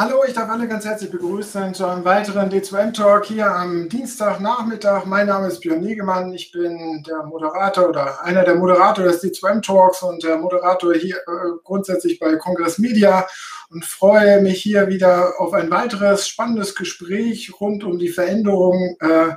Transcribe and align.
Hallo, 0.00 0.22
ich 0.24 0.32
darf 0.32 0.48
alle 0.48 0.68
ganz 0.68 0.84
herzlich 0.84 1.10
begrüßen 1.10 1.74
zu 1.74 1.84
einem 1.84 2.04
weiteren 2.04 2.48
D2M 2.48 2.92
Talk 2.92 3.24
hier 3.24 3.52
am 3.52 3.88
Dienstagnachmittag. 3.88 5.06
Mein 5.06 5.26
Name 5.26 5.48
ist 5.48 5.58
Björn 5.58 5.80
Niegemann. 5.80 6.32
Ich 6.32 6.52
bin 6.52 7.02
der 7.02 7.24
Moderator 7.24 7.88
oder 7.88 8.22
einer 8.22 8.44
der 8.44 8.54
Moderatoren 8.54 9.10
des 9.10 9.24
D2M 9.24 9.60
Talks 9.60 10.04
und 10.04 10.22
der 10.22 10.38
Moderator 10.38 10.94
hier 10.94 11.16
äh, 11.16 11.50
grundsätzlich 11.64 12.20
bei 12.20 12.36
Kongress 12.36 12.78
Media 12.78 13.26
und 13.70 13.84
freue 13.84 14.40
mich 14.40 14.62
hier 14.62 14.86
wieder 14.86 15.32
auf 15.38 15.52
ein 15.52 15.68
weiteres 15.68 16.28
spannendes 16.28 16.76
Gespräch 16.76 17.52
rund 17.60 17.82
um 17.82 17.98
die 17.98 18.10
Veränderung 18.10 18.96
äh, 19.00 19.30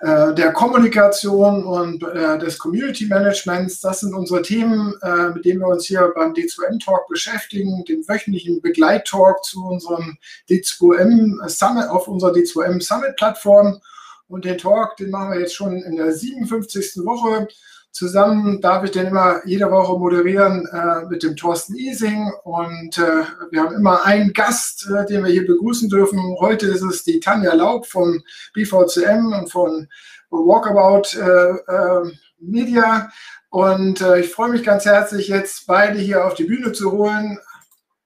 äh, 0.00 0.34
der 0.34 0.52
Kommunikation 0.52 1.64
und 1.64 2.02
äh, 2.02 2.38
des 2.38 2.58
Community 2.58 3.06
Managements. 3.06 3.80
Das 3.80 4.00
sind 4.00 4.14
unsere 4.14 4.42
Themen, 4.42 4.94
äh, 5.02 5.30
mit 5.30 5.46
denen 5.46 5.60
wir 5.60 5.68
uns 5.68 5.86
hier 5.86 6.12
beim 6.14 6.34
D2M 6.34 6.84
Talk 6.84 7.08
beschäftigen, 7.08 7.82
dem 7.84 8.06
wöchentlichen 8.06 8.60
Begleittalk 8.60 9.42
zu 9.42 9.64
unserem 9.64 10.18
D2M 10.50 11.48
Summit 11.48 11.88
auf 11.88 12.08
unserer 12.08 12.32
D2M 12.32 12.82
Summit 12.82 13.16
Plattform. 13.16 13.80
Und 14.28 14.44
den 14.44 14.58
Talk, 14.58 14.96
den 14.96 15.10
machen 15.10 15.32
wir 15.32 15.40
jetzt 15.40 15.54
schon 15.54 15.80
in 15.82 15.96
der 15.96 16.12
57. 16.12 17.04
Woche. 17.04 17.48
Zusammen 17.96 18.60
darf 18.60 18.84
ich 18.84 18.90
den 18.90 19.06
immer 19.06 19.40
jede 19.46 19.70
Woche 19.70 19.98
moderieren 19.98 20.68
äh, 20.70 21.06
mit 21.06 21.22
dem 21.22 21.34
Thorsten 21.34 21.74
Ising. 21.76 22.30
Und 22.44 22.98
äh, 22.98 23.24
wir 23.50 23.62
haben 23.62 23.74
immer 23.74 24.04
einen 24.04 24.34
Gast, 24.34 24.86
äh, 24.90 25.06
den 25.06 25.24
wir 25.24 25.32
hier 25.32 25.46
begrüßen 25.46 25.88
dürfen. 25.88 26.20
Heute 26.38 26.66
ist 26.66 26.82
es 26.82 27.04
die 27.04 27.20
Tanja 27.20 27.54
Laub 27.54 27.86
von 27.86 28.22
BVCM 28.52 29.32
und 29.32 29.50
von 29.50 29.88
Walkabout 30.28 31.16
äh, 31.18 31.52
äh, 31.72 32.12
Media. 32.38 33.10
Und 33.48 34.02
äh, 34.02 34.20
ich 34.20 34.28
freue 34.28 34.50
mich 34.50 34.62
ganz 34.62 34.84
herzlich, 34.84 35.28
jetzt 35.28 35.66
beide 35.66 35.98
hier 35.98 36.26
auf 36.26 36.34
die 36.34 36.44
Bühne 36.44 36.72
zu 36.72 36.92
holen. 36.92 37.38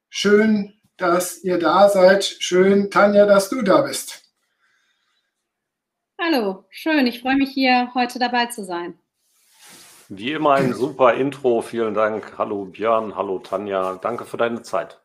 Schön, 0.08 0.72
dass 0.98 1.42
ihr 1.42 1.58
da 1.58 1.88
seid. 1.88 2.22
Schön, 2.24 2.92
Tanja, 2.92 3.26
dass 3.26 3.48
du 3.48 3.60
da 3.62 3.82
bist. 3.82 4.22
Hallo, 6.16 6.64
schön. 6.70 7.08
Ich 7.08 7.22
freue 7.22 7.34
mich 7.34 7.50
hier 7.50 7.90
heute 7.94 8.20
dabei 8.20 8.46
zu 8.46 8.64
sein. 8.64 8.96
Wie 10.12 10.32
immer 10.32 10.54
ein 10.54 10.74
super 10.74 11.14
Intro. 11.14 11.62
Vielen 11.62 11.94
Dank. 11.94 12.32
Hallo 12.36 12.64
Björn, 12.64 13.14
hallo 13.14 13.38
Tanja. 13.38 13.94
Danke 14.02 14.24
für 14.24 14.36
deine 14.36 14.60
Zeit. 14.62 15.00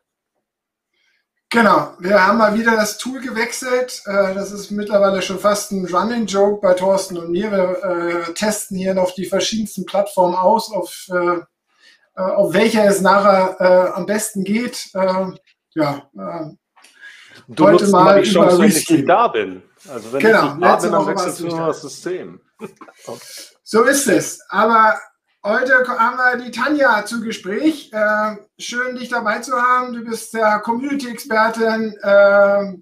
Genau, 1.48 1.92
wir 2.00 2.26
haben 2.26 2.38
mal 2.38 2.58
wieder 2.58 2.72
das 2.72 2.98
Tool 2.98 3.20
gewechselt. 3.20 4.02
Äh, 4.06 4.34
das 4.34 4.50
ist 4.50 4.72
mittlerweile 4.72 5.22
schon 5.22 5.38
fast 5.38 5.70
ein 5.70 5.86
Running 5.86 6.26
Joke 6.26 6.60
bei 6.60 6.74
Thorsten 6.74 7.16
und 7.18 7.30
mir. 7.30 7.52
Wir 7.52 7.84
äh, 7.84 8.34
testen 8.34 8.76
hier 8.76 8.94
noch 8.94 9.12
die 9.12 9.26
verschiedensten 9.26 9.86
Plattformen 9.86 10.34
aus, 10.34 10.72
auf, 10.72 11.06
äh, 11.10 11.40
auf 12.20 12.52
welcher 12.52 12.84
es 12.86 13.00
nachher 13.00 13.94
am 13.96 14.06
besten 14.06 14.42
geht. 14.42 14.90
Ja, 14.92 16.10
du 17.46 17.64
heute 17.64 17.72
nutzt 17.72 17.92
mal 17.92 18.22
die 18.22 18.28
Chance, 18.28 18.58
wenn 18.58 18.68
ich 18.68 18.90
nicht 18.90 19.08
da 19.08 19.28
bin. 19.28 19.62
Also 19.88 20.12
wenn 20.12 20.20
genau, 20.20 20.46
ich 20.46 20.54
nicht 20.54 20.62
da 20.64 20.76
bin, 20.76 20.90
dann 20.90 21.06
wechselst 21.06 21.40
du 21.40 21.48
das 21.48 21.80
System. 21.82 22.40
Okay. 22.58 23.20
So 23.68 23.82
ist 23.82 24.06
es. 24.06 24.40
Aber 24.48 24.96
heute 25.42 25.72
haben 25.88 26.16
wir 26.18 26.44
die 26.44 26.52
Tanja 26.52 27.04
zu 27.04 27.20
Gespräch. 27.20 27.92
Äh, 27.92 28.36
schön, 28.60 28.94
dich 28.94 29.08
dabei 29.08 29.40
zu 29.40 29.60
haben. 29.60 29.92
Du 29.92 30.04
bist 30.04 30.34
der 30.34 30.60
Community-Expertin, 30.60 31.96
äh, 32.00 32.62
äh, 32.62 32.76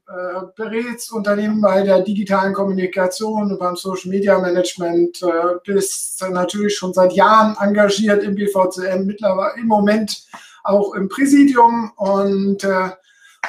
berätst 0.55 1.11
Unternehmen 1.11 1.63
bei 1.63 1.81
der 1.85 2.03
digitalen 2.03 2.53
Kommunikation 2.53 3.53
und 3.53 3.59
beim 3.59 3.77
Social 3.77 4.11
Media 4.11 4.39
Management. 4.39 5.23
Äh, 5.23 5.55
bist 5.65 6.23
natürlich 6.31 6.77
schon 6.77 6.93
seit 6.93 7.15
Jahren 7.15 7.57
engagiert 7.59 8.23
im 8.23 8.35
BVCM, 8.35 9.07
mittlerweile 9.07 9.59
im 9.59 9.67
Moment 9.67 10.27
auch 10.65 10.93
im 10.93 11.09
Präsidium 11.09 11.93
und 11.97 12.63
äh, 12.63 12.91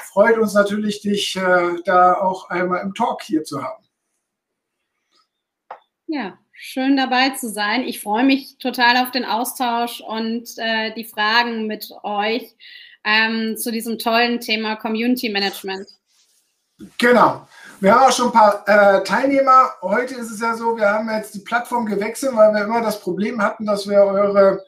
freut 0.06 0.38
uns 0.38 0.54
natürlich, 0.54 1.02
dich 1.02 1.36
äh, 1.36 1.82
da 1.84 2.14
auch 2.14 2.50
einmal 2.50 2.82
im 2.82 2.94
Talk 2.94 3.24
hier 3.24 3.44
zu 3.44 3.62
haben. 3.62 3.84
Ja, 6.08 6.38
schön 6.56 6.98
dabei 6.98 7.30
zu 7.32 7.50
sein. 7.50 7.84
Ich 7.84 8.02
freue 8.02 8.24
mich 8.24 8.58
total 8.58 8.98
auf 8.98 9.12
den 9.12 9.26
Austausch 9.26 10.02
und 10.02 10.50
äh, 10.58 10.94
die 10.96 11.06
Fragen 11.06 11.68
mit 11.68 11.90
euch 12.04 12.56
ähm, 13.04 13.56
zu 13.58 13.72
diesem 13.72 14.00
tollen 14.00 14.40
Thema 14.40 14.76
Community 14.76 15.30
Management. 15.30 15.88
Genau. 16.98 17.48
Wir 17.80 17.94
haben 17.94 18.10
auch 18.10 18.12
schon 18.12 18.28
ein 18.28 18.34
paar 18.34 18.64
äh, 18.68 19.04
Teilnehmer. 19.04 19.72
Heute 19.82 20.16
ist 20.16 20.32
es 20.32 20.40
ja 20.40 20.56
so, 20.56 20.76
wir 20.78 20.90
haben 20.90 21.10
jetzt 21.10 21.36
die 21.36 21.40
Plattform 21.40 21.86
gewechselt, 21.86 22.36
weil 22.36 22.54
wir 22.54 22.64
immer 22.64 22.82
das 22.82 23.00
Problem 23.00 23.42
hatten, 23.42 23.66
dass 23.66 23.88
wir 23.88 24.00
eure 24.00 24.64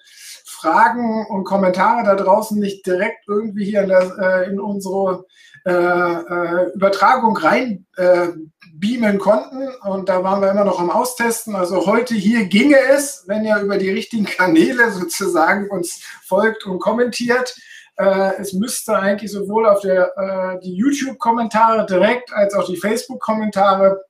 Fragen 0.46 1.26
und 1.28 1.44
Kommentare 1.44 2.04
da 2.04 2.16
draußen 2.16 2.60
nicht 2.60 2.86
direkt 2.86 3.28
irgendwie 3.28 3.66
hier 3.66 3.84
in, 3.84 3.90
der, 3.90 4.18
äh, 4.20 4.50
in 4.50 4.60
unsere 4.60 5.26
äh, 5.68 5.70
äh, 5.70 6.72
Übertragung 6.76 7.36
rein 7.36 7.86
äh, 7.98 8.30
beamen 8.76 9.20
konnten. 9.20 9.68
Und 9.82 10.08
da 10.08 10.24
waren 10.24 10.42
wir 10.42 10.50
immer 10.50 10.64
noch 10.64 10.80
am 10.80 10.90
Austesten. 10.90 11.58
Also 11.58 11.86
heute 11.86 12.16
hier 12.16 12.46
ginge 12.46 12.80
es, 12.80 13.26
wenn 13.28 13.44
ihr 13.44 13.60
über 13.60 13.78
die 13.78 13.90
richtigen 13.90 14.24
Kanäle 14.24 14.92
sozusagen 14.94 15.70
uns 15.70 16.02
folgt 16.26 16.66
und 16.66 16.80
kommentiert. 16.80 17.54
Äh, 17.98 18.36
es 18.40 18.54
müsste 18.54 18.98
eigentlich 18.98 19.30
sowohl 19.30 19.68
auf 19.68 19.82
der, 19.82 20.14
äh, 20.18 20.60
die 20.64 20.74
YouTube-Kommentare 20.74 21.86
direkt 21.86 22.32
als 22.32 22.54
auch 22.54 22.66
die 22.66 22.78
Facebook-Kommentare 22.78 24.06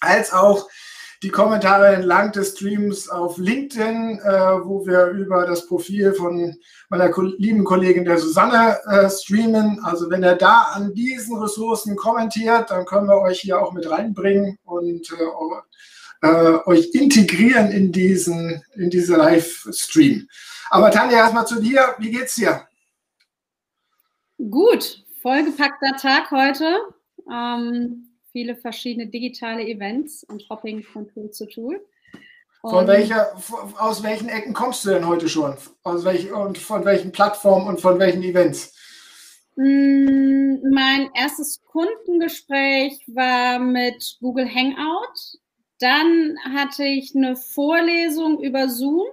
als 0.00 0.32
auch 0.32 0.66
die 1.22 1.30
Kommentare 1.30 1.94
entlang 1.94 2.32
des 2.32 2.52
Streams 2.52 3.08
auf 3.08 3.38
LinkedIn, 3.38 4.18
äh, 4.18 4.64
wo 4.64 4.86
wir 4.86 5.06
über 5.06 5.46
das 5.46 5.66
Profil 5.66 6.12
von 6.14 6.54
meiner 6.88 7.10
lieben 7.38 7.64
Kollegin 7.64 8.04
der 8.04 8.18
Susanne 8.18 8.78
äh, 8.86 9.08
streamen. 9.08 9.80
Also 9.82 10.10
wenn 10.10 10.22
ihr 10.22 10.36
da 10.36 10.72
an 10.74 10.94
diesen 10.94 11.38
Ressourcen 11.38 11.96
kommentiert, 11.96 12.70
dann 12.70 12.84
können 12.84 13.08
wir 13.08 13.20
euch 13.20 13.40
hier 13.40 13.60
auch 13.60 13.72
mit 13.72 13.88
reinbringen 13.88 14.58
und 14.64 15.10
äh, 15.12 16.26
äh 16.26 16.58
euch 16.66 16.90
integrieren 16.94 17.70
in 17.70 17.92
diesen 17.92 18.62
in 18.74 18.90
diese 18.90 19.16
Livestream. 19.16 20.28
Aber 20.70 20.90
Tanja, 20.90 21.18
erstmal 21.18 21.46
zu 21.46 21.60
dir. 21.60 21.94
Wie 21.98 22.10
geht's 22.10 22.34
dir? 22.34 22.66
Gut, 24.38 25.04
vollgepackter 25.22 25.96
Tag 25.96 26.30
heute. 26.30 26.76
Ähm 27.32 28.15
viele 28.36 28.54
verschiedene 28.54 29.06
digitale 29.06 29.66
Events 29.66 30.22
und 30.24 30.46
Hopping 30.50 30.82
von 30.82 31.08
Tool 31.08 31.30
zu 31.30 31.46
Tool. 31.46 31.80
von 32.60 32.86
welcher, 32.86 33.34
aus 33.78 34.02
welchen 34.02 34.28
Ecken 34.28 34.52
kommst 34.52 34.84
du 34.84 34.90
denn 34.90 35.06
heute 35.06 35.26
schon? 35.26 35.56
Aus 35.84 36.04
welch, 36.04 36.30
und 36.30 36.58
von 36.58 36.84
welchen 36.84 37.12
Plattformen 37.12 37.66
und 37.66 37.80
von 37.80 37.98
welchen 37.98 38.22
Events? 38.22 38.74
Mm, 39.56 40.56
mein 40.70 41.08
erstes 41.14 41.62
Kundengespräch 41.62 43.00
war 43.06 43.58
mit 43.58 44.18
Google 44.20 44.54
Hangout. 44.54 45.38
Dann 45.78 46.36
hatte 46.44 46.84
ich 46.84 47.16
eine 47.16 47.36
Vorlesung 47.36 48.42
über 48.42 48.68
Zoom. 48.68 49.06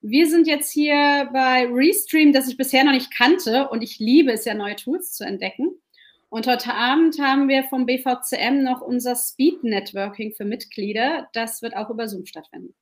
Wir 0.00 0.28
sind 0.28 0.48
jetzt 0.48 0.72
hier 0.72 1.28
bei 1.32 1.68
Restream, 1.70 2.32
das 2.32 2.48
ich 2.48 2.56
bisher 2.56 2.82
noch 2.82 2.90
nicht 2.90 3.14
kannte 3.16 3.68
und 3.68 3.82
ich 3.82 4.00
liebe 4.00 4.32
es 4.32 4.44
ja, 4.44 4.54
neue 4.54 4.74
Tools 4.74 5.12
zu 5.12 5.24
entdecken. 5.24 5.80
Und 6.30 6.46
heute 6.46 6.74
Abend 6.74 7.18
haben 7.20 7.48
wir 7.48 7.64
vom 7.64 7.86
BVCM 7.86 8.62
noch 8.62 8.82
unser 8.82 9.16
Speed 9.16 9.64
Networking 9.64 10.34
für 10.34 10.44
Mitglieder. 10.44 11.28
Das 11.32 11.62
wird 11.62 11.74
auch 11.74 11.88
über 11.88 12.06
Zoom 12.06 12.26
stattfinden. 12.26 12.74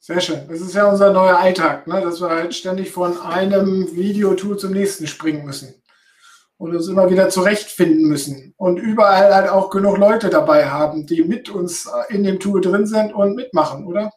Sehr 0.00 0.20
schön. 0.20 0.48
Das 0.48 0.60
ist 0.60 0.74
ja 0.74 0.90
unser 0.90 1.12
neuer 1.12 1.38
Alltag, 1.38 1.86
ne? 1.86 2.00
dass 2.00 2.20
wir 2.20 2.28
halt 2.28 2.54
ständig 2.54 2.90
von 2.90 3.20
einem 3.20 3.94
Videotool 3.94 4.58
zum 4.58 4.72
nächsten 4.72 5.06
springen 5.06 5.44
müssen 5.44 5.80
und 6.56 6.74
uns 6.74 6.88
immer 6.88 7.08
wieder 7.08 7.28
zurechtfinden 7.28 8.08
müssen 8.08 8.52
und 8.56 8.78
überall 8.78 9.32
halt 9.32 9.48
auch 9.48 9.70
genug 9.70 9.96
Leute 9.98 10.28
dabei 10.28 10.68
haben, 10.68 11.06
die 11.06 11.22
mit 11.22 11.50
uns 11.50 11.88
in 12.08 12.24
dem 12.24 12.40
Tool 12.40 12.60
drin 12.60 12.84
sind 12.84 13.12
und 13.12 13.36
mitmachen, 13.36 13.86
oder? 13.86 14.12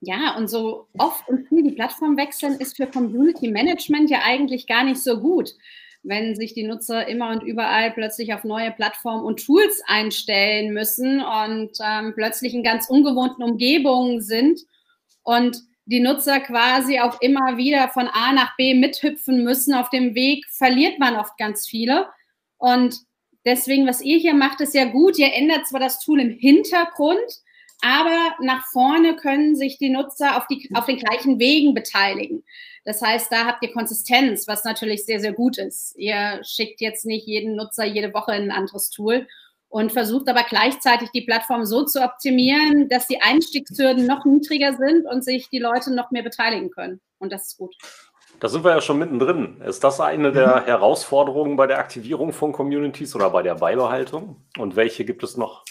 Ja, 0.00 0.36
und 0.36 0.48
so 0.48 0.88
oft 0.98 1.26
und 1.28 1.48
viel 1.48 1.62
die 1.62 1.74
Plattform 1.74 2.18
wechseln 2.18 2.60
ist 2.60 2.76
für 2.76 2.86
Community 2.86 3.50
Management 3.50 4.10
ja 4.10 4.18
eigentlich 4.22 4.66
gar 4.66 4.84
nicht 4.84 5.02
so 5.02 5.18
gut 5.18 5.54
wenn 6.02 6.34
sich 6.34 6.54
die 6.54 6.64
Nutzer 6.64 7.06
immer 7.06 7.30
und 7.30 7.42
überall 7.42 7.92
plötzlich 7.92 8.34
auf 8.34 8.44
neue 8.44 8.72
Plattformen 8.72 9.24
und 9.24 9.44
Tools 9.44 9.82
einstellen 9.86 10.72
müssen 10.72 11.22
und 11.22 11.70
ähm, 11.84 12.12
plötzlich 12.14 12.54
in 12.54 12.62
ganz 12.62 12.88
ungewohnten 12.88 13.44
Umgebungen 13.44 14.20
sind 14.20 14.60
und 15.22 15.62
die 15.84 16.00
Nutzer 16.00 16.40
quasi 16.40 17.00
auch 17.00 17.20
immer 17.20 17.56
wieder 17.56 17.88
von 17.88 18.08
A 18.08 18.32
nach 18.32 18.56
B 18.56 18.74
mithüpfen 18.74 19.42
müssen. 19.44 19.74
Auf 19.74 19.90
dem 19.90 20.14
Weg 20.14 20.46
verliert 20.50 20.98
man 20.98 21.16
oft 21.16 21.36
ganz 21.38 21.66
viele. 21.66 22.08
Und 22.58 22.96
deswegen, 23.44 23.86
was 23.86 24.00
ihr 24.00 24.18
hier 24.18 24.34
macht, 24.34 24.60
ist 24.60 24.74
ja 24.74 24.84
gut. 24.84 25.18
Ihr 25.18 25.34
ändert 25.34 25.66
zwar 25.66 25.80
das 25.80 25.98
Tool 26.00 26.20
im 26.20 26.30
Hintergrund, 26.30 27.18
aber 27.80 28.36
nach 28.40 28.64
vorne 28.72 29.16
können 29.16 29.56
sich 29.56 29.78
die 29.78 29.90
Nutzer 29.90 30.36
auf, 30.36 30.46
die, 30.46 30.70
auf 30.74 30.86
den 30.86 30.98
gleichen 30.98 31.40
Wegen 31.40 31.74
beteiligen. 31.74 32.44
Das 32.84 33.00
heißt, 33.00 33.30
da 33.30 33.46
habt 33.46 33.62
ihr 33.62 33.72
Konsistenz, 33.72 34.48
was 34.48 34.64
natürlich 34.64 35.04
sehr, 35.04 35.20
sehr 35.20 35.32
gut 35.32 35.58
ist. 35.58 35.94
Ihr 35.96 36.40
schickt 36.42 36.80
jetzt 36.80 37.06
nicht 37.06 37.26
jeden 37.26 37.54
Nutzer 37.54 37.84
jede 37.84 38.12
Woche 38.12 38.34
in 38.34 38.44
ein 38.44 38.50
anderes 38.50 38.90
Tool 38.90 39.26
und 39.68 39.92
versucht 39.92 40.28
aber 40.28 40.42
gleichzeitig 40.42 41.10
die 41.12 41.22
Plattform 41.22 41.64
so 41.64 41.84
zu 41.84 42.02
optimieren, 42.02 42.88
dass 42.88 43.06
die 43.06 43.22
Einstiegshürden 43.22 44.06
noch 44.06 44.24
niedriger 44.24 44.76
sind 44.76 45.06
und 45.06 45.24
sich 45.24 45.48
die 45.48 45.60
Leute 45.60 45.94
noch 45.94 46.10
mehr 46.10 46.22
beteiligen 46.22 46.70
können. 46.70 47.00
Und 47.18 47.32
das 47.32 47.46
ist 47.46 47.56
gut. 47.56 47.74
Da 48.38 48.48
sind 48.48 48.64
wir 48.64 48.72
ja 48.72 48.80
schon 48.80 48.98
mittendrin. 48.98 49.62
Ist 49.62 49.84
das 49.84 50.00
eine 50.00 50.32
der 50.32 50.62
mhm. 50.62 50.64
Herausforderungen 50.64 51.56
bei 51.56 51.66
der 51.66 51.78
Aktivierung 51.78 52.32
von 52.32 52.52
Communities 52.52 53.14
oder 53.14 53.30
bei 53.30 53.42
der 53.42 53.54
Beibehaltung? 53.54 54.44
Und 54.58 54.76
welche 54.76 55.04
gibt 55.04 55.22
es 55.22 55.36
noch? 55.36 55.64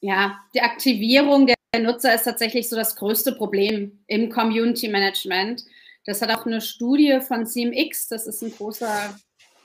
Ja, 0.00 0.38
die 0.54 0.60
Aktivierung 0.60 1.46
der 1.46 1.55
Nutzer 1.80 2.14
ist 2.14 2.24
tatsächlich 2.24 2.68
so 2.68 2.76
das 2.76 2.96
größte 2.96 3.32
Problem 3.32 3.98
im 4.06 4.30
Community 4.30 4.88
Management. 4.88 5.64
Das 6.04 6.22
hat 6.22 6.30
auch 6.30 6.46
eine 6.46 6.60
Studie 6.60 7.20
von 7.20 7.46
CMX, 7.46 8.08
das 8.08 8.26
ist 8.26 8.42
ein 8.42 8.52
großer, 8.52 9.14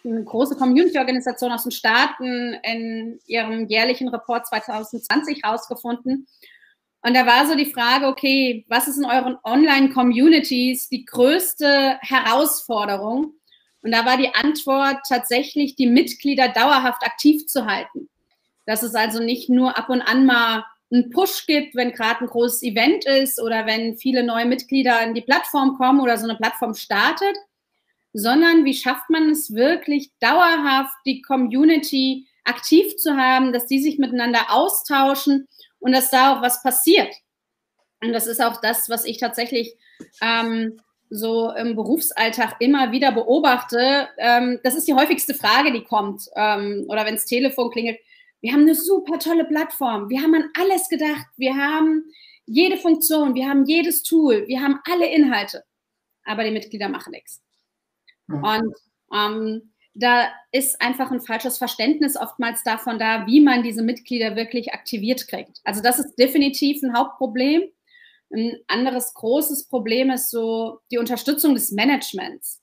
eine 0.03 0.23
große 0.23 0.55
Community-Organisation 0.55 1.51
aus 1.51 1.63
den 1.63 1.71
Staaten, 1.71 2.55
in 2.63 3.19
ihrem 3.27 3.67
jährlichen 3.67 4.09
Report 4.09 4.47
2020 4.47 5.43
herausgefunden. 5.43 6.27
Und 7.03 7.15
da 7.15 7.25
war 7.25 7.47
so 7.47 7.55
die 7.55 7.71
Frage, 7.71 8.07
okay, 8.07 8.65
was 8.67 8.87
ist 8.87 8.97
in 8.97 9.05
euren 9.05 9.37
Online-Communities 9.43 10.89
die 10.89 11.05
größte 11.05 11.97
Herausforderung? 12.01 13.33
Und 13.81 13.91
da 13.91 14.05
war 14.05 14.17
die 14.17 14.33
Antwort 14.33 14.97
tatsächlich, 15.07 15.75
die 15.75 15.87
Mitglieder 15.87 16.49
dauerhaft 16.49 17.03
aktiv 17.03 17.47
zu 17.47 17.65
halten. 17.65 18.09
Dass 18.67 18.83
es 18.83 18.93
also 18.93 19.21
nicht 19.21 19.49
nur 19.49 19.77
ab 19.77 19.89
und 19.89 20.01
an 20.01 20.25
mal 20.25 20.63
einen 20.91 21.09
Push 21.09 21.45
gibt, 21.45 21.75
wenn 21.75 21.93
gerade 21.93 22.21
ein 22.21 22.27
großes 22.27 22.63
Event 22.63 23.05
ist 23.05 23.41
oder 23.41 23.65
wenn 23.65 23.97
viele 23.97 24.23
neue 24.23 24.45
Mitglieder 24.45 25.01
in 25.03 25.13
die 25.13 25.21
Plattform 25.21 25.77
kommen 25.77 26.01
oder 26.01 26.17
so 26.17 26.27
eine 26.27 26.37
Plattform 26.37 26.73
startet, 26.73 27.35
sondern 28.13 28.65
wie 28.65 28.73
schafft 28.73 29.09
man 29.09 29.29
es 29.29 29.53
wirklich 29.53 30.11
dauerhaft, 30.19 30.93
die 31.05 31.21
Community 31.21 32.27
aktiv 32.43 32.97
zu 32.97 33.15
haben, 33.15 33.53
dass 33.53 33.67
die 33.67 33.79
sich 33.79 33.99
miteinander 33.99 34.47
austauschen 34.49 35.47
und 35.79 35.93
dass 35.93 36.09
da 36.09 36.35
auch 36.35 36.41
was 36.41 36.61
passiert. 36.61 37.13
Und 38.03 38.13
das 38.13 38.27
ist 38.27 38.41
auch 38.41 38.59
das, 38.61 38.89
was 38.89 39.05
ich 39.05 39.19
tatsächlich 39.19 39.75
ähm, 40.21 40.79
so 41.09 41.51
im 41.51 41.75
Berufsalltag 41.75 42.55
immer 42.59 42.91
wieder 42.91 43.11
beobachte. 43.11 44.07
Ähm, 44.17 44.59
das 44.63 44.75
ist 44.75 44.87
die 44.87 44.93
häufigste 44.93 45.33
Frage, 45.33 45.71
die 45.71 45.83
kommt. 45.83 46.23
Ähm, 46.35 46.85
oder 46.87 47.05
wenn 47.05 47.15
das 47.15 47.25
Telefon 47.25 47.69
klingelt. 47.69 47.99
Wir 48.41 48.53
haben 48.53 48.61
eine 48.61 48.75
super 48.75 49.19
tolle 49.19 49.45
Plattform. 49.45 50.09
Wir 50.09 50.21
haben 50.21 50.33
an 50.35 50.49
alles 50.59 50.89
gedacht. 50.89 51.27
Wir 51.37 51.55
haben 51.55 52.03
jede 52.45 52.77
Funktion. 52.77 53.35
Wir 53.35 53.47
haben 53.47 53.65
jedes 53.65 54.03
Tool. 54.03 54.47
Wir 54.47 54.61
haben 54.61 54.79
alle 54.89 55.07
Inhalte. 55.07 55.63
Aber 56.23 56.43
die 56.43 56.51
Mitglieder 56.51 56.89
machen 56.89 57.11
nichts. 57.11 57.41
Mhm. 58.27 58.43
Und 58.43 58.75
ähm, 59.13 59.73
da 59.93 60.29
ist 60.51 60.81
einfach 60.81 61.11
ein 61.11 61.21
falsches 61.21 61.57
Verständnis 61.57 62.17
oftmals 62.17 62.63
davon 62.63 62.97
da, 62.97 63.27
wie 63.27 63.41
man 63.41 63.63
diese 63.63 63.83
Mitglieder 63.83 64.35
wirklich 64.35 64.73
aktiviert 64.73 65.27
kriegt. 65.27 65.59
Also 65.63 65.81
das 65.81 65.99
ist 65.99 66.15
definitiv 66.15 66.81
ein 66.81 66.97
Hauptproblem. 66.97 67.63
Ein 68.33 68.57
anderes 68.67 69.13
großes 69.13 69.67
Problem 69.67 70.09
ist 70.09 70.29
so 70.29 70.79
die 70.91 70.97
Unterstützung 70.97 71.53
des 71.53 71.71
Managements. 71.71 72.60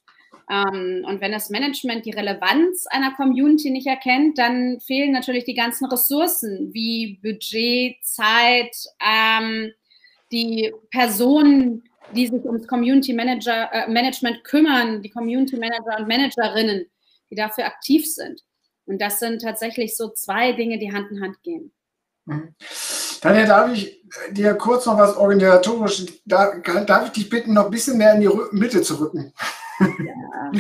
Ähm, 0.51 1.05
und 1.07 1.21
wenn 1.21 1.33
das 1.33 1.51
Management 1.51 2.07
die 2.07 2.13
Relevanz 2.13 2.87
einer 2.87 3.15
Community 3.15 3.71
nicht 3.71 3.87
erkennt, 3.87 4.39
dann 4.39 4.81
fehlen 4.81 5.13
natürlich 5.13 5.45
die 5.45 5.55
ganzen 5.55 5.87
Ressourcen 5.87 6.73
wie 6.73 7.19
Budget, 7.23 7.97
Zeit, 8.03 8.75
ähm, 9.01 9.73
die 10.33 10.73
Personen, 10.91 11.85
die 12.15 12.27
sich 12.27 12.45
ums 12.45 12.67
Community 12.67 13.13
Manager, 13.13 13.69
äh, 13.73 13.89
Management 13.91 14.45
kümmern, 14.45 15.03
die 15.03 15.11
Community 15.11 15.57
Manager 15.57 15.99
und 15.99 16.09
Managerinnen 16.09 16.87
die 17.31 17.35
dafür 17.35 17.67
aktiv 17.67 18.13
sind. 18.13 18.43
Und 18.87 19.01
das 19.01 19.19
sind 19.19 19.43
tatsächlich 19.43 19.97
so 19.97 20.09
zwei 20.09 20.53
Dinge, 20.53 20.79
die 20.79 20.93
Hand 20.93 21.11
in 21.11 21.21
Hand 21.21 21.43
gehen. 21.43 21.73
Tanja, 23.21 23.47
darf 23.47 23.73
ich 23.73 24.03
dir 24.31 24.55
kurz 24.55 24.87
noch 24.87 24.99
was 24.99 25.17
organisatorisch, 25.17 26.07
darf 26.25 27.07
ich 27.07 27.13
dich 27.13 27.29
bitten, 27.29 27.55
noch 27.55 27.67
ein 27.67 27.71
bisschen 27.71 27.99
mehr 27.99 28.15
in 28.15 28.21
die 28.21 28.31
Mitte 28.53 28.83
zu 28.83 29.01
rücken? 29.01 29.33
Ja, 29.79 30.53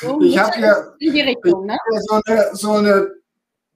so 0.00 0.20
ich 0.20 0.38
habe 0.38 0.96
Richtung, 1.00 1.66
ne? 1.66 1.76
so 2.06 2.20
eine, 2.24 2.54
so 2.54 2.72
eine 2.72 3.14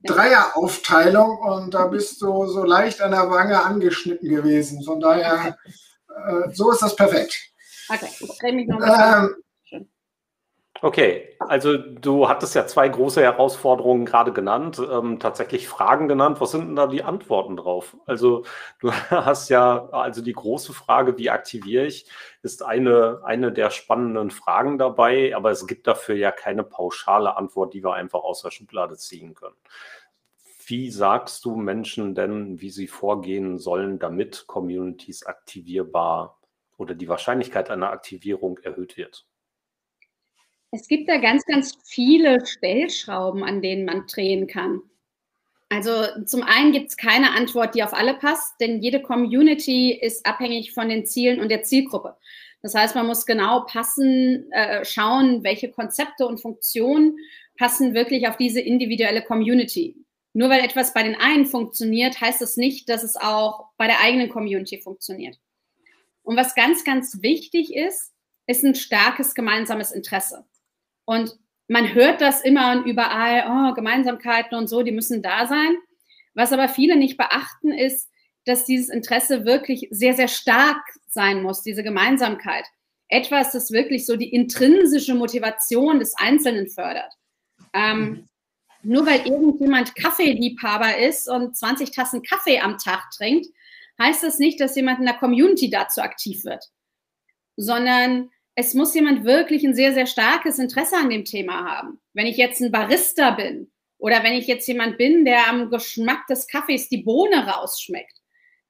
Dreieraufteilung 0.03 1.37
und 1.39 1.73
da 1.73 1.87
bist 1.87 2.21
du 2.21 2.45
so 2.47 2.63
leicht 2.63 3.01
an 3.01 3.11
der 3.11 3.29
Wange 3.29 3.61
angeschnitten 3.61 4.29
gewesen. 4.29 4.83
Von 4.83 4.99
daher, 4.99 5.57
äh, 6.09 6.53
so 6.53 6.71
ist 6.71 6.81
das 6.81 6.95
perfekt. 6.95 7.37
Okay, 7.89 8.09
ich 8.19 8.37
drehe 8.39 8.53
mich 8.53 8.67
noch. 8.67 8.79
Ähm, 8.79 9.35
Okay, 10.83 11.29
also 11.39 11.77
du 11.77 12.27
hattest 12.27 12.55
ja 12.55 12.67
zwei 12.67 12.89
große 12.89 13.21
Herausforderungen 13.21 14.05
gerade 14.05 14.33
genannt, 14.33 14.81
ähm, 14.91 15.17
tatsächlich 15.17 15.69
Fragen 15.69 16.09
genannt. 16.09 16.41
Was 16.41 16.51
sind 16.51 16.67
denn 16.67 16.75
da 16.75 16.87
die 16.87 17.03
Antworten 17.03 17.55
drauf? 17.55 17.95
Also 18.05 18.43
du 18.79 18.91
hast 19.09 19.47
ja, 19.47 19.87
also 19.91 20.21
die 20.21 20.33
große 20.33 20.73
Frage, 20.73 21.17
wie 21.17 21.29
aktiviere 21.29 21.85
ich, 21.85 22.05
ist 22.41 22.63
eine, 22.63 23.21
eine 23.23 23.53
der 23.53 23.69
spannenden 23.69 24.29
Fragen 24.29 24.77
dabei, 24.77 25.33
aber 25.33 25.51
es 25.51 25.67
gibt 25.67 25.87
dafür 25.87 26.15
ja 26.15 26.33
keine 26.33 26.65
pauschale 26.65 27.37
Antwort, 27.37 27.73
die 27.73 27.81
wir 27.81 27.93
einfach 27.93 28.19
aus 28.21 28.41
der 28.41 28.51
Schublade 28.51 28.97
ziehen 28.97 29.35
können. 29.35 29.55
Wie 30.65 30.91
sagst 30.91 31.45
du 31.45 31.55
Menschen 31.55 32.13
denn, 32.13 32.59
wie 32.59 32.71
sie 32.71 32.87
vorgehen 32.87 33.57
sollen, 33.57 33.99
damit 33.99 34.47
Communities 34.47 35.25
aktivierbar 35.25 36.41
oder 36.75 36.93
die 36.93 37.07
Wahrscheinlichkeit 37.07 37.69
einer 37.69 37.91
Aktivierung 37.91 38.57
erhöht 38.57 38.97
wird? 38.97 39.25
Es 40.73 40.87
gibt 40.87 41.07
da 41.07 41.17
ganz, 41.17 41.45
ganz 41.45 41.77
viele 41.83 42.43
Stellschrauben, 42.47 43.43
an 43.43 43.61
denen 43.61 43.85
man 43.85 44.07
drehen 44.07 44.47
kann. 44.47 44.81
Also 45.69 45.91
zum 46.25 46.41
einen 46.41 46.71
gibt 46.71 46.89
es 46.89 46.97
keine 46.97 47.29
Antwort, 47.31 47.75
die 47.75 47.83
auf 47.83 47.93
alle 47.93 48.15
passt, 48.15 48.59
denn 48.59 48.81
jede 48.81 48.99
Community 48.99 49.91
ist 49.93 50.25
abhängig 50.25 50.73
von 50.73 50.89
den 50.89 51.05
Zielen 51.05 51.39
und 51.39 51.49
der 51.49 51.61
Zielgruppe. 51.61 52.17
Das 52.63 52.73
heißt, 52.73 52.95
man 52.95 53.05
muss 53.05 53.27
genau 53.27 53.65
passen, 53.65 54.51
äh, 54.51 54.83
schauen, 54.83 55.43
welche 55.43 55.69
Konzepte 55.69 56.25
und 56.25 56.41
Funktionen 56.41 57.17
passen 57.55 57.93
wirklich 57.93 58.27
auf 58.27 58.37
diese 58.37 58.59
individuelle 58.59 59.21
Community. 59.21 59.95
Nur 60.33 60.49
weil 60.49 60.65
etwas 60.65 60.91
bei 60.95 61.03
den 61.03 61.15
einen 61.15 61.45
funktioniert, 61.45 62.19
heißt 62.19 62.41
das 62.41 62.57
nicht, 62.57 62.89
dass 62.89 63.03
es 63.03 63.15
auch 63.15 63.67
bei 63.77 63.85
der 63.85 64.01
eigenen 64.01 64.29
Community 64.29 64.81
funktioniert. 64.81 65.37
Und 66.23 66.35
was 66.35 66.55
ganz, 66.55 66.83
ganz 66.83 67.21
wichtig 67.21 67.75
ist, 67.75 68.11
ist 68.47 68.63
ein 68.63 68.73
starkes 68.73 69.35
gemeinsames 69.35 69.91
Interesse. 69.91 70.45
Und 71.05 71.37
man 71.67 71.93
hört 71.93 72.21
das 72.21 72.41
immer 72.41 72.71
und 72.71 72.85
überall, 72.85 73.45
oh, 73.47 73.73
Gemeinsamkeiten 73.73 74.57
und 74.57 74.67
so, 74.67 74.83
die 74.83 74.91
müssen 74.91 75.21
da 75.21 75.47
sein. 75.47 75.75
Was 76.33 76.51
aber 76.51 76.67
viele 76.67 76.95
nicht 76.95 77.17
beachten, 77.17 77.71
ist, 77.71 78.09
dass 78.45 78.65
dieses 78.65 78.89
Interesse 78.89 79.45
wirklich 79.45 79.87
sehr, 79.91 80.13
sehr 80.13 80.27
stark 80.27 80.81
sein 81.07 81.43
muss, 81.43 81.61
diese 81.61 81.83
Gemeinsamkeit. 81.83 82.65
Etwas, 83.07 83.51
das 83.51 83.71
wirklich 83.71 84.05
so 84.05 84.15
die 84.15 84.33
intrinsische 84.33 85.15
Motivation 85.15 85.99
des 85.99 86.15
Einzelnen 86.17 86.67
fördert. 86.67 87.13
Ähm, 87.73 87.99
mhm. 87.99 88.29
Nur 88.83 89.05
weil 89.05 89.25
irgendjemand 89.25 89.95
Kaffeeliebhaber 89.95 90.97
ist 90.97 91.29
und 91.29 91.55
20 91.55 91.91
Tassen 91.91 92.21
Kaffee 92.21 92.59
am 92.59 92.77
Tag 92.77 93.11
trinkt, 93.15 93.47
heißt 94.01 94.23
das 94.23 94.39
nicht, 94.39 94.59
dass 94.59 94.75
jemand 94.75 94.99
in 94.99 95.05
der 95.05 95.15
Community 95.15 95.69
dazu 95.69 96.01
aktiv 96.01 96.43
wird, 96.43 96.65
sondern 97.55 98.29
es 98.55 98.73
muss 98.73 98.93
jemand 98.93 99.25
wirklich 99.25 99.63
ein 99.63 99.73
sehr, 99.73 99.93
sehr 99.93 100.05
starkes 100.05 100.59
Interesse 100.59 100.95
an 100.97 101.09
dem 101.09 101.25
Thema 101.25 101.65
haben. 101.65 101.99
Wenn 102.13 102.27
ich 102.27 102.37
jetzt 102.37 102.61
ein 102.61 102.71
Barista 102.71 103.31
bin 103.31 103.71
oder 103.97 104.23
wenn 104.23 104.33
ich 104.33 104.47
jetzt 104.47 104.67
jemand 104.67 104.97
bin, 104.97 105.25
der 105.25 105.47
am 105.47 105.69
Geschmack 105.69 106.27
des 106.27 106.47
Kaffees 106.47 106.89
die 106.89 107.03
Bohne 107.03 107.47
rausschmeckt, 107.47 108.19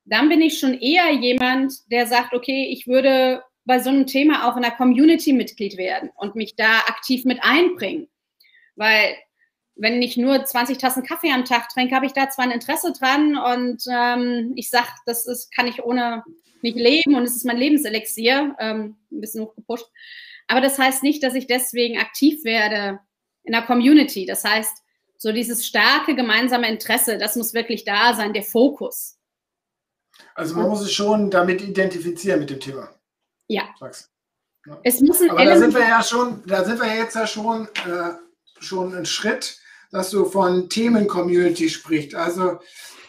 dann 0.05 0.29
bin 0.29 0.41
ich 0.41 0.59
schon 0.59 0.73
eher 0.73 1.11
jemand, 1.11 1.73
der 1.91 2.07
sagt, 2.07 2.33
okay, 2.33 2.67
ich 2.69 2.87
würde 2.87 3.43
bei 3.65 3.79
so 3.79 3.89
einem 3.89 4.07
Thema 4.07 4.47
auch 4.47 4.55
in 4.57 4.63
der 4.63 4.71
Community 4.71 5.33
Mitglied 5.33 5.77
werden 5.77 6.09
und 6.15 6.35
mich 6.35 6.55
da 6.55 6.79
aktiv 6.87 7.23
mit 7.25 7.39
einbringen. 7.41 8.07
Weil 8.75 9.15
wenn 9.75 10.01
ich 10.01 10.17
nur 10.17 10.43
20 10.43 10.77
Tassen 10.77 11.03
Kaffee 11.03 11.31
am 11.31 11.45
Tag 11.45 11.69
trinke, 11.69 11.95
habe 11.95 12.05
ich 12.05 12.13
da 12.13 12.29
zwar 12.29 12.45
ein 12.45 12.51
Interesse 12.51 12.93
dran 12.93 13.37
und 13.37 13.83
ähm, 13.91 14.53
ich 14.55 14.69
sage, 14.69 14.87
das 15.05 15.25
ist, 15.25 15.53
kann 15.55 15.67
ich 15.67 15.83
ohne 15.83 16.23
nicht 16.63 16.77
leben 16.77 17.15
und 17.15 17.23
es 17.23 17.35
ist 17.35 17.45
mein 17.45 17.57
Lebenselixier, 17.57 18.55
ähm, 18.59 18.97
ein 19.11 19.21
bisschen 19.21 19.43
hochgepusht. 19.43 19.85
Aber 20.47 20.61
das 20.61 20.77
heißt 20.77 21.03
nicht, 21.03 21.23
dass 21.23 21.35
ich 21.35 21.47
deswegen 21.47 21.99
aktiv 21.99 22.43
werde 22.43 22.99
in 23.43 23.53
der 23.53 23.61
Community. 23.61 24.25
Das 24.25 24.43
heißt, 24.43 24.77
so 25.17 25.31
dieses 25.31 25.65
starke 25.65 26.15
gemeinsame 26.15 26.67
Interesse, 26.69 27.17
das 27.17 27.35
muss 27.35 27.53
wirklich 27.53 27.85
da 27.85 28.13
sein, 28.13 28.33
der 28.33 28.43
Fokus. 28.43 29.17
Also 30.35 30.55
man 30.55 30.69
muss 30.69 30.83
sich 30.83 30.93
schon 30.93 31.29
damit 31.29 31.61
identifizieren 31.61 32.39
mit 32.39 32.49
dem 32.49 32.59
Thema. 32.59 32.89
Ja. 33.47 33.63
ja. 34.65 34.79
Es 34.83 34.99
muss 35.01 35.21
ein 35.21 35.29
Aber 35.29 35.45
da 35.45 35.57
sind 35.57 35.73
wir 35.73 35.81
ja 35.81 36.03
schon, 36.03 36.43
da 36.45 36.63
sind 36.63 36.79
wir 36.79 36.95
jetzt 36.95 37.15
ja 37.15 37.27
schon, 37.27 37.67
äh, 37.85 38.13
schon 38.59 38.93
einen 38.95 39.05
Schritt 39.05 39.59
dass 39.93 40.09
du 40.09 40.25
von 40.25 40.67
Themen-Community 40.69 41.69
sprichst. 41.69 42.15
Also 42.15 42.59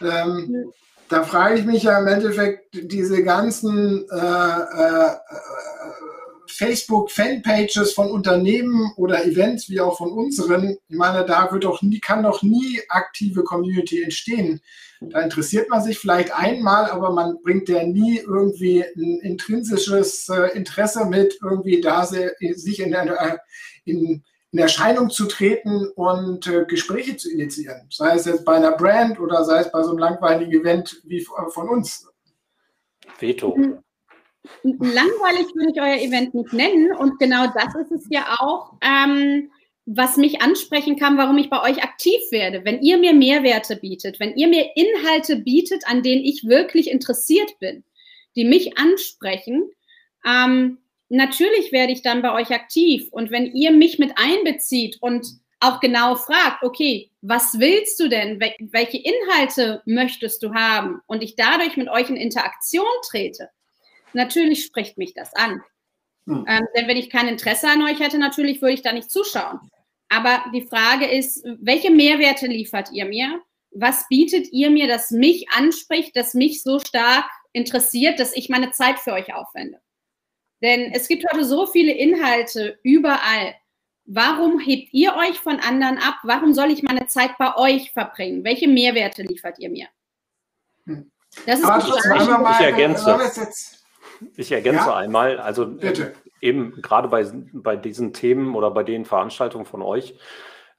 ähm, 0.01 0.71
da 1.09 1.23
frage 1.23 1.59
ich 1.59 1.65
mich 1.65 1.83
ja 1.83 1.99
im 1.99 2.07
Endeffekt, 2.07 2.69
diese 2.73 3.23
ganzen 3.23 4.05
äh, 4.09 4.15
äh, 4.15 5.11
Facebook-Fanpages 6.47 7.93
von 7.93 8.09
Unternehmen 8.09 8.91
oder 8.97 9.25
Events 9.25 9.69
wie 9.69 9.81
auch 9.81 9.97
von 9.97 10.11
unseren, 10.11 10.77
ich 10.87 10.97
meine, 10.97 11.25
da 11.25 11.51
wird 11.51 11.65
doch 11.65 11.81
nie, 11.81 11.99
kann 11.99 12.23
doch 12.23 12.41
nie 12.41 12.81
aktive 12.89 13.43
Community 13.43 14.03
entstehen. 14.03 14.61
Da 15.01 15.21
interessiert 15.21 15.69
man 15.69 15.83
sich 15.83 15.99
vielleicht 15.99 16.33
einmal, 16.33 16.89
aber 16.89 17.11
man 17.11 17.37
bringt 17.43 17.69
ja 17.69 17.83
nie 17.83 18.19
irgendwie 18.19 18.83
ein 18.83 19.19
intrinsisches 19.21 20.29
äh, 20.29 20.55
Interesse 20.55 21.05
mit, 21.05 21.37
irgendwie 21.43 21.81
da 21.81 22.05
sich 22.05 22.79
in, 22.79 22.91
der, 22.91 23.41
in, 23.83 24.23
in 24.55 24.61
Erscheinung 24.61 25.09
zu 25.09 25.25
treten 25.25 25.85
und 25.95 26.47
äh, 26.47 26.63
Gespräche 26.63 27.17
zu 27.17 27.29
initiieren. 27.29 27.87
Sei 27.89 28.15
es 28.15 28.23
jetzt 28.23 28.45
bei 28.45 28.55
einer 28.55 28.71
Brand 28.71 29.19
oder 29.19 29.43
sei 29.43 29.59
es 29.59 29.69
bei 29.69 29.83
so 29.83 29.89
einem 29.89 29.97
langweiligen 29.97 30.61
Event 30.61 31.01
wie 31.03 31.19
von 31.19 31.67
uns. 31.67 32.07
Veto. 33.19 33.53
Langweilig 34.63 35.53
würde 35.55 35.71
ich 35.73 35.81
euer 35.81 35.99
Event 35.99 36.33
nicht 36.35 36.53
nennen 36.53 36.95
und 36.95 37.19
genau 37.19 37.47
das 37.47 37.75
ist 37.75 37.91
es 37.91 38.07
ja 38.09 38.37
auch. 38.39 38.75
Ähm, 38.79 39.51
was 39.85 40.15
mich 40.15 40.41
ansprechen 40.41 40.97
kann, 40.97 41.17
warum 41.17 41.37
ich 41.37 41.49
bei 41.49 41.61
euch 41.61 41.83
aktiv 41.83 42.21
werde. 42.31 42.63
Wenn 42.63 42.81
ihr 42.81 42.97
mir 42.97 43.13
Mehrwerte 43.13 43.75
bietet, 43.75 44.21
wenn 44.21 44.37
ihr 44.37 44.47
mir 44.47 44.69
Inhalte 44.75 45.35
bietet, 45.35 45.85
an 45.85 46.01
denen 46.01 46.23
ich 46.23 46.45
wirklich 46.45 46.89
interessiert 46.89 47.59
bin, 47.59 47.83
die 48.37 48.45
mich 48.45 48.77
ansprechen, 48.77 49.69
ähm, 50.25 50.77
natürlich 51.09 51.71
werde 51.71 51.93
ich 51.93 52.01
dann 52.01 52.21
bei 52.21 52.33
euch 52.33 52.51
aktiv. 52.51 53.07
Und 53.11 53.31
wenn 53.31 53.45
ihr 53.53 53.71
mich 53.71 53.99
mit 53.99 54.13
einbezieht 54.17 54.97
und 55.01 55.27
auch 55.59 55.79
genau 55.79 56.15
fragt, 56.15 56.63
okay, 56.63 57.11
was 57.21 57.59
willst 57.59 57.99
du 57.99 58.07
denn? 58.07 58.39
Welche 58.39 58.97
Inhalte 58.97 59.81
möchtest 59.85 60.43
du 60.43 60.53
haben? 60.53 61.01
Und 61.07 61.23
ich 61.23 61.35
dadurch 61.35 61.77
mit 61.77 61.89
euch 61.89 62.09
in 62.09 62.17
Interaktion 62.17 62.85
trete, 63.07 63.49
natürlich 64.13 64.63
spricht 64.63 64.97
mich 64.97 65.13
das 65.13 65.33
an. 65.33 65.61
Hm. 66.27 66.45
Ähm, 66.47 66.67
denn 66.75 66.87
wenn 66.87 66.97
ich 66.97 67.09
kein 67.09 67.27
Interesse 67.27 67.67
an 67.67 67.83
euch 67.83 67.99
hätte, 67.99 68.17
natürlich 68.17 68.61
würde 68.61 68.73
ich 68.73 68.81
da 68.81 68.91
nicht 68.91 69.11
zuschauen. 69.11 69.59
Aber 70.09 70.43
die 70.53 70.65
Frage 70.65 71.05
ist, 71.05 71.43
welche 71.59 71.91
Mehrwerte 71.91 72.47
liefert 72.47 72.91
ihr 72.91 73.05
mir? 73.05 73.41
Was 73.71 74.07
bietet 74.07 74.51
ihr 74.51 74.69
mir, 74.69 74.87
das 74.87 75.11
mich 75.11 75.49
anspricht, 75.49 76.15
das 76.15 76.33
mich 76.33 76.63
so 76.63 76.79
stark 76.79 77.25
interessiert, 77.53 78.19
dass 78.19 78.35
ich 78.35 78.49
meine 78.49 78.71
Zeit 78.71 78.99
für 78.99 79.13
euch 79.13 79.33
aufwende? 79.33 79.79
Denn 80.61 80.91
es 80.93 81.07
gibt 81.07 81.25
heute 81.31 81.43
so 81.45 81.67
viele 81.67 81.91
Inhalte 81.91 82.79
überall. 82.83 83.55
Warum 84.05 84.59
hebt 84.59 84.93
ihr 84.93 85.15
euch 85.15 85.39
von 85.39 85.59
anderen 85.59 85.97
ab? 85.97 86.15
Warum 86.23 86.53
soll 86.53 86.71
ich 86.71 86.83
meine 86.83 87.07
Zeit 87.07 87.37
bei 87.37 87.55
euch 87.55 87.91
verbringen? 87.91 88.43
Welche 88.43 88.67
Mehrwerte 88.67 89.23
liefert 89.23 89.59
ihr 89.59 89.69
mir? 89.69 89.87
Hm. 90.85 91.11
Das 91.45 91.59
ist 91.59 91.65
Aber 91.65 91.83
die 91.83 91.91
Frage. 91.91 92.49
Ich 92.51 92.65
ergänze. 92.65 93.19
Ich 94.37 94.51
ergänze 94.51 94.85
ja? 94.85 94.95
einmal. 94.95 95.39
Also 95.39 95.65
Bitte 95.65 96.13
eben 96.45 96.81
gerade 96.81 97.07
bei, 97.07 97.25
bei 97.53 97.75
diesen 97.75 98.13
Themen 98.13 98.55
oder 98.55 98.71
bei 98.71 98.83
den 98.83 99.05
Veranstaltungen 99.05 99.65
von 99.65 99.81
euch, 99.81 100.15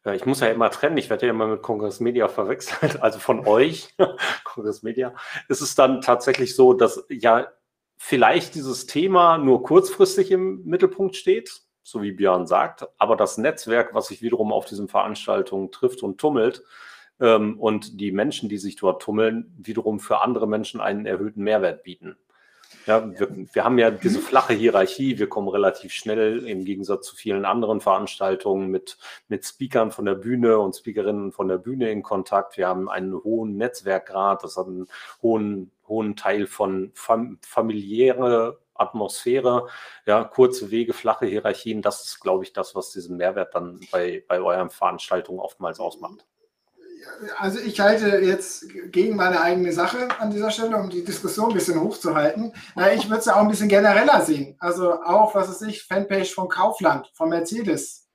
äh, 0.04 0.14
ich 0.14 0.24
muss 0.24 0.40
ja 0.40 0.48
immer 0.48 0.70
trennen, 0.70 0.96
ich 0.96 1.10
werde 1.10 1.26
ja 1.26 1.30
immer 1.32 1.48
mit 1.48 1.62
Kongress 1.62 2.00
Media 2.00 2.28
verwechselt, 2.28 3.00
also 3.02 3.18
von 3.18 3.46
euch, 3.46 3.94
Kongress 4.44 4.82
Media, 4.82 5.14
ist 5.48 5.60
es 5.60 5.74
dann 5.74 6.00
tatsächlich 6.00 6.54
so, 6.54 6.72
dass 6.72 7.04
ja 7.10 7.48
vielleicht 7.96 8.54
dieses 8.54 8.86
Thema 8.86 9.38
nur 9.38 9.62
kurzfristig 9.62 10.30
im 10.30 10.64
Mittelpunkt 10.64 11.16
steht, 11.16 11.62
so 11.82 12.02
wie 12.02 12.12
Björn 12.12 12.46
sagt, 12.46 12.86
aber 12.98 13.16
das 13.16 13.38
Netzwerk, 13.38 13.94
was 13.94 14.08
sich 14.08 14.22
wiederum 14.22 14.52
auf 14.52 14.66
diesen 14.66 14.88
Veranstaltungen 14.88 15.70
trifft 15.70 16.02
und 16.02 16.18
tummelt, 16.18 16.62
ähm, 17.20 17.58
und 17.58 18.00
die 18.00 18.12
Menschen, 18.12 18.48
die 18.48 18.58
sich 18.58 18.76
dort 18.76 19.02
tummeln, 19.02 19.54
wiederum 19.58 20.00
für 20.00 20.20
andere 20.20 20.46
Menschen 20.46 20.80
einen 20.80 21.06
erhöhten 21.06 21.42
Mehrwert 21.42 21.82
bieten. 21.82 22.16
Ja, 22.86 23.18
wir, 23.18 23.28
wir, 23.52 23.64
haben 23.64 23.78
ja 23.78 23.90
diese 23.90 24.20
flache 24.20 24.54
Hierarchie. 24.54 25.18
Wir 25.18 25.28
kommen 25.28 25.48
relativ 25.48 25.92
schnell 25.92 26.46
im 26.46 26.64
Gegensatz 26.64 27.08
zu 27.08 27.16
vielen 27.16 27.44
anderen 27.44 27.80
Veranstaltungen 27.80 28.68
mit, 28.70 28.96
mit 29.26 29.44
Speakern 29.44 29.90
von 29.90 30.04
der 30.04 30.14
Bühne 30.14 30.60
und 30.60 30.76
Speakerinnen 30.76 31.32
von 31.32 31.48
der 31.48 31.58
Bühne 31.58 31.90
in 31.90 32.04
Kontakt. 32.04 32.56
Wir 32.56 32.68
haben 32.68 32.88
einen 32.88 33.14
hohen 33.14 33.56
Netzwerkgrad. 33.56 34.44
Das 34.44 34.56
hat 34.56 34.68
einen 34.68 34.86
hohen, 35.20 35.72
hohen 35.88 36.14
Teil 36.14 36.46
von 36.46 36.92
fam 36.94 37.38
familiäre 37.42 38.60
Atmosphäre, 38.74 39.68
ja, 40.04 40.22
kurze 40.22 40.70
Wege, 40.70 40.92
flache 40.92 41.26
Hierarchien. 41.26 41.82
Das 41.82 42.04
ist, 42.04 42.20
glaube 42.20 42.44
ich, 42.44 42.52
das, 42.52 42.74
was 42.74 42.90
diesen 42.92 43.16
Mehrwert 43.16 43.54
dann 43.54 43.80
bei, 43.90 44.22
bei 44.28 44.40
euren 44.40 44.70
Veranstaltungen 44.70 45.40
oftmals 45.40 45.80
ausmacht 45.80 46.26
also 47.38 47.58
ich 47.58 47.80
halte 47.80 48.18
jetzt 48.18 48.66
gegen 48.92 49.16
meine 49.16 49.40
eigene 49.40 49.72
Sache 49.72 50.08
an 50.18 50.30
dieser 50.30 50.50
Stelle, 50.50 50.76
um 50.76 50.90
die 50.90 51.04
Diskussion 51.04 51.50
ein 51.50 51.54
bisschen 51.54 51.80
hochzuhalten. 51.80 52.52
Ich 52.94 53.08
würde 53.08 53.20
es 53.20 53.26
ja 53.26 53.36
auch 53.36 53.42
ein 53.42 53.48
bisschen 53.48 53.68
genereller 53.68 54.20
sehen. 54.22 54.56
Also 54.58 55.02
auch, 55.02 55.34
was 55.34 55.48
ist 55.48 55.62
ich, 55.62 55.82
Fanpage 55.84 56.34
von 56.34 56.48
Kaufland, 56.48 57.10
von 57.14 57.28
Mercedes. 57.28 58.06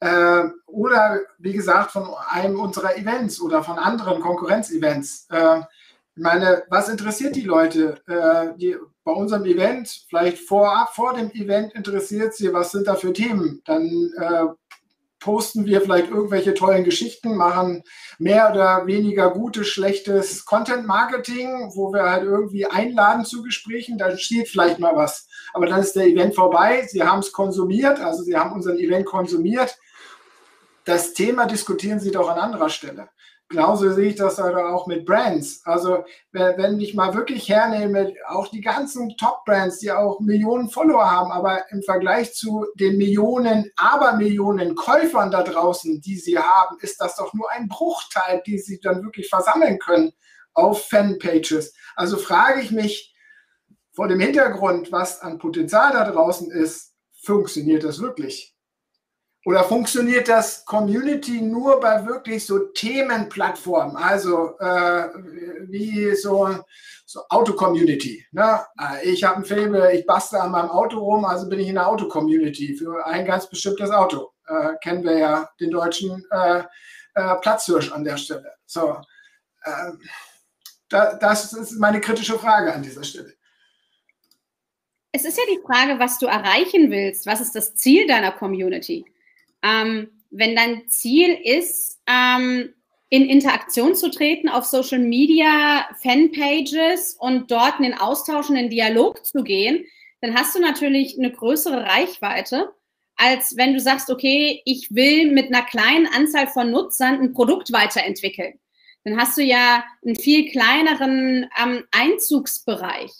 Äh, 0.00 0.44
oder 0.66 1.20
wie 1.38 1.52
gesagt, 1.52 1.92
von 1.92 2.08
einem 2.28 2.60
unserer 2.60 2.96
Events 2.96 3.40
oder 3.40 3.62
von 3.62 3.78
anderen 3.78 4.20
Konkurrenzevents. 4.20 5.26
Äh, 5.30 5.60
ich 6.16 6.22
meine, 6.22 6.62
was 6.68 6.88
interessiert 6.88 7.34
die 7.36 7.42
Leute? 7.42 8.00
Äh, 8.06 8.56
die, 8.56 8.76
bei 9.02 9.12
unserem 9.12 9.44
Event, 9.46 10.04
vielleicht 10.08 10.38
vorab, 10.38 10.94
vor 10.94 11.14
dem 11.14 11.30
Event 11.32 11.74
interessiert 11.74 12.34
sie, 12.34 12.52
was 12.52 12.70
sind 12.70 12.86
da 12.86 12.94
für 12.94 13.12
Themen? 13.12 13.62
Dann 13.64 14.10
äh, 14.18 14.46
posten 15.24 15.64
wir 15.64 15.80
vielleicht 15.80 16.10
irgendwelche 16.10 16.52
tollen 16.52 16.84
Geschichten, 16.84 17.34
machen 17.34 17.82
mehr 18.18 18.50
oder 18.52 18.86
weniger 18.86 19.30
gutes, 19.30 19.68
schlechtes 19.68 20.44
Content-Marketing, 20.44 21.72
wo 21.74 21.94
wir 21.94 22.02
halt 22.02 22.24
irgendwie 22.24 22.66
einladen 22.66 23.24
zu 23.24 23.42
Gesprächen, 23.42 23.96
da 23.96 24.14
steht 24.18 24.48
vielleicht 24.48 24.78
mal 24.78 24.94
was. 24.94 25.26
Aber 25.54 25.64
dann 25.64 25.80
ist 25.80 25.96
der 25.96 26.06
Event 26.06 26.34
vorbei, 26.34 26.86
Sie 26.86 27.02
haben 27.02 27.20
es 27.20 27.32
konsumiert, 27.32 28.00
also 28.00 28.22
Sie 28.22 28.36
haben 28.36 28.52
unseren 28.52 28.76
Event 28.78 29.06
konsumiert. 29.06 29.78
Das 30.84 31.14
Thema 31.14 31.46
diskutieren 31.46 32.00
Sie 32.00 32.10
doch 32.10 32.28
an 32.28 32.38
anderer 32.38 32.68
Stelle. 32.68 33.08
Genauso 33.54 33.92
sehe 33.92 34.08
ich 34.08 34.16
das 34.16 34.38
halt 34.38 34.56
auch 34.56 34.88
mit 34.88 35.06
Brands. 35.06 35.60
Also 35.64 36.04
wenn 36.32 36.80
ich 36.80 36.94
mal 36.94 37.14
wirklich 37.14 37.48
hernehme, 37.48 38.12
auch 38.26 38.48
die 38.48 38.60
ganzen 38.60 39.16
Top-Brands, 39.16 39.78
die 39.78 39.92
auch 39.92 40.18
Millionen 40.18 40.68
Follower 40.68 41.08
haben, 41.08 41.30
aber 41.30 41.70
im 41.70 41.80
Vergleich 41.84 42.34
zu 42.34 42.66
den 42.74 42.96
Millionen, 42.96 43.70
Abermillionen 43.76 44.74
Käufern 44.74 45.30
da 45.30 45.44
draußen, 45.44 46.00
die 46.00 46.16
sie 46.16 46.36
haben, 46.36 46.78
ist 46.80 47.00
das 47.00 47.14
doch 47.14 47.32
nur 47.32 47.48
ein 47.52 47.68
Bruchteil, 47.68 48.42
die 48.44 48.58
sie 48.58 48.80
dann 48.80 49.04
wirklich 49.04 49.28
versammeln 49.28 49.78
können 49.78 50.12
auf 50.52 50.88
Fanpages. 50.88 51.74
Also 51.94 52.16
frage 52.16 52.60
ich 52.60 52.72
mich 52.72 53.14
vor 53.92 54.08
dem 54.08 54.18
Hintergrund, 54.18 54.90
was 54.90 55.20
an 55.20 55.38
Potenzial 55.38 55.92
da 55.92 56.10
draußen 56.10 56.50
ist, 56.50 56.92
funktioniert 57.22 57.84
das 57.84 58.00
wirklich? 58.00 58.53
Oder 59.44 59.62
funktioniert 59.64 60.28
das 60.28 60.64
Community 60.64 61.42
nur 61.42 61.78
bei 61.78 62.06
wirklich 62.06 62.46
so 62.46 62.58
Themenplattformen, 62.58 63.96
also 63.96 64.58
äh, 64.58 65.08
wie 65.68 66.14
so, 66.14 66.48
so 67.04 67.20
Auto-Community? 67.28 68.26
Ne? 68.32 68.60
Äh, 68.80 69.10
ich 69.10 69.22
habe 69.22 69.36
ein 69.36 69.44
Film, 69.44 69.76
ich 69.92 70.06
bastel 70.06 70.40
an 70.40 70.50
meinem 70.50 70.70
Auto 70.70 70.98
rum, 70.98 71.26
also 71.26 71.46
bin 71.46 71.60
ich 71.60 71.68
in 71.68 71.74
der 71.74 71.86
Auto-Community 71.86 72.74
für 72.74 73.06
ein 73.06 73.26
ganz 73.26 73.48
bestimmtes 73.48 73.90
Auto. 73.90 74.32
Äh, 74.48 74.76
kennen 74.82 75.04
wir 75.04 75.18
ja 75.18 75.50
den 75.60 75.70
deutschen 75.70 76.24
äh, 76.30 76.62
äh 77.14 77.34
Platzhirsch 77.42 77.92
an 77.92 78.04
der 78.04 78.16
Stelle. 78.16 78.54
So, 78.64 78.96
äh, 79.64 79.92
da, 80.88 81.16
das 81.16 81.52
ist 81.52 81.72
meine 81.72 82.00
kritische 82.00 82.38
Frage 82.38 82.72
an 82.72 82.82
dieser 82.82 83.04
Stelle. 83.04 83.34
Es 85.12 85.24
ist 85.24 85.36
ja 85.36 85.44
die 85.48 85.60
Frage, 85.64 85.98
was 86.00 86.18
du 86.18 86.26
erreichen 86.26 86.90
willst. 86.90 87.26
Was 87.26 87.42
ist 87.42 87.54
das 87.54 87.74
Ziel 87.74 88.06
deiner 88.06 88.32
Community? 88.32 89.04
Ähm, 89.64 90.10
wenn 90.30 90.54
dein 90.54 90.88
Ziel 90.88 91.32
ist, 91.42 92.00
ähm, 92.06 92.74
in 93.08 93.28
Interaktion 93.28 93.94
zu 93.94 94.10
treten 94.10 94.48
auf 94.48 94.64
Social 94.64 94.98
Media, 94.98 95.88
Fanpages 96.02 97.16
und 97.18 97.50
dort 97.50 97.78
in 97.78 97.84
den 97.84 97.94
Austausch, 97.94 98.48
in 98.48 98.56
den 98.56 98.70
Dialog 98.70 99.24
zu 99.24 99.44
gehen, 99.44 99.84
dann 100.20 100.34
hast 100.34 100.54
du 100.56 100.60
natürlich 100.60 101.16
eine 101.18 101.30
größere 101.30 101.84
Reichweite, 101.84 102.72
als 103.16 103.56
wenn 103.56 103.74
du 103.74 103.80
sagst, 103.80 104.10
okay, 104.10 104.62
ich 104.64 104.92
will 104.94 105.30
mit 105.30 105.46
einer 105.46 105.64
kleinen 105.64 106.06
Anzahl 106.06 106.48
von 106.48 106.70
Nutzern 106.70 107.20
ein 107.20 107.32
Produkt 107.32 107.72
weiterentwickeln. 107.72 108.58
Dann 109.04 109.20
hast 109.20 109.36
du 109.36 109.42
ja 109.42 109.84
einen 110.04 110.16
viel 110.16 110.50
kleineren 110.50 111.48
ähm, 111.62 111.84
Einzugsbereich 111.92 113.12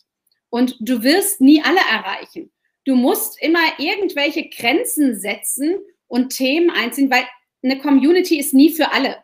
und 0.51 0.77
du 0.81 1.03
wirst 1.03 1.41
nie 1.41 1.63
alle 1.63 1.81
erreichen. 1.91 2.51
Du 2.85 2.97
musst 2.97 3.41
immer 3.41 3.63
irgendwelche 3.79 4.49
Grenzen 4.49 5.19
setzen, 5.19 5.77
und 6.09 6.31
Themen 6.31 6.71
einziehen, 6.71 7.11
weil 7.11 7.25
eine 7.63 7.79
Community 7.79 8.39
ist 8.39 8.55
nie 8.55 8.71
für 8.71 8.93
alle. 8.93 9.17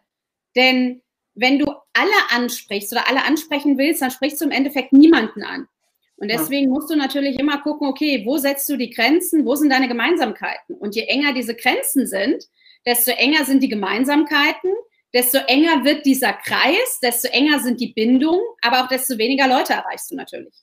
Denn 0.57 1.03
wenn 1.35 1.59
du 1.59 1.67
alle 1.93 2.11
ansprichst 2.31 2.93
oder 2.93 3.09
alle 3.09 3.25
ansprechen 3.25 3.79
willst, 3.79 4.03
dann 4.03 4.11
sprichst 4.11 4.41
du 4.41 4.45
im 4.45 4.51
Endeffekt 4.51 4.93
niemanden 4.93 5.43
an. 5.43 5.69
Und 6.17 6.31
deswegen 6.31 6.69
musst 6.69 6.91
du 6.91 6.97
natürlich 6.97 7.39
immer 7.39 7.63
gucken, 7.63 7.89
okay, 7.89 8.23
wo 8.27 8.37
setzt 8.37 8.69
du 8.69 8.77
die 8.77 8.91
Grenzen, 8.91 9.47
wo 9.47 9.55
sind 9.55 9.71
deine 9.71 9.89
Gemeinsamkeiten? 9.89 10.77
Und 10.77 10.95
je 10.95 11.05
enger 11.05 11.33
diese 11.33 11.55
Grenzen 11.55 12.07
sind, 12.07 12.45
desto 12.85 13.13
enger 13.13 13.47
sind 13.47 13.63
die 13.63 13.71
Gemeinsamkeiten, 13.71 14.71
desto 15.15 15.39
enger 15.39 15.83
wird 15.85 16.05
dieser 16.05 16.35
Kreis, 16.35 17.01
desto 17.03 17.29
enger 17.29 17.61
sind 17.61 17.81
die 17.81 17.95
Bindungen, 17.95 18.41
aber 18.61 18.83
auch 18.85 18.89
desto 18.89 19.17
weniger 19.17 19.49
Leute 19.49 19.73
erreichst 19.73 20.11
du 20.11 20.15
natürlich. 20.15 20.55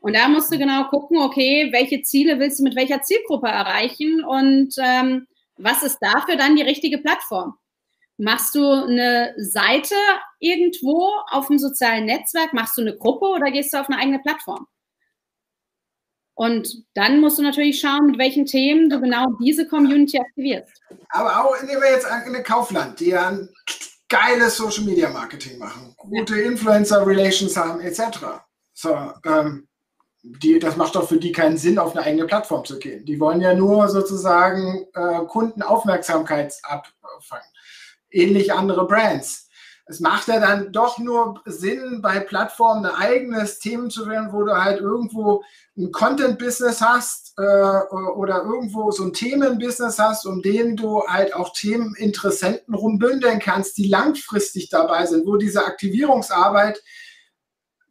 Und 0.00 0.14
da 0.16 0.28
musst 0.28 0.52
du 0.52 0.58
genau 0.58 0.84
gucken, 0.84 1.18
okay, 1.18 1.68
welche 1.72 2.02
Ziele 2.02 2.38
willst 2.38 2.58
du 2.58 2.64
mit 2.64 2.76
welcher 2.76 3.00
Zielgruppe 3.02 3.48
erreichen 3.48 4.22
und 4.22 4.74
ähm, 4.82 5.26
was 5.62 5.82
ist 5.82 5.98
dafür 6.00 6.36
dann 6.36 6.56
die 6.56 6.62
richtige 6.62 6.98
Plattform? 6.98 7.54
Machst 8.18 8.54
du 8.54 8.68
eine 8.70 9.34
Seite 9.38 9.94
irgendwo 10.38 11.10
auf 11.30 11.48
einem 11.48 11.58
sozialen 11.58 12.04
Netzwerk? 12.04 12.52
Machst 12.52 12.76
du 12.76 12.82
eine 12.82 12.96
Gruppe 12.96 13.26
oder 13.26 13.50
gehst 13.50 13.72
du 13.72 13.80
auf 13.80 13.88
eine 13.88 13.98
eigene 13.98 14.18
Plattform? 14.18 14.66
Und 16.34 16.84
dann 16.94 17.20
musst 17.20 17.38
du 17.38 17.42
natürlich 17.42 17.80
schauen, 17.80 18.06
mit 18.06 18.18
welchen 18.18 18.46
Themen 18.46 18.88
du 18.88 19.00
genau 19.00 19.26
diese 19.42 19.66
Community 19.68 20.18
aktivierst. 20.18 20.70
Aber 21.10 21.44
auch, 21.44 21.62
nehmen 21.62 21.82
wir 21.82 21.92
jetzt 21.92 22.06
eine 22.06 22.42
Kaufland, 22.42 23.00
die 23.00 23.10
ja 23.10 23.28
ein 23.28 23.48
geiles 24.08 24.56
Social 24.56 24.84
Media 24.84 25.08
Marketing 25.10 25.58
machen, 25.58 25.94
gute. 25.96 26.40
Influencer 26.40 27.06
Relations 27.06 27.56
haben, 27.56 27.80
etc. 27.80 28.18
So, 28.74 29.12
ähm, 29.24 29.68
die, 30.22 30.58
das 30.58 30.76
macht 30.76 30.96
doch 30.96 31.08
für 31.08 31.18
die 31.18 31.32
keinen 31.32 31.56
Sinn, 31.56 31.78
auf 31.78 31.96
eine 31.96 32.04
eigene 32.04 32.26
Plattform 32.26 32.64
zu 32.64 32.78
gehen. 32.78 33.04
Die 33.04 33.18
wollen 33.20 33.40
ja 33.40 33.54
nur 33.54 33.88
sozusagen 33.88 34.86
äh, 34.94 35.24
Kundenaufmerksamkeit 35.26 36.54
abfangen 36.62 37.50
ähnlich 38.10 38.52
andere 38.52 38.86
Brands. 38.86 39.48
Es 39.86 39.98
macht 39.98 40.28
ja 40.28 40.38
dann 40.38 40.70
doch 40.72 40.98
nur 40.98 41.40
Sinn, 41.46 42.00
bei 42.00 42.20
Plattformen 42.20 42.86
ein 42.86 42.94
eigenes 42.94 43.58
Thema 43.58 43.88
zu 43.88 44.06
wählen, 44.06 44.28
wo 44.30 44.44
du 44.44 44.52
halt 44.52 44.80
irgendwo 44.80 45.42
ein 45.76 45.90
Content-Business 45.90 46.80
hast 46.80 47.32
äh, 47.38 47.42
oder 48.14 48.44
irgendwo 48.44 48.92
so 48.92 49.04
ein 49.04 49.12
Themen-Business 49.12 49.98
hast, 49.98 50.26
um 50.26 50.42
den 50.42 50.76
du 50.76 51.02
halt 51.08 51.34
auch 51.34 51.52
Themeninteressenten 51.54 52.72
rumbündeln 52.72 53.40
kannst, 53.40 53.78
die 53.78 53.88
langfristig 53.88 54.68
dabei 54.68 55.06
sind, 55.06 55.26
wo 55.26 55.36
diese 55.36 55.64
Aktivierungsarbeit, 55.64 56.80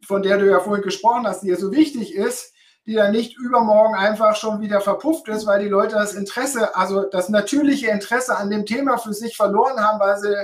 von 0.06 0.22
der 0.22 0.38
du 0.38 0.48
ja 0.48 0.60
vorhin 0.60 0.84
gesprochen 0.84 1.26
hast, 1.26 1.42
die 1.42 1.48
ja 1.48 1.56
so 1.56 1.72
wichtig 1.72 2.14
ist, 2.14 2.52
die 2.86 2.94
dann 2.94 3.12
nicht 3.12 3.38
übermorgen 3.38 3.94
einfach 3.94 4.36
schon 4.36 4.60
wieder 4.60 4.80
verpufft 4.80 5.28
ist, 5.28 5.46
weil 5.46 5.62
die 5.62 5.68
Leute 5.68 5.96
das 5.96 6.14
Interesse, 6.14 6.74
also 6.74 7.02
das 7.02 7.28
natürliche 7.28 7.88
Interesse 7.88 8.36
an 8.36 8.50
dem 8.50 8.66
Thema 8.66 8.98
für 8.98 9.12
sich 9.12 9.36
verloren 9.36 9.78
haben, 9.80 10.00
weil 10.00 10.18
sie 10.18 10.34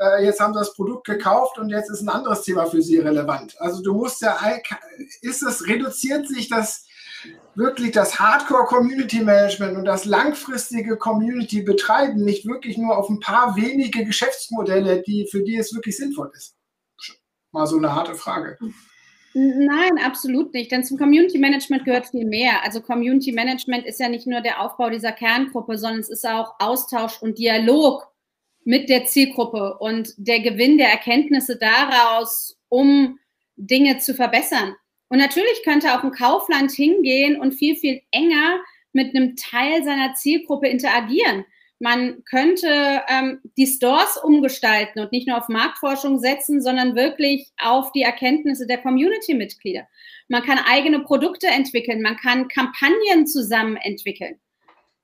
äh, 0.00 0.24
jetzt 0.24 0.40
haben 0.40 0.54
das 0.54 0.74
Produkt 0.74 1.06
gekauft 1.06 1.58
und 1.58 1.70
jetzt 1.70 1.90
ist 1.90 2.00
ein 2.00 2.08
anderes 2.08 2.42
Thema 2.42 2.66
für 2.66 2.82
sie 2.82 2.98
relevant. 2.98 3.54
Also 3.60 3.82
du 3.82 3.94
musst 3.94 4.22
ja, 4.22 4.38
ist 5.20 5.42
es, 5.42 5.66
reduziert 5.68 6.26
sich 6.26 6.48
das 6.48 6.86
wirklich 7.54 7.92
das 7.92 8.18
Hardcore 8.18 8.66
Community 8.66 9.20
Management 9.20 9.76
und 9.76 9.84
das 9.84 10.04
langfristige 10.04 10.96
Community 10.96 11.62
betreiben 11.62 12.24
nicht 12.24 12.46
wirklich 12.46 12.76
nur 12.76 12.98
auf 12.98 13.08
ein 13.08 13.20
paar 13.20 13.56
wenige 13.56 14.04
Geschäftsmodelle, 14.04 15.02
die, 15.02 15.28
für 15.30 15.42
die 15.42 15.56
es 15.56 15.72
wirklich 15.72 15.96
sinnvoll 15.96 16.30
ist? 16.34 16.56
Mal 17.52 17.66
so 17.66 17.76
eine 17.76 17.94
harte 17.94 18.14
Frage. 18.14 18.58
Nein, 19.36 19.98
absolut 19.98 20.54
nicht. 20.54 20.70
Denn 20.70 20.84
zum 20.84 20.96
Community 20.96 21.38
Management 21.38 21.84
gehört 21.84 22.06
viel 22.06 22.24
mehr. 22.24 22.62
Also 22.62 22.80
Community 22.80 23.32
Management 23.32 23.84
ist 23.84 23.98
ja 23.98 24.08
nicht 24.08 24.28
nur 24.28 24.40
der 24.40 24.60
Aufbau 24.60 24.90
dieser 24.90 25.10
Kerngruppe, 25.10 25.76
sondern 25.76 26.00
es 26.00 26.08
ist 26.08 26.26
auch 26.26 26.54
Austausch 26.60 27.20
und 27.20 27.38
Dialog 27.38 28.06
mit 28.64 28.88
der 28.88 29.06
Zielgruppe 29.06 29.76
und 29.78 30.14
der 30.16 30.40
Gewinn 30.40 30.78
der 30.78 30.88
Erkenntnisse 30.88 31.56
daraus, 31.56 32.56
um 32.68 33.18
Dinge 33.56 33.98
zu 33.98 34.14
verbessern. 34.14 34.76
Und 35.08 35.18
natürlich 35.18 35.62
könnte 35.64 35.92
auch 35.92 36.04
ein 36.04 36.12
Kaufland 36.12 36.70
hingehen 36.70 37.38
und 37.40 37.54
viel, 37.54 37.76
viel 37.76 38.02
enger 38.12 38.60
mit 38.92 39.14
einem 39.14 39.34
Teil 39.34 39.82
seiner 39.82 40.14
Zielgruppe 40.14 40.68
interagieren. 40.68 41.44
Man 41.84 42.24
könnte 42.24 43.02
ähm, 43.08 43.42
die 43.58 43.66
Stores 43.66 44.16
umgestalten 44.16 45.00
und 45.00 45.12
nicht 45.12 45.28
nur 45.28 45.36
auf 45.36 45.50
Marktforschung 45.50 46.18
setzen, 46.18 46.62
sondern 46.62 46.96
wirklich 46.96 47.52
auf 47.62 47.92
die 47.92 48.00
Erkenntnisse 48.00 48.66
der 48.66 48.78
Community-Mitglieder. 48.78 49.86
Man 50.28 50.42
kann 50.44 50.58
eigene 50.66 51.00
Produkte 51.00 51.46
entwickeln, 51.46 52.00
man 52.00 52.16
kann 52.16 52.48
Kampagnen 52.48 53.26
zusammen 53.26 53.76
entwickeln. 53.76 54.40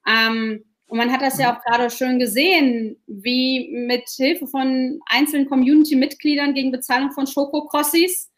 Ähm, 0.09 0.65
und 0.87 0.97
man 0.97 1.13
hat 1.13 1.21
das 1.21 1.39
ja 1.39 1.55
auch 1.55 1.63
gerade 1.63 1.91
schön 1.91 2.19
gesehen, 2.19 2.97
wie 3.07 3.69
mit 3.73 4.09
Hilfe 4.09 4.47
von 4.47 5.01
einzelnen 5.05 5.51
Community-Mitgliedern 5.51 6.55
gegen 6.55 6.73
Bezahlung 6.73 7.13
von 7.13 7.27
Schokokrossis 7.27 8.33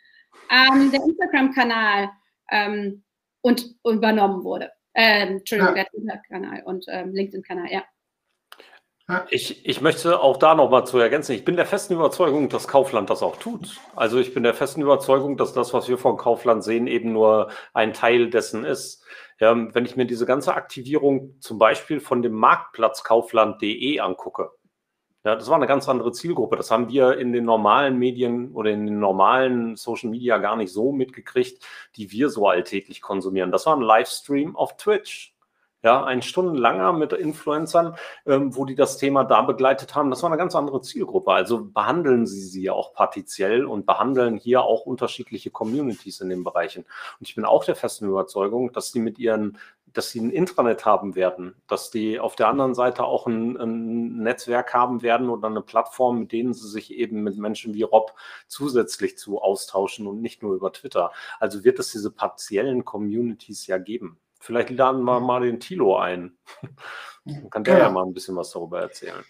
ähm, 0.50 0.90
der 0.90 1.00
Instagram-Kanal 1.04 2.10
ähm, 2.50 3.04
und 3.40 3.76
übernommen 3.88 4.42
wurde. 4.42 4.72
Ähm, 4.94 5.36
Entschuldigung, 5.36 5.76
ja. 5.76 5.84
der 5.84 5.90
Twitter-Kanal 5.92 6.62
und 6.64 6.86
ähm, 6.88 7.14
LinkedIn-Kanal, 7.14 7.70
ja. 7.70 7.84
Ich, 9.30 9.66
ich 9.66 9.80
möchte 9.80 10.20
auch 10.20 10.36
da 10.36 10.54
nochmal 10.54 10.86
zu 10.86 10.98
ergänzen. 10.98 11.32
Ich 11.32 11.44
bin 11.44 11.56
der 11.56 11.66
festen 11.66 11.94
Überzeugung, 11.94 12.48
dass 12.48 12.68
Kaufland 12.68 13.10
das 13.10 13.22
auch 13.22 13.36
tut. 13.36 13.80
Also 13.96 14.18
ich 14.18 14.32
bin 14.32 14.42
der 14.42 14.54
festen 14.54 14.80
Überzeugung, 14.80 15.36
dass 15.36 15.52
das, 15.52 15.74
was 15.74 15.88
wir 15.88 15.98
von 15.98 16.16
Kaufland 16.16 16.62
sehen, 16.64 16.86
eben 16.86 17.12
nur 17.12 17.50
ein 17.74 17.92
Teil 17.92 18.30
dessen 18.30 18.64
ist. 18.64 19.04
Ja, 19.40 19.54
wenn 19.74 19.84
ich 19.84 19.96
mir 19.96 20.06
diese 20.06 20.24
ganze 20.24 20.54
Aktivierung 20.54 21.36
zum 21.40 21.58
Beispiel 21.58 22.00
von 22.00 22.22
dem 22.22 22.32
Marktplatz 22.32 23.02
kaufland.de 23.02 23.98
angucke, 23.98 24.50
ja, 25.24 25.36
das 25.36 25.48
war 25.48 25.56
eine 25.56 25.68
ganz 25.68 25.88
andere 25.88 26.10
Zielgruppe. 26.12 26.56
Das 26.56 26.70
haben 26.70 26.88
wir 26.88 27.16
in 27.18 27.32
den 27.32 27.44
normalen 27.44 27.96
Medien 27.98 28.52
oder 28.52 28.70
in 28.70 28.86
den 28.86 28.98
normalen 28.98 29.76
Social 29.76 30.10
Media 30.10 30.38
gar 30.38 30.56
nicht 30.56 30.72
so 30.72 30.90
mitgekriegt, 30.90 31.64
die 31.96 32.10
wir 32.10 32.28
so 32.28 32.48
alltäglich 32.48 33.00
konsumieren. 33.00 33.52
Das 33.52 33.66
war 33.66 33.76
ein 33.76 33.82
Livestream 33.82 34.56
auf 34.56 34.76
Twitch. 34.76 35.31
Ja, 35.84 36.04
ein 36.04 36.22
stundenlanger 36.22 36.92
mit 36.92 37.12
Influencern, 37.12 37.96
ähm, 38.24 38.54
wo 38.54 38.64
die 38.64 38.76
das 38.76 38.98
Thema 38.98 39.24
da 39.24 39.42
begleitet 39.42 39.96
haben. 39.96 40.10
Das 40.10 40.22
war 40.22 40.30
eine 40.30 40.38
ganz 40.38 40.54
andere 40.54 40.80
Zielgruppe. 40.80 41.32
Also 41.32 41.64
behandeln 41.64 42.24
sie 42.24 42.40
sie 42.40 42.62
ja 42.62 42.72
auch 42.72 42.94
partiziell 42.94 43.64
und 43.64 43.84
behandeln 43.84 44.36
hier 44.36 44.62
auch 44.62 44.86
unterschiedliche 44.86 45.50
Communities 45.50 46.20
in 46.20 46.28
den 46.28 46.44
Bereichen. 46.44 46.84
Und 47.18 47.28
ich 47.28 47.34
bin 47.34 47.44
auch 47.44 47.64
der 47.64 47.74
festen 47.74 48.08
Überzeugung, 48.08 48.72
dass 48.72 48.92
sie 48.92 49.00
mit 49.00 49.18
ihren 49.18 49.58
dass 49.92 50.10
sie 50.10 50.20
ein 50.20 50.30
Intranet 50.30 50.84
haben 50.84 51.14
werden, 51.14 51.54
dass 51.68 51.90
die 51.90 52.18
auf 52.18 52.36
der 52.36 52.48
anderen 52.48 52.74
Seite 52.74 53.04
auch 53.04 53.26
ein, 53.26 53.56
ein, 53.58 54.22
Netzwerk 54.22 54.72
haben 54.74 55.02
werden 55.02 55.28
oder 55.28 55.48
eine 55.48 55.60
Plattform, 55.62 56.20
mit 56.20 56.32
denen 56.32 56.54
sie 56.54 56.68
sich 56.68 56.94
eben 56.94 57.22
mit 57.22 57.36
Menschen 57.36 57.74
wie 57.74 57.82
Rob 57.82 58.14
zusätzlich 58.46 59.18
zu 59.18 59.40
austauschen 59.42 60.06
und 60.06 60.22
nicht 60.22 60.42
nur 60.42 60.54
über 60.54 60.72
Twitter. 60.72 61.12
Also 61.40 61.64
wird 61.64 61.78
es 61.78 61.92
diese 61.92 62.10
partiellen 62.10 62.84
Communities 62.84 63.66
ja 63.66 63.78
geben. 63.78 64.18
Vielleicht 64.42 64.70
laden 64.70 65.04
wir 65.04 65.20
mal 65.20 65.42
den 65.42 65.60
Tilo 65.60 65.96
ein. 65.96 66.36
Dann 67.24 67.48
kann 67.48 67.62
der 67.62 67.78
ja. 67.78 67.84
ja 67.84 67.90
mal 67.90 68.04
ein 68.04 68.12
bisschen 68.12 68.34
was 68.34 68.50
darüber 68.50 68.80
erzählen. 68.80 69.24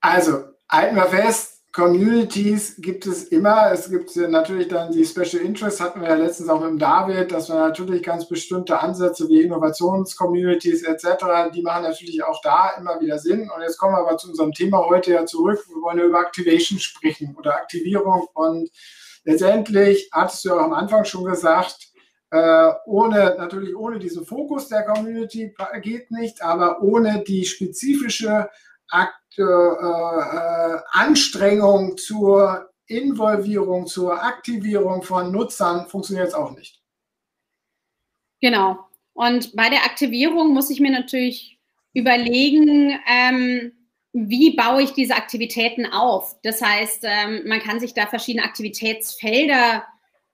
Also, 0.00 0.44
halten 0.68 0.96
wir 0.96 1.06
fest, 1.06 1.62
Communities 1.72 2.76
gibt 2.76 3.06
es 3.06 3.24
immer. 3.24 3.72
Es 3.72 3.88
gibt 3.88 4.14
natürlich 4.16 4.68
dann 4.68 4.92
die 4.92 5.06
Special 5.06 5.42
Interests, 5.42 5.80
hatten 5.80 6.02
wir 6.02 6.08
ja 6.08 6.16
letztens 6.16 6.50
auch 6.50 6.60
mit 6.60 6.68
dem 6.68 6.78
David, 6.78 7.32
dass 7.32 7.48
wir 7.48 7.54
natürlich 7.54 8.02
ganz 8.02 8.28
bestimmte 8.28 8.78
Ansätze 8.78 9.26
wie 9.30 9.40
Innovationscommunities 9.40 10.82
etc., 10.82 11.50
die 11.54 11.62
machen 11.62 11.84
natürlich 11.84 12.22
auch 12.22 12.42
da 12.42 12.72
immer 12.78 13.00
wieder 13.00 13.18
Sinn. 13.18 13.50
Und 13.50 13.62
jetzt 13.62 13.78
kommen 13.78 13.94
wir 13.94 14.06
aber 14.06 14.18
zu 14.18 14.28
unserem 14.28 14.52
Thema 14.52 14.84
heute 14.84 15.12
ja 15.12 15.24
zurück. 15.24 15.64
Wir 15.66 15.80
wollen 15.80 15.98
ja 15.98 16.04
über 16.04 16.20
Activation 16.20 16.78
sprechen 16.78 17.34
oder 17.38 17.54
Aktivierung. 17.54 18.28
Und 18.34 18.68
letztendlich, 19.24 20.10
hattest 20.12 20.44
du 20.44 20.50
ja 20.50 20.56
auch 20.56 20.64
am 20.64 20.74
Anfang 20.74 21.06
schon 21.06 21.24
gesagt, 21.24 21.91
äh, 22.32 22.72
ohne, 22.86 23.34
natürlich 23.36 23.76
ohne 23.76 23.98
diesen 23.98 24.24
Fokus 24.24 24.68
der 24.68 24.84
Community 24.84 25.54
geht 25.82 26.10
nicht, 26.10 26.42
aber 26.42 26.80
ohne 26.80 27.22
die 27.22 27.44
spezifische 27.44 28.48
Akt, 28.88 29.38
äh, 29.38 29.42
äh, 29.42 30.78
Anstrengung 30.92 31.98
zur 31.98 32.70
Involvierung, 32.86 33.86
zur 33.86 34.22
Aktivierung 34.22 35.02
von 35.02 35.30
Nutzern 35.30 35.88
funktioniert 35.88 36.28
es 36.28 36.34
auch 36.34 36.56
nicht. 36.56 36.80
Genau. 38.40 38.78
Und 39.12 39.54
bei 39.54 39.68
der 39.68 39.84
Aktivierung 39.84 40.54
muss 40.54 40.70
ich 40.70 40.80
mir 40.80 40.90
natürlich 40.90 41.58
überlegen, 41.92 42.98
ähm, 43.06 43.72
wie 44.14 44.56
baue 44.56 44.82
ich 44.82 44.92
diese 44.92 45.16
Aktivitäten 45.16 45.84
auf? 45.84 46.34
Das 46.42 46.62
heißt, 46.62 47.04
ähm, 47.04 47.42
man 47.46 47.60
kann 47.60 47.78
sich 47.78 47.92
da 47.92 48.06
verschiedene 48.06 48.44
Aktivitätsfelder 48.44 49.84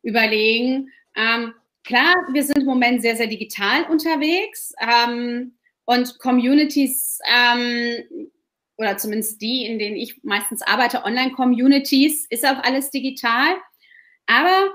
überlegen. 0.03 0.93
Ähm, 1.17 1.55
klar, 1.89 2.15
wir 2.33 2.45
sind 2.45 2.59
im 2.59 2.67
Moment 2.67 3.01
sehr, 3.01 3.17
sehr 3.17 3.27
digital 3.27 3.85
unterwegs 3.85 4.75
ähm, 4.79 5.57
und 5.87 6.19
Communities 6.19 7.19
ähm, 7.25 8.31
oder 8.77 8.99
zumindest 8.99 9.41
die, 9.41 9.65
in 9.65 9.79
denen 9.79 9.97
ich 9.97 10.23
meistens 10.23 10.63
arbeite, 10.63 11.03
Online-Communities, 11.05 12.27
ist 12.29 12.47
auch 12.47 12.63
alles 12.63 12.91
digital. 12.91 13.57
Aber 14.27 14.71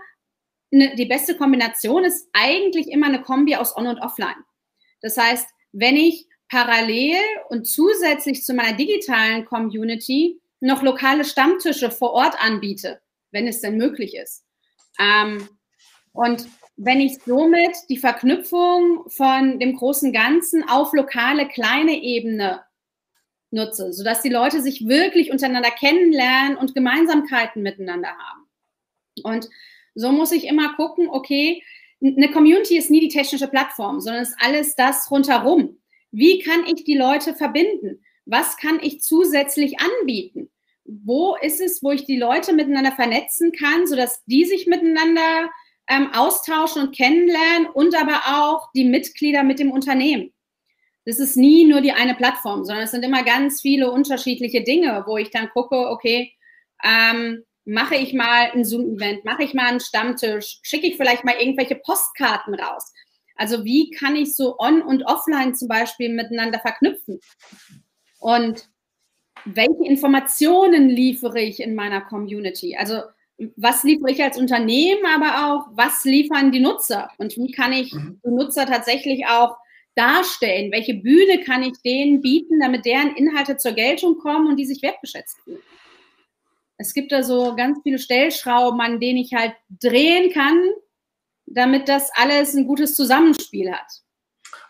ne, 0.71 0.95
die 0.95 1.06
beste 1.06 1.38
Kombination 1.38 2.04
ist 2.04 2.28
eigentlich 2.34 2.88
immer 2.88 3.06
eine 3.06 3.21
Kombi 3.21 3.56
aus 3.56 3.78
On- 3.78 3.88
und 3.88 3.99
Offline. 3.99 4.43
Das 5.02 5.15
heißt, 5.15 5.47
wenn 5.71 5.95
ich 5.95 6.26
parallel 6.49 7.21
und 7.49 7.65
zusätzlich 7.65 8.43
zu 8.43 8.56
meiner 8.56 8.76
digitalen 8.76 9.45
Community 9.45 10.41
noch 10.60 10.82
lokale 10.82 11.26
Stammtische 11.26 11.91
vor 11.91 12.12
Ort 12.12 12.36
anbiete, 12.43 13.02
wenn 13.32 13.47
es 13.47 13.62
denn 13.62 13.78
möglich 13.78 14.15
ist. 14.15 14.43
Ähm, 14.99 15.47
und 16.12 16.47
wenn 16.75 16.99
ich 16.99 17.19
somit 17.23 17.75
die 17.89 17.97
Verknüpfung 17.97 19.07
von 19.07 19.59
dem 19.59 19.75
großen 19.75 20.12
Ganzen 20.12 20.67
auf 20.67 20.93
lokale 20.93 21.47
kleine 21.47 22.01
Ebene 22.01 22.63
nutze, 23.51 23.93
sodass 23.93 24.21
die 24.21 24.29
Leute 24.29 24.62
sich 24.62 24.88
wirklich 24.88 25.31
untereinander 25.31 25.69
kennenlernen 25.69 26.57
und 26.57 26.73
Gemeinsamkeiten 26.73 27.62
miteinander 27.62 28.09
haben. 28.09 28.49
Und 29.23 29.49
so 29.95 30.12
muss 30.12 30.31
ich 30.31 30.47
immer 30.47 30.73
gucken, 30.75 31.07
okay, 31.09 31.63
eine 32.01 32.31
Community 32.31 32.77
ist 32.77 32.89
nie 32.89 32.99
die 32.99 33.15
technische 33.15 33.47
Plattform, 33.47 34.01
sondern 34.01 34.23
ist 34.23 34.36
alles 34.39 34.75
das 34.75 35.09
rundherum. 35.12 35.79
Wie 36.12 36.39
kann 36.39 36.65
ich 36.65 36.83
die 36.83 36.97
Leute 36.97 37.33
verbinden? 37.33 38.03
Was 38.25 38.57
kann 38.57 38.79
ich 38.81 39.01
zusätzlich 39.01 39.79
anbieten? 39.79 40.49
Wo 40.86 41.36
ist 41.36 41.62
es, 41.62 41.81
wo 41.81 41.91
ich 41.91 42.05
die 42.05 42.17
Leute 42.17 42.53
miteinander 42.53 42.91
vernetzen 42.91 43.51
kann, 43.51 43.88
sodass 43.88 44.23
die 44.25 44.43
sich 44.45 44.67
miteinander 44.67 45.49
ähm, 45.88 46.12
austauschen 46.13 46.84
und 46.84 46.96
kennenlernen 46.96 47.67
und 47.74 47.96
aber 47.96 48.22
auch 48.26 48.69
die 48.74 48.86
Mitglieder 48.86 49.43
mit 49.43 49.60
dem 49.60 49.72
Unternehmen? 49.72 50.34
Das 51.06 51.19
ist 51.19 51.36
nie 51.36 51.65
nur 51.65 51.82
die 51.82 51.91
eine 51.91 52.15
Plattform, 52.15 52.63
sondern 52.63 52.86
es 52.86 52.91
sind 52.91 53.04
immer 53.04 53.24
ganz 53.24 53.62
viele 53.62 53.91
unterschiedliche 53.91 54.63
Dinge, 54.63 55.04
wo 55.06 55.17
ich 55.17 55.32
dann 55.32 55.50
gucke, 55.50 55.89
okay, 55.89 56.34
ähm, 56.84 57.43
mache 57.65 57.96
ich 57.96 58.13
mal 58.13 58.52
ein 58.52 58.65
Zoom-Event, 58.65 59.26
mache 59.26 59.43
ich 59.43 59.54
mal 59.54 59.67
einen 59.67 59.80
Stammtisch, 59.80 60.60
schicke 60.63 60.88
ich 60.88 60.98
vielleicht 60.98 61.24
mal 61.24 61.36
irgendwelche 61.39 61.76
Postkarten 61.76 62.56
raus. 62.56 62.93
Also 63.36 63.65
wie 63.65 63.89
kann 63.91 64.15
ich 64.15 64.36
so 64.36 64.58
on 64.60 64.82
und 64.82 65.04
offline 65.04 65.56
zum 65.56 65.67
Beispiel 65.67 66.10
miteinander 66.10 66.60
verknüpfen? 66.60 67.19
Und 68.19 68.69
welche 69.46 69.86
Informationen 69.86 70.89
liefere 70.89 71.41
ich 71.41 71.60
in 71.60 71.76
meiner 71.76 72.02
Community? 72.02 72.78
Also 72.78 73.02
was 73.56 73.84
liefere 73.84 74.12
ich 74.12 74.23
als 74.23 74.38
Unternehmen, 74.38 75.03
aber 75.06 75.47
auch 75.47 75.67
was 75.73 76.03
liefern 76.03 76.51
die 76.51 76.60
Nutzer? 76.60 77.10
Und 77.17 77.36
wie 77.38 77.51
kann 77.51 77.73
ich 77.73 77.93
mhm. 77.93 78.19
die 78.23 78.32
Nutzer 78.32 78.65
tatsächlich 78.65 79.25
auch 79.27 79.58
darstellen? 79.95 80.71
Welche 80.71 80.95
Bühne 80.95 81.43
kann 81.43 81.63
ich 81.63 81.73
denen 81.84 82.21
bieten, 82.21 82.60
damit 82.60 82.86
deren 82.86 83.15
Inhalte 83.15 83.58
zur 83.58 83.73
Geltung 83.73 84.17
kommen 84.17 84.47
und 84.47 84.58
die 84.58 84.65
sich 84.65 84.82
wertgeschätzt 84.82 85.38
fühlen? 85.43 85.62
Es 86.77 86.93
gibt 86.93 87.12
da 87.12 87.23
so 87.23 87.56
ganz 87.56 87.79
viele 87.84 87.99
Stellschrauben, 87.99 88.82
an 88.82 88.99
denen 88.99 89.19
ich 89.19 89.34
halt 89.34 89.53
drehen 89.69 90.32
kann, 90.32 90.60
damit 91.45 91.88
das 91.88 92.10
alles 92.15 92.56
ein 92.56 92.65
gutes 92.65 92.95
Zusammenspiel 92.95 93.71
hat. 93.71 93.88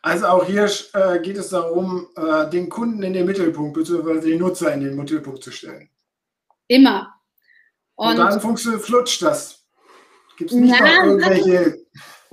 Also 0.01 0.27
auch 0.27 0.45
hier 0.45 0.69
äh, 0.93 1.19
geht 1.19 1.37
es 1.37 1.49
darum, 1.49 2.07
äh, 2.15 2.49
den 2.49 2.69
Kunden 2.69 3.03
in 3.03 3.13
den 3.13 3.25
Mittelpunkt 3.25 3.73
bzw. 3.73 4.19
den 4.19 4.39
Nutzer 4.39 4.73
in 4.73 4.81
den 4.81 4.95
Mittelpunkt 4.95 5.43
zu 5.43 5.51
stellen. 5.51 5.89
Immer. 6.67 7.13
Und, 7.95 8.09
Und 8.09 8.17
dann 8.17 8.57
flutscht 8.79 9.21
das. 9.21 9.63
Gibt 10.37 10.51
es 10.51 10.57
nicht 10.57 10.75
na, 10.79 10.85
noch 10.85 11.03
irgendwelche 11.05 11.83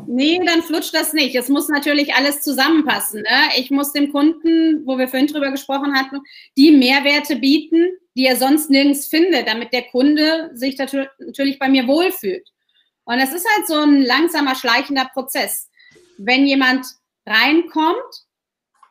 Nee, 0.07 0.41
dann 0.45 0.63
flutscht 0.63 0.95
das 0.95 1.13
nicht. 1.13 1.35
Es 1.35 1.49
muss 1.49 1.69
natürlich 1.69 2.15
alles 2.15 2.43
zusammenpassen. 2.43 3.23
Ne? 3.23 3.51
Ich 3.57 3.71
muss 3.71 3.93
dem 3.93 4.13
Kunden, 4.13 4.87
wo 4.87 4.99
wir 4.99 5.09
vorhin 5.09 5.27
drüber 5.27 5.51
gesprochen 5.51 5.95
hatten, 5.95 6.21
die 6.57 6.73
Mehrwerte 6.73 7.37
bieten, 7.37 7.91
die 8.15 8.27
er 8.27 8.37
sonst 8.37 8.71
nirgends 8.71 9.07
findet, 9.07 9.47
damit 9.47 9.73
der 9.73 9.83
Kunde 9.83 10.51
sich 10.55 10.79
natürlich 10.79 11.59
bei 11.59 11.69
mir 11.69 11.87
wohlfühlt. 11.87 12.49
Und 13.05 13.19
es 13.19 13.33
ist 13.33 13.47
halt 13.57 13.67
so 13.67 13.75
ein 13.75 14.03
langsamer, 14.03 14.55
schleichender 14.55 15.09
Prozess. 15.13 15.69
Wenn 16.19 16.47
jemand 16.47 16.87
reinkommt, 17.27 18.25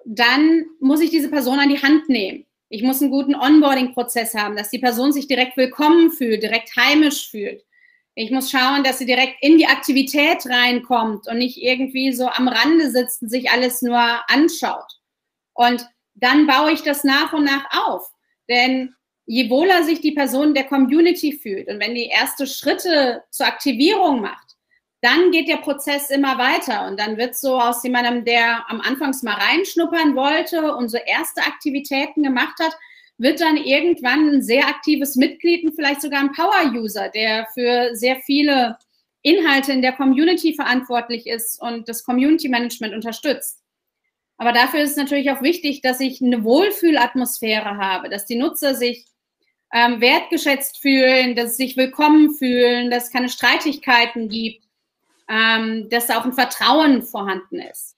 dann 0.05 0.65
muss 0.79 1.01
ich 1.01 1.09
diese 1.09 1.29
Person 1.29 1.59
an 1.59 1.69
die 1.69 1.81
Hand 1.81 2.09
nehmen. 2.09 2.45
Ich 2.69 2.83
muss 2.83 3.01
einen 3.01 3.09
guten 3.09 3.35
Onboarding-Prozess 3.35 4.35
haben, 4.35 4.55
dass 4.55 4.69
die 4.69 4.77
Person 4.77 5.11
sich 5.11 5.27
direkt 5.27 5.57
willkommen 5.57 6.11
fühlt, 6.11 6.43
direkt 6.43 6.75
heimisch 6.75 7.29
fühlt. 7.29 7.65
Ich 8.13 8.29
muss 8.29 8.51
schauen, 8.51 8.83
dass 8.83 8.99
sie 8.99 9.05
direkt 9.07 9.37
in 9.41 9.57
die 9.57 9.65
Aktivität 9.65 10.45
reinkommt 10.45 11.27
und 11.27 11.39
nicht 11.39 11.57
irgendwie 11.57 12.13
so 12.13 12.27
am 12.27 12.47
Rande 12.47 12.91
sitzt 12.91 13.23
und 13.23 13.29
sich 13.29 13.49
alles 13.49 13.81
nur 13.81 13.99
anschaut. 14.29 14.99
Und 15.53 15.85
dann 16.13 16.45
baue 16.45 16.71
ich 16.71 16.83
das 16.83 17.03
nach 17.03 17.33
und 17.33 17.45
nach 17.45 17.65
auf. 17.87 18.11
Denn 18.49 18.93
je 19.25 19.49
wohler 19.49 19.83
sich 19.83 20.01
die 20.01 20.11
Person 20.11 20.53
der 20.53 20.65
Community 20.65 21.33
fühlt 21.33 21.69
und 21.69 21.79
wenn 21.79 21.95
die 21.95 22.07
erste 22.07 22.45
Schritte 22.45 23.23
zur 23.31 23.47
Aktivierung 23.47 24.21
macht, 24.21 24.48
dann 25.01 25.31
geht 25.31 25.47
der 25.47 25.57
Prozess 25.57 26.09
immer 26.09 26.37
weiter 26.37 26.87
und 26.87 26.99
dann 26.99 27.17
wird 27.17 27.35
so 27.35 27.59
aus 27.59 27.83
jemandem, 27.83 28.25
der 28.25 28.69
am 28.69 28.81
Anfangs 28.81 29.23
mal 29.23 29.35
reinschnuppern 29.35 30.15
wollte 30.15 30.75
und 30.75 30.89
so 30.89 30.97
erste 30.97 31.41
Aktivitäten 31.41 32.23
gemacht 32.23 32.55
hat, 32.59 32.75
wird 33.17 33.39
dann 33.41 33.57
irgendwann 33.57 34.29
ein 34.29 34.41
sehr 34.41 34.67
aktives 34.67 35.15
Mitglied 35.15 35.63
und 35.63 35.75
vielleicht 35.75 36.01
sogar 36.01 36.21
ein 36.21 36.31
Power-User, 36.31 37.09
der 37.09 37.47
für 37.53 37.95
sehr 37.95 38.17
viele 38.25 38.77
Inhalte 39.21 39.73
in 39.73 39.81
der 39.81 39.93
Community 39.93 40.53
verantwortlich 40.53 41.27
ist 41.27 41.61
und 41.61 41.89
das 41.89 42.03
Community-Management 42.03 42.93
unterstützt. 42.93 43.61
Aber 44.37 44.53
dafür 44.53 44.81
ist 44.81 44.91
es 44.91 44.95
natürlich 44.95 45.31
auch 45.31 45.41
wichtig, 45.41 45.81
dass 45.81 45.99
ich 45.99 46.21
eine 46.21 46.45
Wohlfühlatmosphäre 46.45 47.75
habe, 47.77 48.09
dass 48.09 48.25
die 48.25 48.37
Nutzer 48.37 48.73
sich 48.73 49.05
ähm, 49.73 49.99
wertgeschätzt 49.99 50.79
fühlen, 50.79 51.35
dass 51.35 51.57
sie 51.57 51.65
sich 51.65 51.77
willkommen 51.77 52.33
fühlen, 52.33 52.89
dass 52.89 53.05
es 53.05 53.11
keine 53.11 53.27
Streitigkeiten 53.27 54.29
gibt, 54.29 54.68
ähm, 55.29 55.87
dass 55.89 56.07
da 56.07 56.19
auch 56.19 56.25
ein 56.25 56.33
Vertrauen 56.33 57.03
vorhanden 57.03 57.59
ist. 57.59 57.95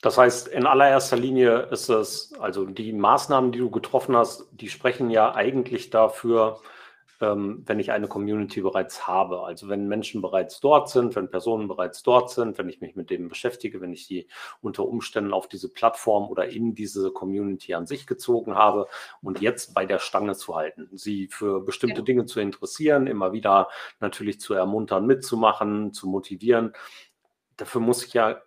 Das 0.00 0.16
heißt, 0.16 0.48
in 0.48 0.64
allererster 0.66 1.16
Linie 1.16 1.68
ist 1.70 1.88
es, 1.88 2.32
also 2.40 2.66
die 2.66 2.92
Maßnahmen, 2.92 3.52
die 3.52 3.58
du 3.58 3.70
getroffen 3.70 4.16
hast, 4.16 4.46
die 4.52 4.68
sprechen 4.68 5.10
ja 5.10 5.34
eigentlich 5.34 5.90
dafür, 5.90 6.60
ähm, 7.20 7.62
wenn 7.66 7.80
ich 7.80 7.92
eine 7.92 8.08
Community 8.08 8.60
bereits 8.60 9.06
habe. 9.06 9.42
Also 9.42 9.68
wenn 9.68 9.88
Menschen 9.88 10.22
bereits 10.22 10.60
dort 10.60 10.88
sind, 10.88 11.16
wenn 11.16 11.30
Personen 11.30 11.68
bereits 11.68 12.02
dort 12.02 12.30
sind, 12.30 12.58
wenn 12.58 12.68
ich 12.68 12.80
mich 12.80 12.96
mit 12.96 13.10
denen 13.10 13.28
beschäftige, 13.28 13.80
wenn 13.80 13.92
ich 13.92 14.06
sie 14.06 14.28
unter 14.60 14.86
Umständen 14.86 15.32
auf 15.32 15.48
diese 15.48 15.68
Plattform 15.68 16.28
oder 16.28 16.48
in 16.48 16.74
diese 16.74 17.10
Community 17.10 17.74
an 17.74 17.86
sich 17.86 18.06
gezogen 18.06 18.54
habe 18.54 18.86
und 19.22 19.40
jetzt 19.40 19.74
bei 19.74 19.86
der 19.86 19.98
Stange 19.98 20.34
zu 20.36 20.54
halten, 20.54 20.88
sie 20.92 21.28
für 21.28 21.60
bestimmte 21.60 21.98
ja. 22.00 22.04
Dinge 22.04 22.26
zu 22.26 22.40
interessieren, 22.40 23.06
immer 23.06 23.32
wieder 23.32 23.68
natürlich 24.00 24.40
zu 24.40 24.54
ermuntern, 24.54 25.06
mitzumachen, 25.06 25.92
zu 25.92 26.08
motivieren. 26.08 26.72
Dafür 27.56 27.80
muss 27.80 28.04
ich 28.04 28.14
ja 28.14 28.40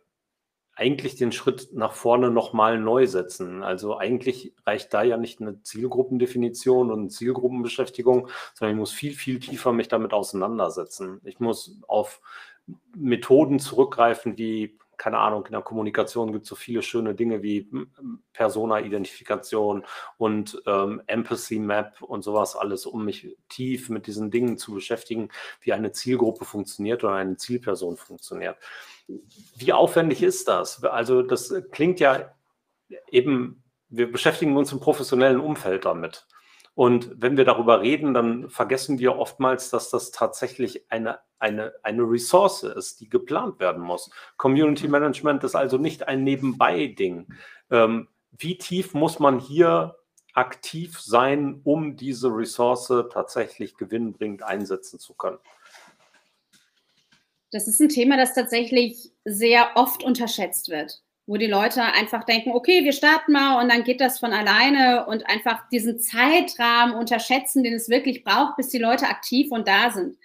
eigentlich 0.76 1.16
den 1.16 1.32
Schritt 1.32 1.70
nach 1.74 1.94
vorne 1.94 2.32
nochmal 2.32 2.80
neu 2.80 3.06
setzen. 3.06 3.62
Also 3.62 3.98
eigentlich 3.98 4.54
reicht 4.66 4.94
da 4.94 5.04
ja 5.04 5.18
nicht 5.18 5.42
eine 5.42 5.62
Zielgruppendefinition 5.62 6.92
und 6.92 7.10
Zielgruppenbeschäftigung, 7.10 8.30
sondern 8.54 8.76
ich 8.76 8.80
muss 8.80 8.92
viel, 8.92 9.14
viel 9.14 9.40
tiefer 9.40 9.74
mich 9.74 9.90
damit 9.90 10.14
auseinandersetzen. 10.14 11.20
Ich 11.24 11.40
muss 11.40 11.78
auf 11.88 12.22
Methoden 12.96 13.60
zurückgreifen, 13.60 14.38
wie, 14.38 14.78
keine 14.98 15.18
Ahnung, 15.18 15.46
in 15.46 15.52
der 15.52 15.62
Kommunikation 15.62 16.32
gibt 16.32 16.44
es 16.44 16.50
so 16.50 16.56
viele 16.56 16.82
schöne 16.84 17.16
Dinge 17.16 17.44
wie 17.44 17.70
Persona-Identifikation 18.34 19.84
und 20.18 20.62
ähm, 20.68 21.02
Empathy 21.08 21.60
Map 21.60 22.02
und 22.02 22.24
sowas 22.24 22.56
alles, 22.56 22.86
um 22.86 23.04
mich 23.04 23.36
tief 23.50 23.90
mit 23.90 24.08
diesen 24.08 24.32
Dingen 24.32 24.58
zu 24.58 24.74
beschäftigen, 24.74 25.30
wie 25.62 25.74
eine 25.74 25.92
Zielgruppe 25.92 26.46
funktioniert 26.46 27.04
oder 27.04 27.16
eine 27.16 27.36
Zielperson 27.36 27.98
funktioniert. 27.98 28.58
Wie 29.56 29.74
aufwendig 29.74 30.24
ist 30.24 30.48
das? 30.48 30.84
Also 30.84 31.22
das 31.22 31.54
klingt 31.72 32.00
ja 32.00 32.34
eben, 33.10 33.64
wir 33.90 34.12
beschäftigen 34.12 34.58
uns 34.58 34.72
im 34.72 34.80
professionellen 34.80 35.40
Umfeld 35.40 35.86
damit. 35.86 36.26
Und 36.74 37.12
wenn 37.22 37.36
wir 37.36 37.46
darüber 37.46 37.82
reden, 37.82 38.14
dann 38.14 38.50
vergessen 38.50 38.98
wir 38.98 39.18
oftmals, 39.18 39.70
dass 39.70 39.90
das 39.90 40.12
tatsächlich 40.12 40.90
eine, 40.90 41.20
eine, 41.38 41.74
eine 41.84 42.04
Ressource 42.04 42.64
ist, 42.64 43.02
die 43.02 43.10
geplant 43.10 43.60
werden 43.60 43.84
muss. 43.84 44.10
Community 44.38 44.88
Management 44.88 45.44
ist 45.44 45.56
also 45.56 45.78
nicht 45.78 46.08
ein 46.08 46.24
Nebenbei-Ding. 46.24 47.28
Ähm, 47.70 48.08
wie 48.32 48.58
tief 48.58 48.94
muss 48.94 49.20
man 49.20 49.40
hier 49.40 49.98
aktiv 50.34 51.02
sein, 51.02 51.60
um 51.66 51.98
diese 51.98 52.30
Ressource 52.30 52.94
tatsächlich 53.12 53.76
gewinnbringend 53.76 54.44
einsetzen 54.44 54.98
zu 54.98 55.14
können? 55.14 55.40
Das 57.52 57.68
ist 57.68 57.82
ein 57.82 57.90
Thema, 57.90 58.18
das 58.18 58.34
tatsächlich 58.34 59.12
sehr 59.26 59.72
oft 59.76 60.04
unterschätzt 60.04 60.70
wird, 60.70 61.02
wo 61.28 61.36
die 61.36 61.48
Leute 61.48 61.84
einfach 61.84 62.24
denken, 62.24 62.52
okay, 62.52 62.84
wir 62.84 62.94
starten 62.94 63.34
mal 63.34 63.62
und 63.62 63.70
dann 63.70 63.84
geht 63.84 64.00
das 64.00 64.20
von 64.20 64.32
alleine 64.32 65.06
und 65.06 65.28
einfach 65.30 65.68
diesen 65.70 66.00
Zeitrahmen 66.00 66.96
unterschätzen, 66.96 67.64
den 67.64 67.74
es 67.74 67.90
wirklich 67.90 68.24
braucht, 68.24 68.56
bis 68.56 68.70
die 68.70 68.78
Leute 68.78 69.08
aktiv 69.08 69.52
und 69.52 69.68
da 69.68 69.92
sind. 69.92 70.18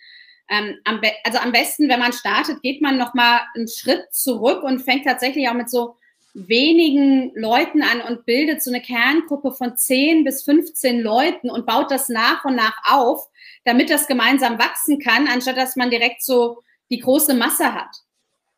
Ähm, 0.48 0.76
am 0.84 1.00
also 1.24 1.38
am 1.38 1.50
besten, 1.50 1.88
wenn 1.88 1.98
man 1.98 2.12
startet, 2.12 2.62
geht 2.62 2.80
man 2.80 2.96
noch 2.96 3.14
mal 3.14 3.40
einen 3.56 3.66
Schritt 3.66 4.04
zurück 4.12 4.62
und 4.62 4.78
fängt 4.78 5.04
tatsächlich 5.04 5.48
auch 5.48 5.54
mit 5.54 5.68
so 5.68 5.96
wenigen 6.34 7.32
Leuten 7.34 7.82
an 7.82 8.02
und 8.02 8.26
bildet 8.26 8.62
so 8.62 8.70
eine 8.70 8.82
Kerngruppe 8.82 9.52
von 9.52 9.76
10 9.76 10.22
bis 10.22 10.44
15 10.44 11.00
Leuten 11.00 11.50
und 11.50 11.66
baut 11.66 11.90
das 11.90 12.08
nach 12.08 12.44
und 12.44 12.54
nach 12.54 12.76
auf, 12.84 13.26
damit 13.64 13.90
das 13.90 14.06
gemeinsam 14.06 14.58
wachsen 14.58 15.00
kann, 15.00 15.26
anstatt 15.26 15.56
dass 15.56 15.74
man 15.74 15.90
direkt 15.90 16.22
so 16.22 16.62
die 16.90 16.98
große 16.98 17.34
Masse 17.34 17.74
hat. 17.74 17.96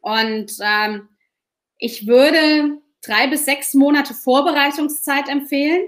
Und 0.01 0.53
ähm, 0.61 1.09
ich 1.79 2.07
würde 2.07 2.79
drei 3.03 3.27
bis 3.29 3.45
sechs 3.45 3.75
Monate 3.75 4.15
Vorbereitungszeit 4.15 5.29
empfehlen, 5.29 5.87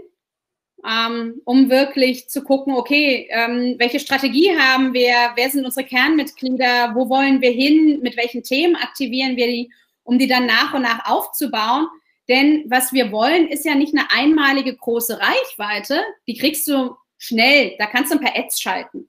ähm, 0.87 1.41
um 1.45 1.69
wirklich 1.69 2.29
zu 2.29 2.43
gucken, 2.43 2.75
okay, 2.75 3.29
ähm, 3.31 3.77
welche 3.79 4.01
Strategie 4.01 4.57
haben 4.57 4.95
wir, 4.95 5.33
wer 5.35 5.51
sind 5.51 5.65
unsere 5.65 5.87
Kernmitglieder, 5.87 6.95
wo 6.95 7.09
wollen 7.09 7.41
wir 7.41 7.51
hin, 7.51 8.01
mit 8.03 8.17
welchen 8.17 8.43
Themen 8.43 8.77
aktivieren 8.77 9.37
wir 9.37 9.47
die, 9.47 9.73
um 10.05 10.19
die 10.19 10.29
dann 10.29 10.47
nach 10.47 10.73
und 10.73 10.83
nach 10.83 11.11
aufzubauen. 11.11 11.87
Denn 12.29 12.65
was 12.69 12.93
wir 12.93 13.13
wollen, 13.13 13.49
ist 13.49 13.65
ja 13.65 13.75
nicht 13.75 13.95
eine 13.95 14.11
einmalige 14.11 14.75
große 14.75 15.19
Reichweite, 15.21 16.03
die 16.27 16.37
kriegst 16.37 16.67
du 16.69 16.95
schnell, 17.19 17.75
da 17.79 17.87
kannst 17.87 18.13
du 18.13 18.17
ein 18.17 18.25
paar 18.25 18.37
Ads 18.37 18.61
schalten. 18.61 19.09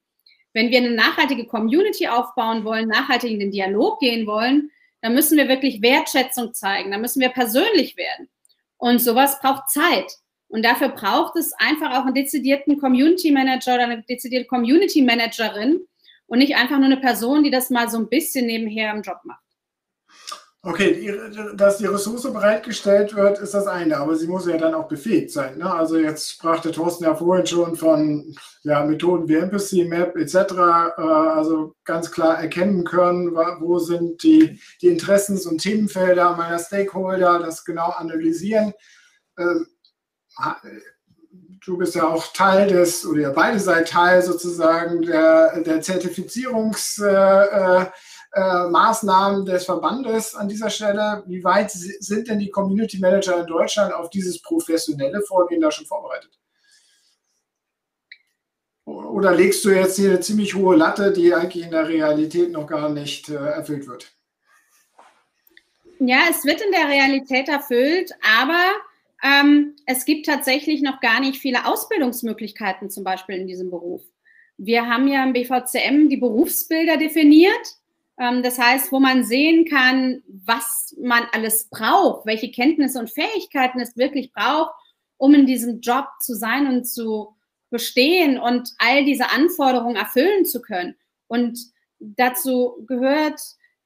Wenn 0.54 0.70
wir 0.70 0.80
eine 0.80 0.92
nachhaltige 0.92 1.46
Community 1.46 2.08
aufbauen 2.08 2.64
wollen, 2.64 2.88
nachhaltig 2.88 3.32
in 3.32 3.40
den 3.40 3.52
Dialog 3.52 4.00
gehen 4.00 4.28
wollen, 4.28 4.72
dann 5.02 5.14
müssen 5.14 5.38
wir 5.38 5.48
wirklich 5.48 5.82
Wertschätzung 5.82 6.54
zeigen, 6.54 6.92
dann 6.92 7.02
müssen 7.02 7.22
wir 7.22 7.30
persönlich 7.30 7.98
werden. 7.98 8.30
Und 8.78 9.00
sowas 9.00 9.40
braucht 9.40 9.70
Zeit. 9.70 10.12
Und 10.48 10.66
dafür 10.66 10.90
braucht 10.90 11.38
es 11.38 11.54
einfach 11.54 11.98
auch 11.98 12.06
einen 12.06 12.14
dezidierten 12.14 12.78
Community 12.80 13.32
Manager 13.32 13.76
oder 13.76 13.84
eine 13.84 14.04
dezidierte 14.04 14.48
Community 14.48 15.02
Managerin 15.02 15.80
und 16.28 16.40
nicht 16.40 16.56
einfach 16.56 16.78
nur 16.78 16.86
eine 16.86 16.98
Person, 16.98 17.44
die 17.44 17.52
das 17.52 17.70
mal 17.70 17.90
so 17.90 17.98
ein 17.98 18.10
bisschen 18.10 18.48
nebenher 18.48 18.94
im 18.94 19.02
Job 19.02 19.20
macht. 19.24 19.41
Okay, 20.64 21.12
dass 21.56 21.80
die 21.80 21.88
Ressource 21.88 22.32
bereitgestellt 22.32 23.16
wird, 23.16 23.40
ist 23.40 23.56
das 23.56 23.66
eine, 23.66 23.98
aber 23.98 24.16
sie 24.16 24.28
muss 24.28 24.46
ja 24.46 24.58
dann 24.58 24.76
auch 24.76 24.88
befähigt 24.88 25.32
sein. 25.32 25.58
Ne? 25.58 25.74
Also 25.74 25.98
jetzt 25.98 26.34
sprach 26.34 26.60
der 26.60 26.72
Thorsten 26.72 27.04
ja 27.04 27.16
vorhin 27.16 27.48
schon 27.48 27.76
von 27.76 28.36
ja, 28.62 28.86
Methoden 28.86 29.28
wie 29.28 29.38
Empathy 29.38 29.86
Map 29.86 30.16
etc. 30.16 30.36
Äh, 30.36 31.02
also 31.02 31.74
ganz 31.84 32.12
klar 32.12 32.38
erkennen 32.40 32.84
können, 32.84 33.34
wo 33.34 33.80
sind 33.80 34.22
die, 34.22 34.60
die 34.84 34.90
Interessens- 34.90 35.48
und 35.48 35.58
Themenfelder 35.58 36.36
meiner 36.36 36.60
Stakeholder, 36.60 37.40
das 37.40 37.66
genau 37.66 37.90
analysieren. 37.90 38.72
Ähm, 39.40 39.66
du 41.66 41.78
bist 41.80 41.96
ja 41.96 42.08
auch 42.08 42.34
Teil 42.34 42.68
des, 42.68 43.04
oder 43.04 43.20
ihr 43.20 43.30
beide 43.32 43.60
seid 43.60 43.90
Teil 43.90 44.22
sozusagen 44.22 45.02
der, 45.02 45.60
der 45.64 45.82
Zertifizierungs- 45.82 47.04
äh, 47.04 47.88
äh, 48.34 48.68
Maßnahmen 48.70 49.46
des 49.46 49.66
Verbandes 49.66 50.36
an 50.36 50.48
dieser 50.48 50.70
Stelle. 50.70 51.24
Wie 51.28 51.44
weit 51.44 51.72
sind 51.72 52.28
denn 52.28 52.40
die 52.40 52.50
Community 52.50 52.98
Manager 53.00 53.40
in 53.42 53.48
Deutschland 53.48 53.94
auf 53.94 54.10
dieses 54.10 54.42
professionelle 54.42 55.22
Vorgehen 55.22 55.62
da 55.62 55.72
schon 55.72 55.86
vorbereitet? 55.86 56.32
Oder 58.86 59.36
legst 59.36 59.64
du 59.66 59.70
jetzt 59.70 59.98
hier 59.98 60.10
eine 60.10 60.20
ziemlich 60.20 60.56
hohe 60.56 60.76
Latte, 60.76 61.12
die 61.12 61.34
eigentlich 61.34 61.66
in 61.66 61.72
der 61.72 61.88
Realität 61.88 62.52
noch 62.52 62.68
gar 62.68 62.90
nicht 62.90 63.30
äh, 63.30 63.36
erfüllt 63.36 63.88
wird? 63.88 64.12
Ja, 66.00 66.22
es 66.30 66.44
wird 66.46 66.62
in 66.62 66.72
der 66.72 66.88
Realität 66.88 67.48
erfüllt, 67.48 68.12
aber 68.40 68.72
ähm, 69.24 69.76
es 69.86 70.06
gibt 70.06 70.26
tatsächlich 70.26 70.82
noch 70.82 71.00
gar 71.00 71.20
nicht 71.20 71.40
viele 71.40 71.66
Ausbildungsmöglichkeiten, 71.66 72.90
zum 72.90 73.04
Beispiel 73.04 73.36
in 73.36 73.48
diesem 73.48 73.70
Beruf. 73.70 74.02
Wir 74.58 74.88
haben 74.88 75.08
ja 75.08 75.24
im 75.24 75.34
BVCM 75.34 76.10
die 76.10 76.18
Berufsbilder 76.18 76.98
definiert 76.98 77.81
das 78.44 78.60
heißt, 78.60 78.92
wo 78.92 79.00
man 79.00 79.24
sehen 79.24 79.66
kann, 79.66 80.22
was 80.28 80.96
man 81.02 81.24
alles 81.32 81.70
braucht, 81.72 82.28
welche 82.28 82.52
Kenntnisse 82.52 83.00
und 83.00 83.10
Fähigkeiten 83.10 83.80
es 83.80 83.98
wirklich 83.98 84.32
braucht, 84.32 84.76
um 85.18 85.34
in 85.34 85.48
diesem 85.48 85.80
Job 85.82 86.06
zu 86.20 86.36
sein 86.36 86.68
und 86.68 86.86
zu 86.86 87.36
bestehen 87.72 88.40
und 88.40 88.70
all 88.78 89.06
diese 89.06 89.32
Anforderungen 89.32 89.96
erfüllen 89.96 90.46
zu 90.46 90.62
können. 90.62 90.96
Und 91.28 91.58
dazu 92.00 92.86
gehört 92.88 93.42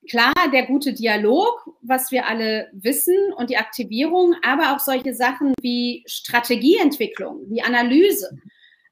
klar 0.10 0.34
der 0.52 0.65
gute 0.65 0.91
Dialog, 0.91 1.69
was 1.82 2.12
wir 2.12 2.26
alle 2.26 2.69
wissen 2.74 3.15
und 3.38 3.50
die 3.50 3.58
Aktivierung, 3.58 4.36
aber 4.43 4.76
auch 4.76 4.80
solche 4.80 5.13
Sachen 5.13 5.54
wie 5.62 6.04
Strategieentwicklung, 6.08 7.50
wie 7.50 7.62
Analyse. 7.62 8.38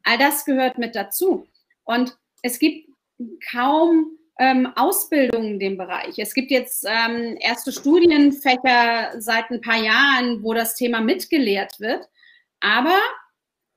All 0.03 0.17
das 0.17 0.45
gehört 0.45 0.77
mit 0.77 0.95
dazu. 0.95 1.47
Und 1.83 2.17
es 2.43 2.59
gibt 2.59 2.87
kaum 3.51 4.17
ähm, 4.39 4.67
Ausbildung 4.75 5.45
in 5.45 5.59
dem 5.59 5.77
Bereich. 5.77 6.17
Es 6.17 6.33
gibt 6.33 6.51
jetzt 6.51 6.85
ähm, 6.87 7.37
erste 7.39 7.71
Studienfächer 7.71 9.19
seit 9.19 9.49
ein 9.51 9.61
paar 9.61 9.77
Jahren, 9.77 10.43
wo 10.43 10.53
das 10.53 10.75
Thema 10.75 11.01
mitgelehrt 11.01 11.79
wird. 11.79 12.07
Aber 12.59 12.99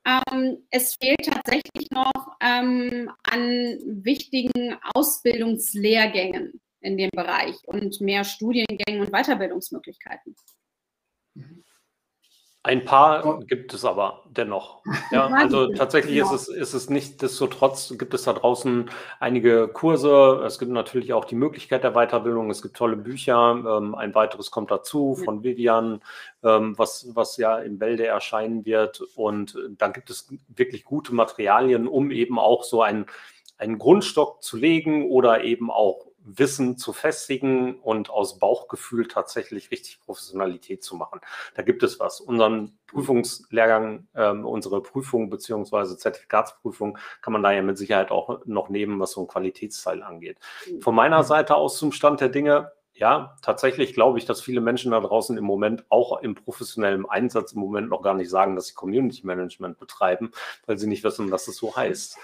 ähm, 0.06 0.58
es 0.70 0.94
fehlt 0.94 1.24
tatsächlich 1.24 1.90
noch 1.90 2.36
ähm, 2.40 3.10
an 3.24 3.78
wichtigen 4.04 4.76
Ausbildungslehrgängen 4.94 6.60
in 6.80 6.96
dem 6.96 7.10
Bereich 7.10 7.56
und 7.66 8.00
mehr 8.00 8.24
Studiengängen 8.24 9.00
und 9.00 9.10
Weiterbildungsmöglichkeiten. 9.10 10.36
Ein 12.66 12.84
paar 12.84 13.38
gibt 13.44 13.72
es 13.74 13.84
aber 13.84 14.24
dennoch. 14.28 14.82
Ja, 15.12 15.28
also 15.28 15.68
tatsächlich 15.68 16.16
ist 16.16 16.32
es, 16.32 16.48
ist 16.48 16.74
es 16.74 16.90
nicht 16.90 17.22
desto 17.22 17.46
trotz, 17.46 17.96
gibt 17.96 18.12
es 18.12 18.24
da 18.24 18.32
draußen 18.32 18.90
einige 19.20 19.68
Kurse. 19.68 20.42
Es 20.44 20.58
gibt 20.58 20.72
natürlich 20.72 21.12
auch 21.12 21.26
die 21.26 21.36
Möglichkeit 21.36 21.84
der 21.84 21.92
Weiterbildung. 21.92 22.50
Es 22.50 22.62
gibt 22.62 22.76
tolle 22.76 22.96
Bücher. 22.96 23.52
Ähm, 23.52 23.94
ein 23.94 24.16
weiteres 24.16 24.50
kommt 24.50 24.72
dazu 24.72 25.14
von 25.14 25.44
Vivian, 25.44 26.02
ähm, 26.42 26.76
was, 26.76 27.06
was 27.14 27.36
ja 27.36 27.56
im 27.58 27.78
Bälde 27.78 28.06
erscheinen 28.06 28.64
wird. 28.64 29.00
Und 29.14 29.56
dann 29.78 29.92
gibt 29.92 30.10
es 30.10 30.28
wirklich 30.48 30.84
gute 30.84 31.14
Materialien, 31.14 31.86
um 31.86 32.10
eben 32.10 32.36
auch 32.36 32.64
so 32.64 32.82
einen, 32.82 33.06
einen 33.58 33.78
Grundstock 33.78 34.42
zu 34.42 34.56
legen 34.56 35.08
oder 35.08 35.44
eben 35.44 35.70
auch 35.70 36.06
Wissen 36.26 36.76
zu 36.76 36.92
festigen 36.92 37.78
und 37.80 38.10
aus 38.10 38.38
Bauchgefühl 38.38 39.06
tatsächlich 39.06 39.70
richtig 39.70 40.00
Professionalität 40.00 40.82
zu 40.82 40.96
machen. 40.96 41.20
Da 41.54 41.62
gibt 41.62 41.82
es 41.82 42.00
was. 42.00 42.20
Unseren 42.20 42.78
Prüfungslehrgang, 42.88 44.08
ähm, 44.14 44.44
unsere 44.44 44.82
Prüfung 44.82 45.30
beziehungsweise 45.30 45.96
Zertifikatsprüfung 45.96 46.98
kann 47.22 47.32
man 47.32 47.42
da 47.42 47.52
ja 47.52 47.62
mit 47.62 47.78
Sicherheit 47.78 48.10
auch 48.10 48.44
noch 48.44 48.68
nehmen, 48.68 48.98
was 49.00 49.12
so 49.12 49.20
ein 49.20 49.28
Qualitätsteil 49.28 50.02
angeht. 50.02 50.38
Mhm. 50.70 50.82
Von 50.82 50.94
meiner 50.94 51.24
Seite 51.24 51.54
aus 51.54 51.78
zum 51.78 51.92
Stand 51.92 52.20
der 52.20 52.28
Dinge, 52.28 52.72
ja, 52.98 53.36
tatsächlich 53.42 53.92
glaube 53.92 54.18
ich, 54.18 54.24
dass 54.24 54.40
viele 54.40 54.62
Menschen 54.62 54.92
da 54.92 55.00
draußen 55.00 55.36
im 55.36 55.44
Moment 55.44 55.84
auch 55.90 56.22
im 56.22 56.34
professionellen 56.34 57.04
Einsatz 57.04 57.52
im 57.52 57.60
Moment 57.60 57.90
noch 57.90 58.02
gar 58.02 58.14
nicht 58.14 58.30
sagen, 58.30 58.56
dass 58.56 58.68
sie 58.68 58.74
Community 58.74 59.26
Management 59.26 59.78
betreiben, 59.78 60.30
weil 60.64 60.78
sie 60.78 60.86
nicht 60.86 61.04
wissen, 61.04 61.30
was 61.30 61.46
es 61.46 61.56
so 61.56 61.76
heißt. 61.76 62.16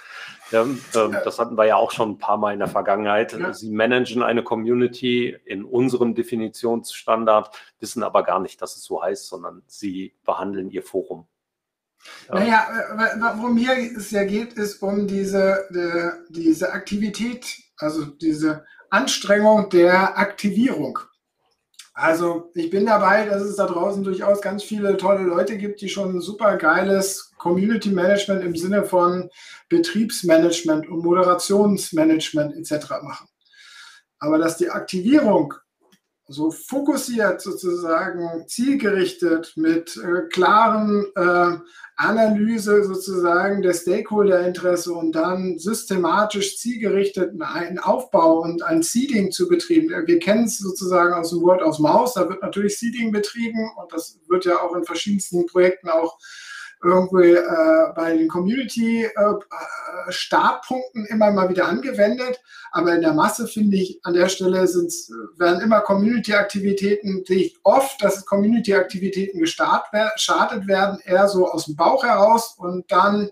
Ja, 0.51 0.63
ähm, 0.63 1.17
das 1.25 1.39
hatten 1.39 1.59
wir 1.59 1.67
ja 1.67 1.77
auch 1.77 1.91
schon 1.91 2.13
ein 2.13 2.19
paar 2.19 2.39
Mal 2.39 2.55
in 2.55 2.59
der 2.59 2.69
Vergangenheit. 2.69 3.33
Ja. 3.33 3.53
Sie 3.53 3.71
managen 3.71 4.23
eine 4.23 4.43
Community 4.43 5.37
in 5.45 5.65
unserem 5.65 6.15
Definitionsstandard, 6.15 7.55
wissen 7.79 8.03
aber 8.03 8.23
gar 8.23 8.41
nicht, 8.41 8.63
dass 8.63 8.77
es 8.77 8.85
so 8.85 9.03
heißt, 9.03 9.27
sondern 9.27 9.63
sie 9.67 10.15
behandeln 10.25 10.71
ihr 10.71 10.83
Forum. 10.83 11.27
Ja. 12.29 12.35
Naja, 12.35 13.35
worum 13.37 13.59
hier 13.59 13.73
es 13.97 14.11
ja 14.11 14.25
geht, 14.25 14.55
ist 14.55 14.83
um 14.83 15.07
diese, 15.07 15.69
die, 15.71 16.43
diese 16.43 16.73
Aktivität, 16.73 17.59
also 17.77 18.07
diese 18.07 18.65
Anstrengung 18.93 19.71
der 19.71 20.19
Aktivierung. 20.19 20.99
Also 21.95 22.51
ich 22.55 22.69
bin 22.69 22.85
dabei, 22.85 23.25
dass 23.25 23.43
es 23.43 23.57
da 23.57 23.67
draußen 23.67 24.05
durchaus 24.05 24.43
ganz 24.43 24.63
viele 24.63 24.99
tolle 24.99 25.23
Leute 25.23 25.57
gibt, 25.57 25.81
die 25.81 25.89
schon 25.89 26.17
ein 26.17 26.21
super 26.21 26.59
geiles 26.59 27.33
Community 27.39 27.91
Management 27.91 28.45
im 28.45 28.55
Sinne 28.55 28.85
von 28.85 29.31
Betriebsmanagement 29.71 30.89
und 30.91 31.05
Moderationsmanagement 31.05 32.55
etc. 32.55 32.91
machen. 33.03 33.29
Aber 34.19 34.37
dass 34.37 34.59
die 34.59 34.69
Aktivierung 34.69 35.55
so 36.33 36.51
fokussiert 36.51 37.40
sozusagen, 37.40 38.47
zielgerichtet 38.49 39.53
mit 39.57 39.97
äh, 39.97 40.29
klaren 40.29 41.07
äh, 41.14 41.59
Analyse 41.97 42.85
sozusagen 42.85 43.62
der 43.62 43.75
Stakeholderinteresse 43.75 44.92
und 44.92 45.12
dann 45.12 45.59
systematisch 45.59 46.59
zielgerichtet 46.59 47.33
einen 47.40 47.79
Aufbau 47.79 48.40
und 48.40 48.62
ein 48.62 48.83
Seeding 48.83 49.31
zu 49.31 49.49
betrieben. 49.49 49.90
Wir 50.07 50.18
kennen 50.18 50.45
es 50.45 50.59
sozusagen 50.59 51.12
aus 51.14 51.31
dem 51.31 51.42
Word 51.42 51.62
aus 51.62 51.79
Maus, 51.79 52.14
da 52.14 52.29
wird 52.29 52.42
natürlich 52.42 52.79
Seeding 52.79 53.12
betrieben 53.12 53.71
und 53.77 53.92
das 53.92 54.18
wird 54.29 54.45
ja 54.45 54.61
auch 54.61 54.75
in 54.75 54.85
verschiedensten 54.85 55.47
Projekten 55.47 55.88
auch 55.88 56.18
irgendwie 56.83 57.33
äh, 57.33 57.92
bei 57.95 58.16
den 58.16 58.27
Community-Startpunkten 58.29 61.07
äh, 61.07 61.11
immer 61.11 61.31
mal 61.31 61.49
wieder 61.49 61.68
angewendet. 61.68 62.40
Aber 62.73 62.92
in 62.95 63.03
der 63.03 63.14
Masse 63.14 63.47
finde 63.47 63.77
ich, 63.77 64.01
an 64.03 64.14
der 64.14 64.29
Stelle 64.29 64.66
sind's, 64.66 65.12
werden 65.37 65.61
immer 65.61 65.81
Community-Aktivitäten, 65.81 67.23
sehe 67.27 67.45
ich 67.47 67.57
oft, 67.62 68.03
dass 68.03 68.27
Community-Aktivitäten 68.27 69.38
gestartet 69.38 70.66
werden, 70.66 70.99
eher 71.05 71.29
so 71.29 71.49
aus 71.51 71.66
dem 71.66 71.77
Bauch 71.77 72.03
heraus 72.05 72.57
und 72.59 72.90
dann 72.90 73.31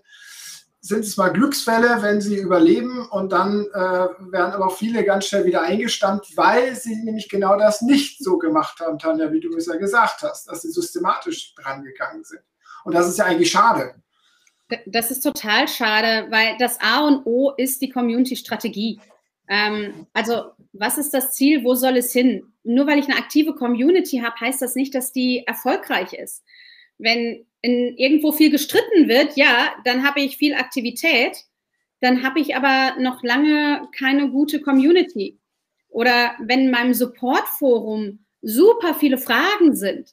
sind 0.83 1.05
es 1.05 1.15
mal 1.15 1.29
Glücksfälle, 1.29 2.01
wenn 2.01 2.21
sie 2.21 2.37
überleben 2.37 3.07
und 3.09 3.31
dann 3.31 3.67
äh, 3.71 4.07
werden 4.31 4.53
aber 4.53 4.71
viele 4.71 5.03
ganz 5.03 5.27
schnell 5.27 5.45
wieder 5.45 5.61
eingestammt, 5.61 6.25
weil 6.35 6.75
sie 6.75 6.95
nämlich 6.95 7.29
genau 7.29 7.55
das 7.55 7.83
nicht 7.83 8.23
so 8.23 8.39
gemacht 8.39 8.79
haben, 8.79 8.97
Tanja, 8.97 9.31
wie 9.31 9.39
du 9.39 9.55
es 9.55 9.67
ja 9.67 9.75
gesagt 9.75 10.23
hast, 10.23 10.47
dass 10.47 10.63
sie 10.63 10.71
systematisch 10.71 11.53
dran 11.53 11.83
gegangen 11.83 12.23
sind. 12.23 12.41
Und 12.83 12.93
das 12.93 13.07
ist 13.07 13.17
ja 13.17 13.25
eigentlich 13.25 13.51
schade. 13.51 13.95
Das 14.85 15.11
ist 15.11 15.21
total 15.21 15.67
schade, 15.67 16.27
weil 16.31 16.55
das 16.57 16.79
A 16.79 17.05
und 17.05 17.25
O 17.25 17.51
ist 17.51 17.81
die 17.81 17.89
Community-Strategie. 17.89 18.99
Ähm, 19.49 20.07
also, 20.13 20.51
was 20.71 20.97
ist 20.97 21.13
das 21.13 21.33
Ziel? 21.33 21.63
Wo 21.63 21.75
soll 21.75 21.97
es 21.97 22.13
hin? 22.13 22.53
Nur 22.63 22.87
weil 22.87 22.99
ich 22.99 23.05
eine 23.09 23.17
aktive 23.17 23.53
Community 23.53 24.19
habe, 24.19 24.39
heißt 24.39 24.61
das 24.61 24.75
nicht, 24.75 24.95
dass 24.95 25.11
die 25.11 25.45
erfolgreich 25.45 26.13
ist. 26.13 26.43
Wenn 26.97 27.45
in 27.61 27.97
irgendwo 27.97 28.31
viel 28.31 28.49
gestritten 28.49 29.07
wird, 29.07 29.35
ja, 29.35 29.73
dann 29.83 30.07
habe 30.07 30.21
ich 30.21 30.37
viel 30.37 30.53
Aktivität, 30.53 31.45
dann 31.99 32.23
habe 32.23 32.39
ich 32.39 32.55
aber 32.55 32.99
noch 32.99 33.23
lange 33.23 33.87
keine 33.97 34.29
gute 34.29 34.61
Community. 34.61 35.37
Oder 35.89 36.35
wenn 36.39 36.61
in 36.61 36.71
meinem 36.71 36.93
Support-Forum 36.93 38.25
super 38.41 38.93
viele 38.95 39.17
Fragen 39.17 39.75
sind, 39.75 40.11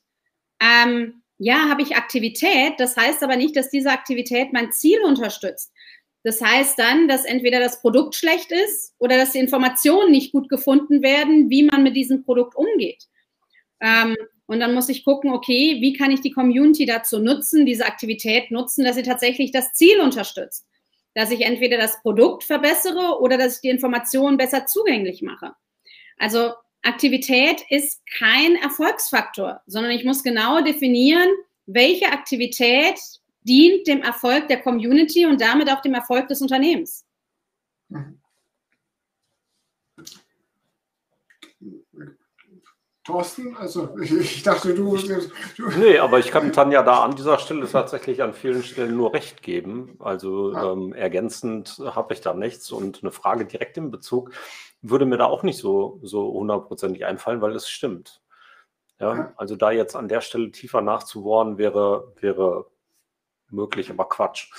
ähm, 0.60 1.22
ja, 1.38 1.68
habe 1.68 1.82
ich 1.82 1.96
Aktivität. 1.96 2.74
Das 2.78 2.96
heißt 2.96 3.22
aber 3.22 3.36
nicht, 3.36 3.56
dass 3.56 3.70
diese 3.70 3.90
Aktivität 3.90 4.52
mein 4.52 4.72
Ziel 4.72 5.00
unterstützt. 5.02 5.72
Das 6.24 6.40
heißt 6.42 6.78
dann, 6.78 7.06
dass 7.06 7.24
entweder 7.24 7.60
das 7.60 7.80
Produkt 7.80 8.16
schlecht 8.16 8.50
ist 8.50 8.94
oder 8.98 9.16
dass 9.16 9.32
die 9.32 9.38
Informationen 9.38 10.10
nicht 10.10 10.32
gut 10.32 10.48
gefunden 10.48 11.00
werden, 11.00 11.48
wie 11.48 11.62
man 11.62 11.84
mit 11.84 11.96
diesem 11.96 12.24
Produkt 12.24 12.56
umgeht. 12.56 13.04
Ähm, 13.80 14.16
und 14.46 14.60
dann 14.60 14.74
muss 14.74 14.88
ich 14.88 15.04
gucken, 15.04 15.30
okay, 15.30 15.76
wie 15.80 15.92
kann 15.92 16.10
ich 16.10 16.20
die 16.20 16.32
Community 16.32 16.86
dazu 16.86 17.20
nutzen, 17.20 17.66
diese 17.66 17.86
Aktivität 17.86 18.50
nutzen, 18.50 18.84
dass 18.84 18.96
sie 18.96 19.02
tatsächlich 19.02 19.52
das 19.52 19.74
Ziel 19.74 20.00
unterstützt. 20.00 20.66
Dass 21.14 21.30
ich 21.30 21.42
entweder 21.42 21.78
das 21.78 22.00
Produkt 22.02 22.44
verbessere 22.44 23.20
oder 23.20 23.38
dass 23.38 23.56
ich 23.56 23.60
die 23.60 23.68
Informationen 23.68 24.36
besser 24.36 24.66
zugänglich 24.66 25.22
mache. 25.22 25.52
Also 26.16 26.52
Aktivität 26.82 27.64
ist 27.70 28.02
kein 28.18 28.56
Erfolgsfaktor, 28.56 29.60
sondern 29.66 29.92
ich 29.92 30.04
muss 30.04 30.22
genau 30.22 30.60
definieren, 30.60 31.28
welche 31.66 32.06
Aktivität 32.06 32.98
dient 33.42 33.86
dem 33.86 34.02
Erfolg 34.02 34.48
der 34.48 34.60
Community 34.60 35.26
und 35.26 35.40
damit 35.40 35.70
auch 35.70 35.82
dem 35.82 35.94
Erfolg 35.94 36.28
des 36.28 36.40
Unternehmens. 36.40 37.04
Mhm. 37.88 38.20
Thorsten? 43.08 43.56
Also 43.56 43.96
ich 44.00 44.42
dachte, 44.42 44.74
du, 44.74 44.96
du. 44.96 45.68
Nee, 45.78 45.98
aber 45.98 46.18
ich 46.18 46.30
kann 46.30 46.52
Tanja 46.52 46.82
da 46.82 47.02
an 47.02 47.16
dieser 47.16 47.38
Stelle 47.38 47.66
tatsächlich 47.66 48.22
an 48.22 48.34
vielen 48.34 48.62
Stellen 48.62 48.96
nur 48.96 49.14
recht 49.14 49.42
geben. 49.42 49.96
Also 49.98 50.52
ja. 50.52 50.72
ähm, 50.72 50.92
ergänzend 50.92 51.80
habe 51.84 52.12
ich 52.12 52.20
da 52.20 52.34
nichts 52.34 52.70
und 52.70 53.02
eine 53.02 53.10
Frage 53.10 53.46
direkt 53.46 53.78
im 53.78 53.90
Bezug 53.90 54.32
würde 54.82 55.06
mir 55.06 55.16
da 55.16 55.24
auch 55.24 55.42
nicht 55.42 55.58
so, 55.58 55.98
so 56.02 56.32
hundertprozentig 56.32 57.04
einfallen, 57.04 57.40
weil 57.40 57.56
es 57.56 57.68
stimmt. 57.68 58.20
Ja, 59.00 59.14
ja, 59.14 59.32
also 59.36 59.56
da 59.56 59.70
jetzt 59.70 59.96
an 59.96 60.08
der 60.08 60.20
Stelle 60.20 60.50
tiefer 60.50 60.82
nachzubohren 60.82 61.56
wäre, 61.58 62.12
wäre 62.20 62.66
möglich, 63.50 63.90
aber 63.90 64.08
Quatsch. 64.08 64.50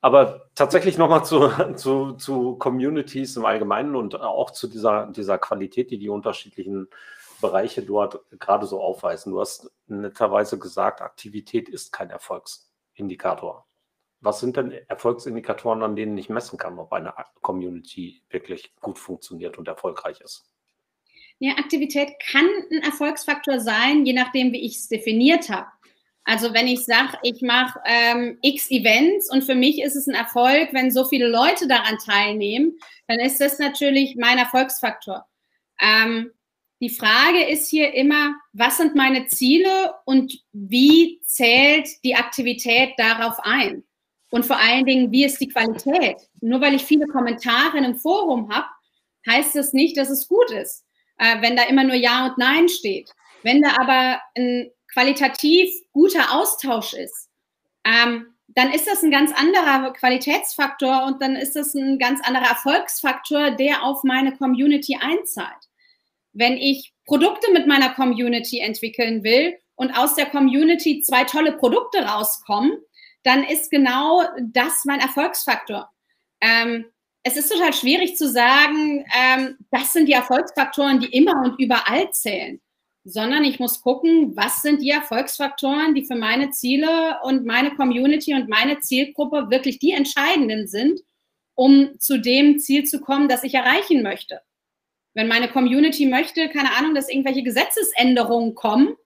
Aber 0.00 0.50
tatsächlich 0.54 0.98
nochmal 0.98 1.24
zu, 1.24 1.48
zu, 1.76 2.12
zu 2.12 2.56
Communities 2.56 3.36
im 3.36 3.44
Allgemeinen 3.44 3.96
und 3.96 4.20
auch 4.20 4.50
zu 4.50 4.68
dieser, 4.68 5.06
dieser 5.06 5.38
Qualität, 5.38 5.90
die 5.90 5.98
die 5.98 6.08
unterschiedlichen 6.08 6.88
Bereiche 7.44 7.82
dort 7.82 8.20
gerade 8.40 8.66
so 8.66 8.80
aufweisen. 8.80 9.30
Du 9.30 9.38
hast 9.38 9.70
netterweise 9.86 10.58
gesagt, 10.58 11.02
Aktivität 11.02 11.68
ist 11.68 11.92
kein 11.92 12.08
Erfolgsindikator. 12.08 13.66
Was 14.20 14.40
sind 14.40 14.56
denn 14.56 14.72
Erfolgsindikatoren, 14.88 15.82
an 15.82 15.94
denen 15.94 16.16
ich 16.16 16.30
messen 16.30 16.56
kann, 16.58 16.78
ob 16.78 16.90
eine 16.94 17.12
Community 17.42 18.22
wirklich 18.30 18.74
gut 18.80 18.98
funktioniert 18.98 19.58
und 19.58 19.68
erfolgreich 19.68 20.22
ist? 20.22 20.46
Ja, 21.38 21.52
Aktivität 21.58 22.14
kann 22.30 22.48
ein 22.70 22.82
Erfolgsfaktor 22.82 23.60
sein, 23.60 24.06
je 24.06 24.14
nachdem, 24.14 24.52
wie 24.52 24.64
ich 24.64 24.76
es 24.76 24.88
definiert 24.88 25.50
habe. 25.50 25.66
Also 26.24 26.54
wenn 26.54 26.66
ich 26.66 26.86
sage, 26.86 27.18
ich 27.22 27.42
mache 27.42 27.78
ähm, 27.84 28.38
x 28.40 28.70
Events 28.70 29.30
und 29.30 29.44
für 29.44 29.54
mich 29.54 29.82
ist 29.82 29.96
es 29.96 30.06
ein 30.06 30.14
Erfolg, 30.14 30.72
wenn 30.72 30.90
so 30.90 31.04
viele 31.04 31.28
Leute 31.28 31.68
daran 31.68 31.98
teilnehmen, 31.98 32.78
dann 33.06 33.20
ist 33.20 33.38
das 33.42 33.58
natürlich 33.58 34.16
mein 34.16 34.38
Erfolgsfaktor. 34.38 35.26
Ähm, 35.78 36.30
die 36.84 36.90
Frage 36.90 37.42
ist 37.42 37.70
hier 37.70 37.94
immer, 37.94 38.34
was 38.52 38.76
sind 38.76 38.94
meine 38.94 39.26
Ziele 39.26 39.94
und 40.04 40.38
wie 40.52 41.18
zählt 41.24 41.88
die 42.04 42.14
Aktivität 42.14 42.92
darauf 42.98 43.40
ein? 43.40 43.84
Und 44.30 44.44
vor 44.44 44.58
allen 44.58 44.84
Dingen, 44.84 45.10
wie 45.10 45.24
ist 45.24 45.40
die 45.40 45.48
Qualität? 45.48 46.18
Nur 46.42 46.60
weil 46.60 46.74
ich 46.74 46.84
viele 46.84 47.06
Kommentare 47.06 47.78
einem 47.78 47.96
Forum 47.96 48.52
habe, 48.52 48.66
heißt 49.26 49.56
das 49.56 49.72
nicht, 49.72 49.96
dass 49.96 50.10
es 50.10 50.28
gut 50.28 50.50
ist, 50.50 50.84
äh, 51.16 51.40
wenn 51.40 51.56
da 51.56 51.62
immer 51.62 51.84
nur 51.84 51.94
Ja 51.94 52.26
und 52.26 52.36
Nein 52.36 52.68
steht. 52.68 53.10
Wenn 53.42 53.62
da 53.62 53.78
aber 53.80 54.20
ein 54.36 54.70
qualitativ 54.92 55.70
guter 55.92 56.34
Austausch 56.34 56.92
ist, 56.92 57.30
ähm, 57.86 58.26
dann 58.48 58.70
ist 58.70 58.86
das 58.86 59.02
ein 59.02 59.10
ganz 59.10 59.32
anderer 59.32 59.90
Qualitätsfaktor 59.94 61.06
und 61.06 61.22
dann 61.22 61.34
ist 61.34 61.56
das 61.56 61.72
ein 61.72 61.98
ganz 61.98 62.20
anderer 62.28 62.50
Erfolgsfaktor, 62.50 63.52
der 63.52 63.84
auf 63.84 64.04
meine 64.04 64.36
Community 64.36 64.98
einzahlt 65.00 65.70
wenn 66.34 66.56
ich 66.56 66.92
Produkte 67.06 67.50
mit 67.52 67.66
meiner 67.66 67.94
Community 67.94 68.58
entwickeln 68.58 69.22
will 69.24 69.56
und 69.76 69.92
aus 69.92 70.14
der 70.14 70.26
Community 70.26 71.00
zwei 71.00 71.24
tolle 71.24 71.56
Produkte 71.56 72.04
rauskommen, 72.04 72.78
dann 73.22 73.44
ist 73.44 73.70
genau 73.70 74.22
das 74.42 74.84
mein 74.84 75.00
Erfolgsfaktor. 75.00 75.90
Ähm, 76.40 76.86
es 77.22 77.36
ist 77.36 77.50
total 77.50 77.72
schwierig 77.72 78.16
zu 78.16 78.28
sagen, 78.28 79.04
ähm, 79.16 79.56
das 79.70 79.92
sind 79.92 80.06
die 80.06 80.12
Erfolgsfaktoren, 80.12 81.00
die 81.00 81.06
immer 81.06 81.42
und 81.42 81.58
überall 81.58 82.10
zählen, 82.10 82.60
sondern 83.04 83.44
ich 83.44 83.58
muss 83.58 83.80
gucken, 83.80 84.36
was 84.36 84.60
sind 84.60 84.82
die 84.82 84.90
Erfolgsfaktoren, 84.90 85.94
die 85.94 86.04
für 86.04 86.16
meine 86.16 86.50
Ziele 86.50 87.18
und 87.22 87.46
meine 87.46 87.74
Community 87.76 88.34
und 88.34 88.48
meine 88.48 88.80
Zielgruppe 88.80 89.50
wirklich 89.50 89.78
die 89.78 89.92
entscheidenden 89.92 90.66
sind, 90.66 91.00
um 91.54 91.98
zu 91.98 92.18
dem 92.20 92.58
Ziel 92.58 92.84
zu 92.84 93.00
kommen, 93.00 93.28
das 93.28 93.44
ich 93.44 93.54
erreichen 93.54 94.02
möchte. 94.02 94.40
Wenn 95.14 95.28
meine 95.28 95.48
Community 95.48 96.06
möchte, 96.06 96.48
keine 96.48 96.76
Ahnung, 96.76 96.94
dass 96.94 97.08
irgendwelche 97.08 97.42
Gesetzesänderungen 97.42 98.54
kommen 98.54 98.96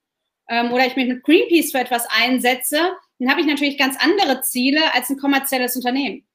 ähm, 0.49 0.73
oder 0.73 0.87
ich 0.87 0.97
mich 0.97 1.09
mit 1.09 1.23
Greenpeace 1.23 1.73
für 1.73 1.79
etwas 1.79 2.07
einsetze, 2.11 2.93
dann 3.19 3.31
habe 3.31 3.41
ich 3.41 3.47
natürlich 3.47 3.79
ganz 3.79 3.97
andere 4.01 4.41
Ziele 4.41 4.95
als 4.95 5.11
ein 5.11 5.19
kommerzielles 5.19 5.77
Unternehmen. 5.77 6.27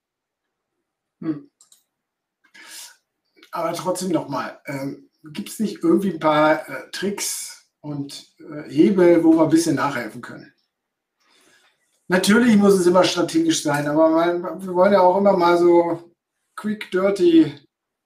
Hm. 1.22 1.50
Aber 3.52 3.74
trotzdem 3.74 4.10
nochmal, 4.10 4.60
ähm, 4.66 5.10
gibt 5.24 5.50
es 5.50 5.60
nicht 5.60 5.84
irgendwie 5.84 6.12
ein 6.12 6.20
paar 6.20 6.68
äh, 6.68 6.90
Tricks 6.92 7.70
und 7.82 8.34
äh, 8.40 8.70
Hebel, 8.70 9.24
wo 9.24 9.34
wir 9.34 9.44
ein 9.44 9.50
bisschen 9.50 9.76
nachhelfen 9.76 10.22
können? 10.22 10.54
Natürlich 12.08 12.56
muss 12.58 12.74
es 12.74 12.86
immer 12.86 13.04
strategisch 13.04 13.64
sein, 13.64 13.88
aber 13.88 14.10
man, 14.10 14.62
wir 14.62 14.74
wollen 14.76 14.94
ja 14.94 15.02
auch 15.02 15.18
immer 15.18 15.38
mal 15.38 15.58
so 15.58 16.14
quick, 16.56 16.92
dirty 16.92 17.54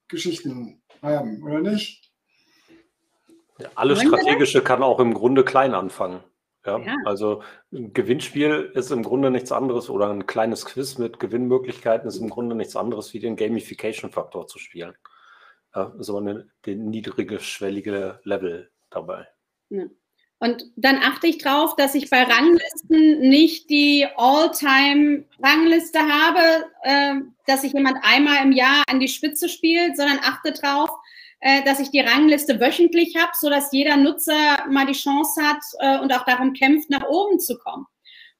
Geschichten 0.07 0.76
haben, 1.01 1.43
oder 1.43 1.59
nicht? 1.59 2.11
Ja, 3.59 3.69
alles 3.75 4.01
Strategische 4.01 4.63
kann 4.63 4.83
auch 4.83 4.99
im 4.99 5.13
Grunde 5.13 5.43
klein 5.43 5.73
anfangen. 5.73 6.23
Ja, 6.65 6.79
ja. 6.79 6.95
Also 7.05 7.43
ein 7.71 7.93
Gewinnspiel 7.93 8.71
ist 8.73 8.91
im 8.91 9.03
Grunde 9.03 9.31
nichts 9.31 9.51
anderes 9.51 9.89
oder 9.89 10.09
ein 10.09 10.27
kleines 10.27 10.65
Quiz 10.65 10.97
mit 10.97 11.19
Gewinnmöglichkeiten 11.19 12.09
ist 12.09 12.17
im 12.17 12.29
Grunde 12.29 12.55
nichts 12.55 12.75
anderes 12.75 13.13
wie 13.13 13.19
den 13.19 13.37
Gamification-Faktor 13.37 14.47
zu 14.47 14.59
spielen. 14.59 14.93
Ja, 15.73 15.93
so 15.97 16.17
eine, 16.17 16.49
den 16.65 16.89
niedrige, 16.89 17.39
schwellige 17.39 18.19
Level 18.23 18.69
dabei. 18.89 19.27
Ja. 19.69 19.85
Und 20.39 20.65
dann 20.75 20.97
achte 20.97 21.27
ich 21.27 21.39
darauf, 21.39 21.75
dass 21.75 21.95
ich 21.95 22.09
bei 22.09 22.21
Ranglisten 22.23 23.19
nicht 23.21 23.69
die 23.69 24.05
All-Time-Rangliste 24.15 25.99
habe, 25.99 26.65
äh, 26.83 27.15
dass 27.47 27.61
sich 27.61 27.73
jemand 27.73 27.97
einmal 28.03 28.43
im 28.43 28.51
Jahr 28.51 28.83
an 28.87 28.99
die 28.99 29.07
Spitze 29.07 29.49
spielt, 29.49 29.97
sondern 29.97 30.19
achte 30.19 30.51
darauf, 30.51 30.91
äh, 31.39 31.63
dass 31.63 31.79
ich 31.79 31.89
die 31.89 32.01
Rangliste 32.01 32.59
wöchentlich 32.59 33.15
habe, 33.15 33.31
sodass 33.39 33.71
jeder 33.71 33.97
Nutzer 33.97 34.65
mal 34.69 34.85
die 34.85 34.93
Chance 34.93 35.41
hat 35.41 35.61
äh, 35.79 35.99
und 35.99 36.13
auch 36.13 36.25
darum 36.25 36.53
kämpft, 36.53 36.89
nach 36.89 37.07
oben 37.07 37.39
zu 37.39 37.57
kommen. 37.57 37.87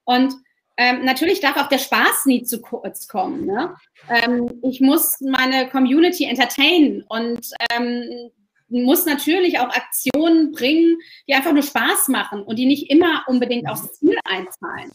Und 0.04 0.36
ähm, 0.78 1.04
natürlich 1.04 1.40
darf 1.40 1.58
auch 1.58 1.70
der 1.70 1.80
Spaß 1.80 2.26
nie 2.26 2.44
zu 2.44 2.62
kurz 2.62 3.08
kommen. 3.08 3.46
Ne? 3.46 3.76
Ähm, 4.10 4.60
ich 4.62 4.80
muss 4.80 5.20
meine 5.22 5.68
Community 5.70 6.26
entertainen 6.26 7.04
und 7.10 7.50
ähm, 7.76 8.32
muss 8.70 9.06
natürlich 9.06 9.60
auch 9.60 9.70
Aktionen 9.70 10.52
bringen, 10.52 10.98
die 11.28 11.34
einfach 11.34 11.54
nur 11.54 11.64
Spaß 11.64 12.10
machen 12.10 12.44
und 12.44 12.58
die 12.58 12.66
nicht 12.66 12.90
immer 12.90 13.24
unbedingt 13.28 13.70
aufs 13.70 13.94
Ziel 13.94 14.18
einzahlen. 14.26 14.92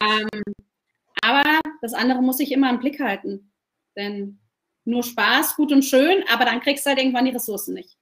Ähm, 0.00 0.42
aber 1.22 1.60
das 1.82 1.94
andere 1.94 2.22
muss 2.22 2.40
ich 2.40 2.52
immer 2.52 2.70
im 2.70 2.78
Blick 2.78 3.00
halten. 3.00 3.52
Denn 3.96 4.38
nur 4.84 5.02
Spaß, 5.02 5.56
gut 5.56 5.72
und 5.72 5.84
schön, 5.84 6.24
aber 6.32 6.44
dann 6.44 6.60
kriegst 6.60 6.86
du 6.86 6.90
halt 6.90 6.98
irgendwann 6.98 7.24
die 7.24 7.32
Ressourcen 7.32 7.74
nicht. 7.74 7.96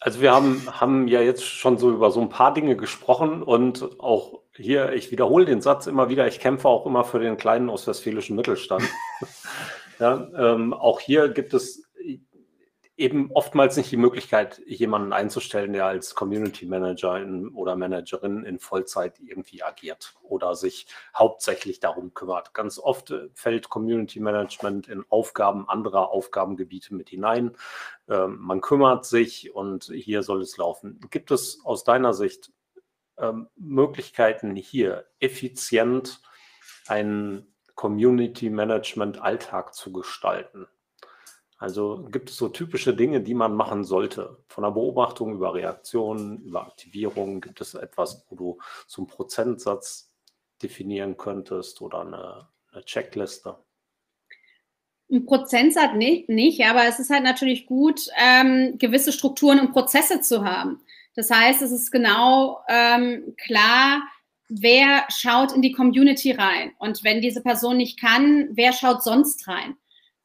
Also 0.00 0.20
wir 0.20 0.32
haben, 0.32 0.62
haben 0.70 1.08
ja 1.08 1.20
jetzt 1.22 1.44
schon 1.44 1.76
so 1.78 1.90
über 1.90 2.10
so 2.10 2.20
ein 2.20 2.28
paar 2.28 2.54
Dinge 2.54 2.76
gesprochen 2.76 3.42
und 3.42 4.00
auch 4.00 4.42
hier, 4.54 4.92
ich 4.92 5.10
wiederhole 5.10 5.44
den 5.44 5.60
Satz 5.60 5.86
immer 5.86 6.08
wieder, 6.08 6.26
ich 6.28 6.38
kämpfe 6.38 6.68
auch 6.68 6.86
immer 6.86 7.04
für 7.04 7.18
den 7.18 7.36
kleinen 7.36 7.68
ostwestfälischen 7.68 8.36
Mittelstand. 8.36 8.84
ja, 9.98 10.28
ähm, 10.36 10.72
auch 10.72 11.00
hier 11.00 11.28
gibt 11.30 11.52
es 11.54 11.87
eben 12.98 13.30
oftmals 13.32 13.76
nicht 13.76 13.92
die 13.92 13.96
Möglichkeit, 13.96 14.60
jemanden 14.66 15.12
einzustellen, 15.12 15.72
der 15.72 15.86
als 15.86 16.16
Community 16.16 16.66
Manager 16.66 17.16
in, 17.16 17.48
oder 17.50 17.76
Managerin 17.76 18.42
in 18.44 18.58
Vollzeit 18.58 19.20
irgendwie 19.20 19.62
agiert 19.62 20.16
oder 20.22 20.56
sich 20.56 20.88
hauptsächlich 21.14 21.78
darum 21.78 22.12
kümmert. 22.12 22.54
Ganz 22.54 22.78
oft 22.80 23.12
äh, 23.12 23.28
fällt 23.34 23.68
Community 23.68 24.18
Management 24.18 24.88
in 24.88 25.04
Aufgaben 25.10 25.68
anderer 25.68 26.10
Aufgabengebiete 26.10 26.92
mit 26.92 27.08
hinein. 27.08 27.56
Ähm, 28.08 28.38
man 28.40 28.60
kümmert 28.60 29.06
sich 29.06 29.54
und 29.54 29.84
hier 29.84 30.24
soll 30.24 30.42
es 30.42 30.56
laufen. 30.56 30.98
Gibt 31.10 31.30
es 31.30 31.60
aus 31.64 31.84
deiner 31.84 32.12
Sicht 32.12 32.52
ähm, 33.16 33.48
Möglichkeiten, 33.54 34.56
hier 34.56 35.06
effizient 35.20 36.20
einen 36.88 37.54
Community 37.76 38.50
Management 38.50 39.22
Alltag 39.22 39.72
zu 39.72 39.92
gestalten? 39.92 40.66
Also 41.58 42.06
gibt 42.12 42.30
es 42.30 42.36
so 42.36 42.48
typische 42.48 42.94
Dinge, 42.94 43.20
die 43.20 43.34
man 43.34 43.54
machen 43.54 43.82
sollte? 43.82 44.38
Von 44.46 44.62
der 44.62 44.70
Beobachtung 44.70 45.34
über 45.34 45.54
Reaktionen, 45.54 46.42
über 46.42 46.62
Aktivierung, 46.62 47.40
gibt 47.40 47.60
es 47.60 47.74
etwas, 47.74 48.24
wo 48.28 48.36
du 48.36 48.58
so 48.86 49.02
einen 49.02 49.08
Prozentsatz 49.08 50.12
definieren 50.62 51.16
könntest 51.16 51.82
oder 51.82 52.02
eine, 52.02 52.48
eine 52.72 52.84
Checkliste? 52.84 53.56
Ein 55.10 55.26
Prozentsatz 55.26 55.94
nicht, 55.94 56.28
nicht, 56.28 56.64
aber 56.64 56.84
es 56.86 57.00
ist 57.00 57.10
halt 57.10 57.24
natürlich 57.24 57.66
gut, 57.66 58.08
ähm, 58.16 58.78
gewisse 58.78 59.10
Strukturen 59.10 59.58
und 59.58 59.72
Prozesse 59.72 60.20
zu 60.20 60.44
haben. 60.44 60.80
Das 61.16 61.30
heißt, 61.30 61.62
es 61.62 61.72
ist 61.72 61.90
genau 61.90 62.60
ähm, 62.68 63.34
klar, 63.36 64.02
wer 64.48 65.04
schaut 65.08 65.52
in 65.52 65.62
die 65.62 65.72
Community 65.72 66.30
rein. 66.30 66.72
Und 66.78 67.02
wenn 67.02 67.20
diese 67.20 67.42
Person 67.42 67.78
nicht 67.78 68.00
kann, 68.00 68.50
wer 68.52 68.72
schaut 68.72 69.02
sonst 69.02 69.48
rein? 69.48 69.76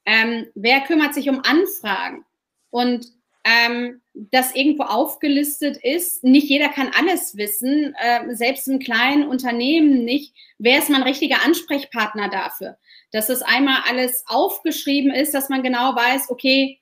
Ähm, 0.05 0.47
wer 0.55 0.81
kümmert 0.81 1.13
sich 1.13 1.29
um 1.29 1.41
Anfragen 1.43 2.25
und 2.69 3.07
ähm, 3.43 4.01
das 4.13 4.55
irgendwo 4.55 4.83
aufgelistet 4.83 5.77
ist. 5.77 6.23
Nicht 6.23 6.47
jeder 6.47 6.69
kann 6.69 6.91
alles 6.97 7.35
wissen, 7.35 7.95
äh, 7.99 8.35
selbst 8.35 8.67
im 8.67 8.79
kleinen 8.79 9.27
Unternehmen 9.27 10.05
nicht. 10.05 10.33
Wer 10.59 10.79
ist 10.79 10.89
mein 10.89 11.03
richtiger 11.03 11.43
Ansprechpartner 11.43 12.29
dafür? 12.29 12.77
Dass 13.11 13.27
das 13.27 13.41
einmal 13.41 13.81
alles 13.87 14.23
aufgeschrieben 14.27 15.11
ist, 15.11 15.33
dass 15.33 15.49
man 15.49 15.63
genau 15.63 15.95
weiß, 15.95 16.29
okay, 16.29 16.79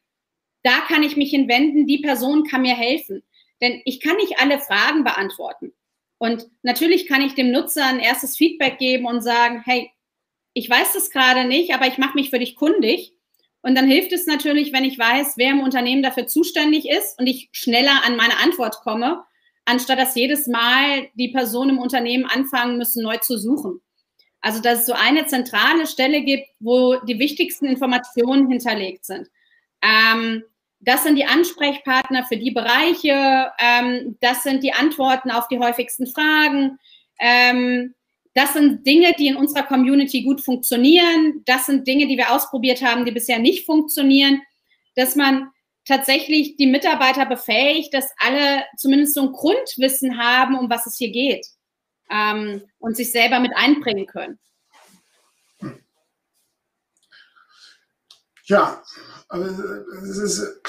da 0.64 0.82
kann 0.88 1.04
ich 1.04 1.18
mich 1.18 1.32
hinwenden, 1.32 1.88
die 1.88 2.00
Person 2.00 2.44
kann 2.44 2.62
mir 2.62 2.76
helfen. 2.76 3.24
Denn 3.62 3.82
ich 3.86 4.00
kann 4.00 4.18
nicht 4.18 4.40
alle 4.40 4.60
Fragen 4.60 5.04
beantworten. 5.04 5.74
Und 6.18 6.48
natürlich 6.62 7.08
kann 7.08 7.22
ich 7.22 7.34
dem 7.34 7.52
Nutzer 7.52 7.86
ein 7.86 8.00
erstes 8.00 8.38
Feedback 8.38 8.78
geben 8.78 9.08
und 9.08 9.22
sagen, 9.22 9.64
hey, 9.66 9.92
ich 10.54 10.70
weiß 10.70 10.94
das 10.94 11.10
gerade 11.10 11.46
nicht, 11.46 11.74
aber 11.74 11.88
ich 11.88 11.98
mache 11.98 12.16
mich 12.16 12.30
für 12.30 12.40
dich 12.40 12.56
kundig. 12.56 13.14
Und 13.62 13.76
dann 13.76 13.88
hilft 13.88 14.12
es 14.12 14.26
natürlich, 14.26 14.74
wenn 14.74 14.86
ich 14.86 14.98
weiß, 14.98 15.34
wer 15.38 15.52
im 15.52 15.62
Unternehmen 15.62 16.02
dafür 16.02 16.28
zuständig 16.28 16.90
ist 16.90 17.20
und 17.20 17.28
ich 17.28 17.50
schneller 17.52 18.04
an 18.06 18.16
meine 18.16 18.38
Antwort 18.40 18.78
komme, 18.82 19.24
anstatt 19.66 20.00
dass 20.00 20.16
jedes 20.16 20.48
Mal 20.48 21.10
die 21.14 21.30
Personen 21.30 21.72
im 21.72 21.80
Unternehmen 21.80 22.26
anfangen 22.26 22.78
müssen, 22.78 23.04
neu 23.04 23.18
zu 23.18 23.38
suchen. 23.38 23.80
Also, 24.42 24.60
dass 24.60 24.80
es 24.80 24.86
so 24.88 24.94
eine 24.94 25.28
zentrale 25.28 25.86
Stelle 25.86 26.22
gibt, 26.22 26.48
wo 26.60 26.96
die 26.96 27.20
wichtigsten 27.20 27.66
Informationen 27.66 28.50
hinterlegt 28.50 29.06
sind. 29.06 29.30
Ähm, 29.84 30.44
das 30.80 31.04
sind 31.04 31.16
die 31.16 31.26
Ansprechpartner 31.26 32.26
für 32.26 32.38
die 32.38 32.50
Bereiche, 32.50 33.52
ähm, 33.60 34.18
das 34.20 34.42
sind 34.42 34.64
die 34.64 34.74
Antworten 34.74 35.30
auf 35.30 35.48
die 35.48 35.60
häufigsten 35.60 36.08
Fragen. 36.08 36.80
Ähm, 37.20 37.94
das 38.34 38.54
sind 38.54 38.86
Dinge, 38.88 39.14
die 39.18 39.28
in 39.28 39.36
unserer 39.36 39.64
Community 39.64 40.24
gut 40.24 40.42
funktionieren. 40.42 41.44
Das 41.46 41.66
sind 41.66 41.86
Dinge, 41.88 42.08
die 42.08 42.18
wir 42.18 42.32
ausprobiert 42.32 42.82
haben, 42.82 43.06
die 43.06 43.12
bisher 43.12 43.40
nicht 43.40 43.66
funktionieren. 43.66 44.42
Dass 44.96 45.16
man 45.16 45.52
tatsächlich 45.86 46.56
die 46.56 46.68
Mitarbeiter 46.68 47.26
befähigt, 47.26 47.94
dass 47.94 48.10
alle 48.18 48.64
zumindest 48.78 49.16
so 49.16 49.22
ein 49.22 49.32
Grundwissen 49.34 50.18
haben, 50.18 50.58
um 50.58 50.70
was 50.70 50.86
es 50.86 50.98
hier 50.98 51.12
geht 51.12 51.46
ähm, 52.10 52.62
und 52.80 52.96
sich 52.96 53.12
selber 53.12 53.40
mit 53.40 53.52
einbringen 53.56 54.06
können. 54.06 54.40
Ja, 58.46 58.84
aber 59.30 59.46
es 59.46 60.18
ist 60.18 60.62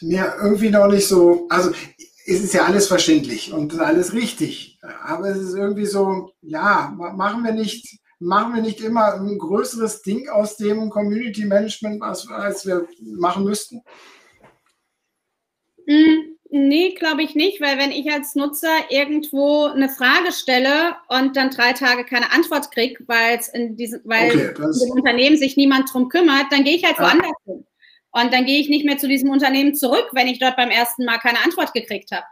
mir 0.00 0.36
irgendwie 0.42 0.70
noch 0.70 0.86
nicht 0.88 1.06
so, 1.06 1.46
also 1.50 1.72
es 2.30 2.42
ist 2.44 2.54
ja 2.54 2.64
alles 2.64 2.86
verständlich 2.86 3.52
und 3.52 3.78
alles 3.78 4.12
richtig. 4.12 4.78
Aber 5.04 5.28
es 5.28 5.38
ist 5.38 5.54
irgendwie 5.54 5.86
so, 5.86 6.32
ja, 6.42 6.94
machen 6.96 7.44
wir 7.44 7.52
nicht, 7.52 7.98
machen 8.18 8.54
wir 8.54 8.62
nicht 8.62 8.80
immer 8.80 9.14
ein 9.14 9.38
größeres 9.38 10.02
Ding 10.02 10.28
aus 10.28 10.56
dem 10.56 10.90
Community 10.90 11.44
Management, 11.44 12.02
als, 12.02 12.28
als 12.28 12.66
wir 12.66 12.86
machen 13.00 13.44
müssten? 13.44 13.82
Mm, 15.86 16.36
nee, 16.50 16.94
glaube 16.94 17.22
ich 17.22 17.34
nicht, 17.34 17.60
weil 17.60 17.78
wenn 17.78 17.90
ich 17.90 18.10
als 18.12 18.36
Nutzer 18.36 18.90
irgendwo 18.90 19.64
eine 19.64 19.88
Frage 19.88 20.32
stelle 20.32 20.96
und 21.08 21.36
dann 21.36 21.50
drei 21.50 21.72
Tage 21.72 22.04
keine 22.04 22.32
Antwort 22.32 22.70
kriege, 22.70 23.02
weil 23.08 23.40
in 23.54 23.76
diesem, 23.76 24.02
weil 24.04 24.30
okay, 24.30 24.84
im 24.84 24.90
Unternehmen 24.92 25.36
sich 25.36 25.56
niemand 25.56 25.92
drum 25.92 26.08
kümmert, 26.08 26.46
dann 26.50 26.62
gehe 26.62 26.76
ich 26.76 26.84
halt 26.84 26.98
woanders 26.98 27.32
hin. 27.44 27.66
Und 28.12 28.32
dann 28.32 28.44
gehe 28.44 28.60
ich 28.60 28.68
nicht 28.68 28.84
mehr 28.84 28.98
zu 28.98 29.08
diesem 29.08 29.30
Unternehmen 29.30 29.74
zurück, 29.74 30.08
wenn 30.12 30.28
ich 30.28 30.38
dort 30.38 30.56
beim 30.56 30.70
ersten 30.70 31.04
Mal 31.04 31.18
keine 31.18 31.42
Antwort 31.44 31.72
gekriegt 31.72 32.10
habe. 32.10 32.24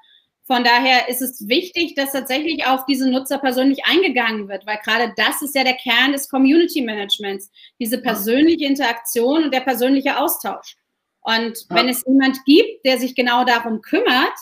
Von 0.49 0.64
daher 0.64 1.11
ist 1.11 1.20
es 1.20 1.47
wichtig, 1.47 1.95
dass 1.95 2.12
tatsächlich 2.12 2.66
auf 2.66 2.87
diese 2.87 3.11
Nutzer 3.11 3.37
persönlich 3.37 3.85
eingegangen 3.85 4.49
wird, 4.49 4.64
weil 4.66 4.79
gerade 4.83 5.12
das 5.14 5.43
ist 5.43 5.55
ja 5.55 5.62
der 5.62 5.74
Kern 5.74 6.12
des 6.12 6.29
Community 6.29 6.81
Managements, 6.81 7.51
diese 7.79 7.99
persönliche 7.99 8.64
Interaktion 8.64 9.45
und 9.45 9.55
der 9.55 9.61
persönliche 9.61 10.18
Austausch. 10.18 10.76
Und 11.20 11.66
ja. 11.68 11.76
wenn 11.76 11.91
es 11.91 12.03
jemand 12.07 12.43
gibt, 12.47 12.87
der 12.87 12.99
sich 12.99 13.14
genau 13.14 13.45
darum 13.45 13.83
kümmert, 13.83 14.33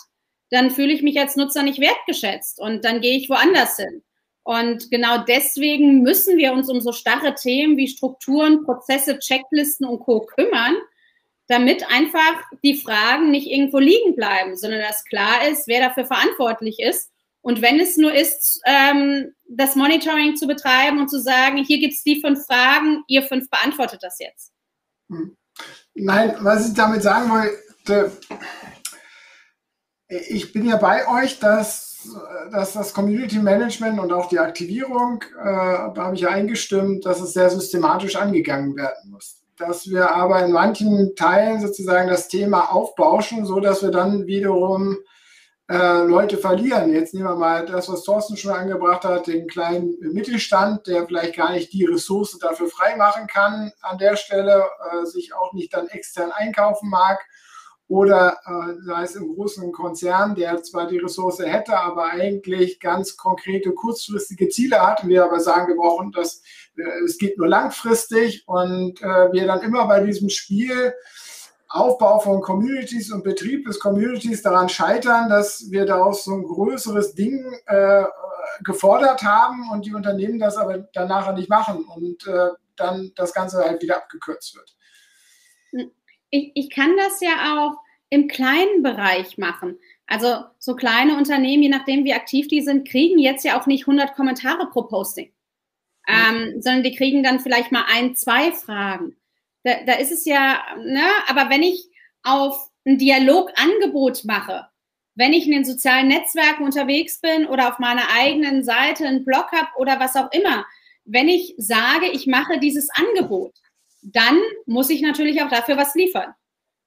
dann 0.50 0.70
fühle 0.70 0.92
ich 0.92 1.02
mich 1.02 1.18
als 1.18 1.34
Nutzer 1.34 1.64
nicht 1.64 1.80
wertgeschätzt 1.80 2.60
und 2.60 2.84
dann 2.84 3.00
gehe 3.00 3.16
ich 3.18 3.28
woanders 3.28 3.76
hin. 3.76 4.04
Und 4.44 4.92
genau 4.92 5.24
deswegen 5.24 6.02
müssen 6.02 6.38
wir 6.38 6.52
uns 6.52 6.70
um 6.70 6.80
so 6.80 6.92
starre 6.92 7.34
Themen 7.34 7.76
wie 7.76 7.88
Strukturen, 7.88 8.64
Prozesse, 8.64 9.18
Checklisten 9.18 9.88
und 9.88 9.98
Co. 9.98 10.20
kümmern, 10.20 10.76
damit 11.48 11.84
einfach 11.90 12.42
die 12.64 12.76
Fragen 12.76 13.30
nicht 13.30 13.46
irgendwo 13.46 13.78
liegen 13.78 14.16
bleiben, 14.16 14.56
sondern 14.56 14.80
dass 14.80 15.04
klar 15.04 15.46
ist, 15.48 15.68
wer 15.68 15.88
dafür 15.88 16.04
verantwortlich 16.04 16.78
ist. 16.80 17.10
Und 17.40 17.62
wenn 17.62 17.78
es 17.78 17.96
nur 17.96 18.12
ist, 18.12 18.60
ähm, 18.66 19.32
das 19.48 19.76
Monitoring 19.76 20.34
zu 20.34 20.48
betreiben 20.48 20.98
und 20.98 21.08
zu 21.08 21.20
sagen, 21.20 21.58
hier 21.64 21.78
gibt 21.78 21.94
es 21.94 22.02
die 22.02 22.20
fünf 22.20 22.44
Fragen, 22.44 23.04
ihr 23.06 23.22
fünf 23.22 23.48
beantwortet 23.48 24.02
das 24.02 24.18
jetzt. 24.18 24.52
Hm. 25.08 25.36
Nein, 25.94 26.36
was 26.40 26.68
ich 26.68 26.74
damit 26.74 27.02
sagen 27.02 27.30
wollte, 27.30 28.12
ich 30.08 30.52
bin 30.52 30.66
ja 30.66 30.76
bei 30.76 31.06
euch, 31.08 31.38
dass, 31.38 32.08
dass 32.50 32.72
das 32.72 32.92
Community 32.92 33.38
Management 33.38 34.00
und 34.00 34.12
auch 34.12 34.28
die 34.28 34.40
Aktivierung, 34.40 35.22
äh, 35.22 35.44
da 35.44 35.94
habe 35.96 36.16
ich 36.16 36.22
ja 36.22 36.30
eingestimmt, 36.30 37.06
dass 37.06 37.20
es 37.20 37.32
sehr 37.32 37.48
systematisch 37.48 38.16
angegangen 38.16 38.76
werden 38.76 39.10
muss 39.10 39.45
dass 39.58 39.88
wir 39.88 40.14
aber 40.14 40.44
in 40.44 40.52
manchen 40.52 41.14
Teilen 41.16 41.60
sozusagen 41.60 42.08
das 42.08 42.28
Thema 42.28 42.72
aufbauschen, 42.72 43.46
so 43.46 43.60
dass 43.60 43.82
wir 43.82 43.90
dann 43.90 44.26
wiederum 44.26 44.98
äh, 45.68 46.04
Leute 46.04 46.38
verlieren. 46.38 46.92
Jetzt 46.92 47.12
nehmen 47.12 47.26
wir 47.26 47.34
mal 47.34 47.66
das, 47.66 47.88
was 47.88 48.04
Thorsten 48.04 48.36
schon 48.36 48.52
angebracht 48.52 49.04
hat, 49.04 49.26
den 49.26 49.48
kleinen 49.48 49.96
Mittelstand, 50.00 50.86
der 50.86 51.06
vielleicht 51.06 51.36
gar 51.36 51.52
nicht 51.52 51.72
die 51.72 51.84
Ressource 51.84 52.38
dafür 52.38 52.68
freimachen 52.68 53.26
kann 53.26 53.72
an 53.80 53.98
der 53.98 54.16
Stelle, 54.16 54.64
äh, 54.92 55.06
sich 55.06 55.34
auch 55.34 55.52
nicht 55.52 55.74
dann 55.74 55.88
extern 55.88 56.30
einkaufen 56.30 56.88
mag 56.88 57.18
oder 57.88 58.38
äh, 58.44 58.74
sei 58.84 59.02
es 59.02 59.14
im 59.14 59.34
großen 59.34 59.70
Konzern, 59.72 60.34
der 60.34 60.62
zwar 60.62 60.88
die 60.88 60.98
Ressource 60.98 61.38
hätte, 61.38 61.78
aber 61.78 62.10
eigentlich 62.10 62.80
ganz 62.80 63.16
konkrete 63.16 63.72
kurzfristige 63.72 64.48
Ziele 64.48 64.84
hat. 64.84 65.02
Und 65.02 65.08
wir 65.08 65.24
aber 65.24 65.38
sagen, 65.38 65.68
wir 65.68 65.76
brauchen 65.76 66.10
das, 66.10 66.42
es 67.04 67.18
geht 67.18 67.38
nur 67.38 67.48
langfristig 67.48 68.44
und 68.46 69.02
äh, 69.02 69.32
wir 69.32 69.46
dann 69.46 69.62
immer 69.62 69.86
bei 69.86 70.04
diesem 70.04 70.28
Spiel 70.28 70.94
Aufbau 71.68 72.20
von 72.20 72.40
Communities 72.40 73.10
und 73.10 73.24
Betrieb 73.24 73.66
des 73.66 73.80
Communities 73.80 74.42
daran 74.42 74.68
scheitern, 74.68 75.28
dass 75.28 75.70
wir 75.70 75.84
daraus 75.84 76.24
so 76.24 76.32
ein 76.32 76.44
größeres 76.44 77.14
Ding 77.14 77.54
äh, 77.66 78.04
gefordert 78.62 79.22
haben 79.22 79.70
und 79.72 79.84
die 79.84 79.94
Unternehmen 79.94 80.38
das 80.38 80.56
aber 80.56 80.78
danach 80.94 81.34
nicht 81.34 81.48
machen 81.48 81.84
und 81.84 82.26
äh, 82.26 82.50
dann 82.76 83.12
das 83.16 83.34
Ganze 83.34 83.58
halt 83.58 83.82
wieder 83.82 83.96
abgekürzt 83.96 84.54
wird 84.54 84.76
ich, 86.30 86.52
ich 86.54 86.70
kann 86.70 86.96
das 86.96 87.20
ja 87.20 87.58
auch 87.58 87.76
im 88.08 88.28
kleinen 88.28 88.82
Bereich 88.82 89.38
machen. 89.38 89.78
Also 90.06 90.44
so 90.58 90.76
kleine 90.76 91.16
Unternehmen, 91.16 91.64
je 91.64 91.68
nachdem 91.68 92.04
wie 92.04 92.14
aktiv 92.14 92.46
die 92.48 92.62
sind, 92.62 92.88
kriegen 92.88 93.18
jetzt 93.18 93.44
ja 93.44 93.60
auch 93.60 93.66
nicht 93.66 93.82
100 93.82 94.14
Kommentare 94.14 94.68
pro 94.70 94.82
Posting, 94.82 95.32
ähm, 96.06 96.60
sondern 96.60 96.82
die 96.82 96.94
kriegen 96.94 97.22
dann 97.22 97.40
vielleicht 97.40 97.72
mal 97.72 97.84
ein, 97.88 98.14
zwei 98.14 98.52
Fragen. 98.52 99.16
Da, 99.64 99.82
da 99.84 99.94
ist 99.94 100.12
es 100.12 100.24
ja, 100.24 100.62
ne, 100.78 101.06
aber 101.28 101.50
wenn 101.50 101.62
ich 101.62 101.88
auf 102.22 102.70
ein 102.86 102.98
Dialogangebot 102.98 104.24
mache, 104.24 104.66
wenn 105.16 105.32
ich 105.32 105.46
in 105.46 105.52
den 105.52 105.64
sozialen 105.64 106.08
Netzwerken 106.08 106.64
unterwegs 106.64 107.20
bin 107.20 107.46
oder 107.46 107.68
auf 107.68 107.78
meiner 107.78 108.10
eigenen 108.14 108.62
Seite 108.62 109.06
einen 109.06 109.24
Blog 109.24 109.50
habe 109.52 109.68
oder 109.78 109.98
was 109.98 110.14
auch 110.14 110.30
immer, 110.32 110.64
wenn 111.04 111.28
ich 111.28 111.54
sage, 111.56 112.08
ich 112.12 112.26
mache 112.26 112.58
dieses 112.58 112.88
Angebot, 112.90 113.54
dann 114.02 114.38
muss 114.66 114.90
ich 114.90 115.00
natürlich 115.00 115.42
auch 115.42 115.48
dafür 115.48 115.76
was 115.76 115.94
liefern. 115.94 116.34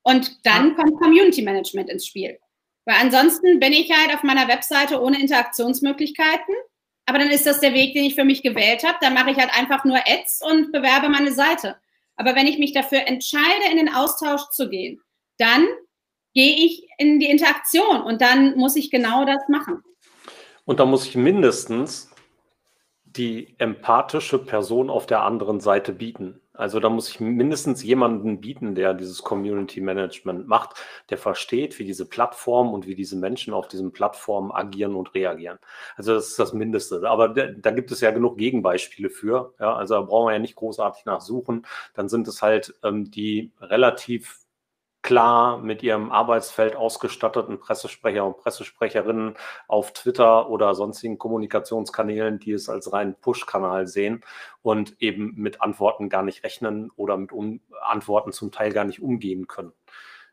Und 0.04 0.46
dann 0.46 0.76
kommt 0.76 1.00
Community 1.00 1.42
Management 1.42 1.90
ins 1.90 2.06
Spiel. 2.06 2.38
Weil 2.86 2.96
ansonsten 3.02 3.60
bin 3.60 3.74
ich 3.74 3.92
halt 3.92 4.16
auf 4.16 4.24
meiner 4.24 4.48
Webseite 4.48 5.02
ohne 5.02 5.20
Interaktionsmöglichkeiten. 5.20 6.56
Aber 7.10 7.18
dann 7.18 7.32
ist 7.32 7.48
das 7.48 7.60
der 7.60 7.74
Weg, 7.74 7.96
den 7.96 8.04
ich 8.04 8.14
für 8.14 8.24
mich 8.24 8.44
gewählt 8.44 8.84
habe. 8.84 9.00
Dann 9.02 9.16
mache 9.16 9.32
ich 9.32 9.38
halt 9.38 9.50
einfach 9.58 9.84
nur 9.84 9.98
Ads 9.98 10.44
und 10.48 10.72
bewerbe 10.72 11.10
meine 11.10 11.32
Seite. 11.32 11.76
Aber 12.16 12.36
wenn 12.36 12.46
ich 12.46 12.60
mich 12.60 12.72
dafür 12.72 13.08
entscheide, 13.08 13.72
in 13.72 13.78
den 13.78 13.92
Austausch 13.92 14.48
zu 14.52 14.70
gehen, 14.70 15.02
dann 15.40 15.66
gehe 16.36 16.56
ich 16.56 16.88
in 17.00 17.20
die 17.20 17.32
Interaktion 17.32 18.04
und 18.04 18.22
dann 18.22 18.56
muss 18.58 18.76
ich 18.76 18.92
genau 18.92 19.26
das 19.26 19.42
machen. 19.48 19.82
Und 20.66 20.80
da 20.80 20.86
muss 20.86 21.08
ich 21.08 21.16
mindestens 21.16 22.12
die 23.06 23.56
empathische 23.58 24.38
Person 24.38 24.92
auf 24.92 25.08
der 25.08 25.24
anderen 25.24 25.62
Seite 25.62 25.94
bieten. 25.94 26.40
Also 26.60 26.80
da 26.82 26.90
muss 26.90 27.10
ich 27.10 27.20
mindestens 27.22 27.84
jemanden 27.84 28.42
bieten, 28.42 28.76
der 28.76 28.94
dieses 28.94 29.24
Community 29.24 29.80
Management 29.80 30.48
macht, 30.48 30.76
der 31.10 31.18
versteht, 31.18 31.80
wie 31.80 31.86
diese 31.86 32.06
Plattform 32.06 32.74
und 32.74 32.86
wie 32.86 32.96
diese 32.96 33.16
Menschen 33.16 33.54
auf 33.54 33.70
diesen 33.70 33.94
Plattformen 33.94 34.52
agieren 34.52 34.96
und 34.96 35.16
reagieren. 35.16 35.58
Also 35.96 36.14
das 36.14 36.28
ist 36.28 36.40
das 36.40 36.52
Mindeste. 36.52 37.02
Aber 37.10 37.30
da, 37.30 37.72
gibt 37.72 37.92
es 37.92 38.02
ja 38.02 38.12
genug 38.12 38.38
Gegenbeispiele 38.38 39.10
für. 39.10 39.54
Ja, 39.60 39.74
also 39.74 39.96
da 39.96 40.02
brauchen 40.02 40.28
wir 40.28 40.34
ja 40.34 40.40
nicht 40.40 40.56
großartig 40.56 41.06
nachsuchen. 41.06 41.66
Dann 41.94 42.10
sind 42.10 42.28
es 42.28 42.42
halt 42.42 42.76
ähm, 42.84 43.10
die 43.10 43.54
relativ 43.62 44.40
klar 45.02 45.58
mit 45.58 45.82
ihrem 45.82 46.12
Arbeitsfeld 46.12 46.76
ausgestatteten 46.76 47.60
Pressesprecher 47.60 48.26
und 48.26 48.38
Pressesprecherinnen 48.38 49.36
auf 49.68 49.94
Twitter 49.94 50.50
oder 50.50 50.76
sonstigen 50.76 51.18
Kommunikationskanälen, 51.18 52.40
die 52.40 52.52
es 52.52 52.70
als 52.70 52.92
reinen 52.92 53.16
Push-Kanal 53.16 53.88
sehen 53.88 54.24
und 54.62 55.02
eben 55.02 55.34
mit 55.36 55.62
Antworten 55.62 56.10
gar 56.10 56.24
nicht 56.24 56.44
rechnen 56.44 56.92
oder 56.96 57.18
mit 57.18 57.32
um 57.32 57.62
Antworten 57.82 58.34
zum 58.34 58.52
Teil 58.52 58.74
gar 58.74 58.86
nicht 58.86 59.02
umgehen 59.02 59.48
können. 59.48 59.74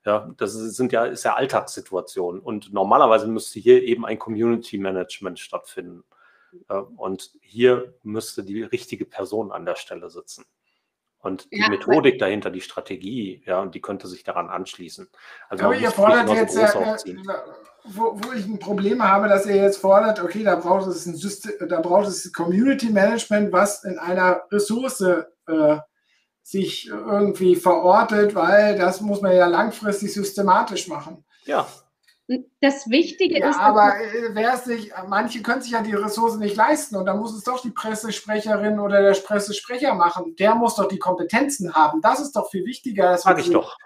Ja, 0.04 0.32
das 0.36 0.52
sind 0.52 0.92
ja, 0.92 1.04
ist 1.04 1.24
ja 1.24 1.34
Alltagssituation. 1.34 2.38
Und 2.38 2.72
normalerweise 2.72 3.26
müsste 3.26 3.58
hier 3.58 3.82
eben 3.82 4.06
ein 4.06 4.20
Community 4.20 4.78
Management 4.78 5.40
stattfinden. 5.40 6.04
Und 6.96 7.32
hier 7.40 7.94
müsste 8.04 8.44
die 8.44 8.62
richtige 8.62 9.04
Person 9.04 9.50
an 9.50 9.66
der 9.66 9.74
Stelle 9.74 10.08
sitzen. 10.08 10.44
Und 11.26 11.52
die 11.52 11.58
ja, 11.58 11.68
Methodik 11.68 12.20
dahinter, 12.20 12.50
die 12.50 12.60
Strategie, 12.60 13.42
ja, 13.46 13.66
die 13.66 13.80
könnte 13.80 14.06
sich 14.06 14.22
daran 14.22 14.48
anschließen. 14.48 15.08
Also 15.48 15.64
aber 15.64 15.74
ihr 15.74 15.90
fordert 15.90 16.30
jetzt, 16.30 16.56
ja, 16.56 16.94
äh, 16.94 17.16
wo, 17.82 18.16
wo, 18.22 18.32
ich 18.32 18.46
ein 18.46 18.60
Problem 18.60 19.02
habe, 19.02 19.28
dass 19.28 19.44
ihr 19.44 19.56
jetzt 19.56 19.78
fordert, 19.78 20.22
okay, 20.22 20.44
da 20.44 20.54
braucht 20.54 20.86
es 20.86 21.04
ein 21.04 21.16
System, 21.16 21.68
da 21.68 21.80
braucht 21.80 22.06
es 22.06 22.32
Community 22.32 22.90
Management, 22.90 23.52
was 23.52 23.82
in 23.82 23.98
einer 23.98 24.42
Ressource 24.52 25.00
äh, 25.00 25.78
sich 26.42 26.88
irgendwie 26.88 27.56
verortet, 27.56 28.36
weil 28.36 28.78
das 28.78 29.00
muss 29.00 29.20
man 29.20 29.34
ja 29.34 29.46
langfristig 29.46 30.14
systematisch 30.14 30.86
machen. 30.86 31.24
Ja, 31.44 31.66
das 32.60 32.90
Wichtige 32.90 33.38
ja, 33.38 33.50
ist. 33.50 33.58
Aber 33.58 34.00
äh, 34.00 34.34
wer 34.34 34.54
es 34.54 34.64
sich, 34.64 34.92
manche 35.08 35.42
können 35.42 35.62
sich 35.62 35.72
ja 35.72 35.82
die 35.82 35.94
Ressourcen 35.94 36.40
nicht 36.40 36.56
leisten 36.56 36.96
und 36.96 37.06
dann 37.06 37.18
muss 37.18 37.34
es 37.34 37.44
doch 37.44 37.62
die 37.62 37.70
Pressesprecherin 37.70 38.80
oder 38.80 39.00
der 39.00 39.12
Pressesprecher 39.12 39.94
machen. 39.94 40.34
Der 40.36 40.54
muss 40.54 40.74
doch 40.74 40.88
die 40.88 40.98
Kompetenzen 40.98 41.74
haben. 41.74 42.00
Das 42.00 42.20
ist 42.20 42.32
doch 42.32 42.50
viel 42.50 42.64
wichtiger. 42.64 43.12
Das 43.12 43.22
sag 43.22 43.38
ich 43.38 43.50
doch. 43.50 43.76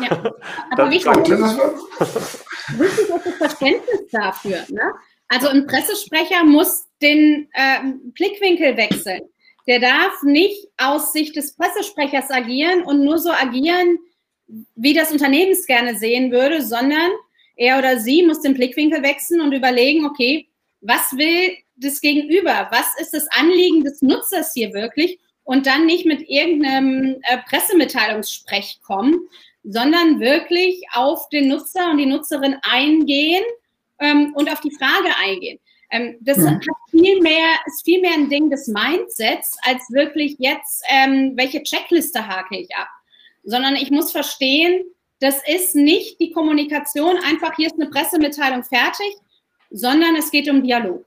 Ja, 0.00 0.10
aber 0.70 0.90
wichtig, 0.90 1.14
wichtig 1.16 1.38
ist 1.38 1.58
das 2.00 3.36
Verständnis 3.38 4.00
dafür. 4.10 4.58
Ne? 4.68 4.94
Also 5.28 5.48
ein 5.48 5.66
Pressesprecher 5.66 6.44
muss 6.44 6.86
den 7.00 7.48
äh, 7.52 7.92
Blickwinkel 8.14 8.76
wechseln. 8.76 9.22
Der 9.68 9.78
darf 9.78 10.22
nicht 10.24 10.68
aus 10.76 11.12
Sicht 11.12 11.36
des 11.36 11.54
Pressesprechers 11.54 12.30
agieren 12.30 12.82
und 12.82 13.04
nur 13.04 13.18
so 13.18 13.30
agieren, 13.30 13.98
wie 14.74 14.94
das 14.94 15.12
Unternehmen 15.12 15.52
es 15.52 15.66
gerne 15.66 15.96
sehen 15.96 16.32
würde, 16.32 16.62
sondern 16.62 17.10
er 17.60 17.78
oder 17.78 18.00
sie 18.00 18.22
muss 18.22 18.40
den 18.40 18.54
Blickwinkel 18.54 19.02
wechseln 19.02 19.42
und 19.42 19.52
überlegen, 19.52 20.06
okay, 20.06 20.48
was 20.80 21.12
will 21.12 21.58
das 21.76 22.00
Gegenüber? 22.00 22.68
Was 22.70 22.98
ist 22.98 23.12
das 23.12 23.28
Anliegen 23.28 23.84
des 23.84 24.00
Nutzers 24.00 24.54
hier 24.54 24.72
wirklich? 24.72 25.18
Und 25.44 25.66
dann 25.66 25.84
nicht 25.84 26.06
mit 26.06 26.26
irgendeinem 26.26 27.20
äh, 27.22 27.36
Pressemitteilungssprech 27.48 28.80
kommen, 28.82 29.28
sondern 29.62 30.20
wirklich 30.20 30.82
auf 30.94 31.28
den 31.28 31.48
Nutzer 31.48 31.90
und 31.90 31.98
die 31.98 32.06
Nutzerin 32.06 32.56
eingehen 32.62 33.44
ähm, 33.98 34.32
und 34.34 34.50
auf 34.50 34.60
die 34.60 34.74
Frage 34.74 35.14
eingehen. 35.22 35.58
Ähm, 35.90 36.16
das 36.20 36.38
mhm. 36.38 36.48
hat 36.48 36.64
viel 36.90 37.20
mehr, 37.20 37.58
ist 37.66 37.84
viel 37.84 38.00
mehr 38.00 38.14
ein 38.14 38.30
Ding 38.30 38.48
des 38.48 38.68
Mindsets, 38.68 39.58
als 39.64 39.82
wirklich 39.90 40.36
jetzt, 40.38 40.82
ähm, 40.88 41.32
welche 41.36 41.62
Checkliste 41.62 42.26
hake 42.26 42.58
ich 42.58 42.74
ab. 42.74 42.88
Sondern 43.42 43.76
ich 43.76 43.90
muss 43.90 44.12
verstehen, 44.12 44.82
das 45.20 45.36
ist 45.46 45.74
nicht 45.76 46.18
die 46.18 46.32
Kommunikation, 46.32 47.16
einfach 47.24 47.54
hier 47.56 47.66
ist 47.66 47.80
eine 47.80 47.90
Pressemitteilung 47.90 48.64
fertig, 48.64 49.16
sondern 49.70 50.16
es 50.16 50.30
geht 50.30 50.48
um 50.50 50.62
Dialog. 50.62 51.04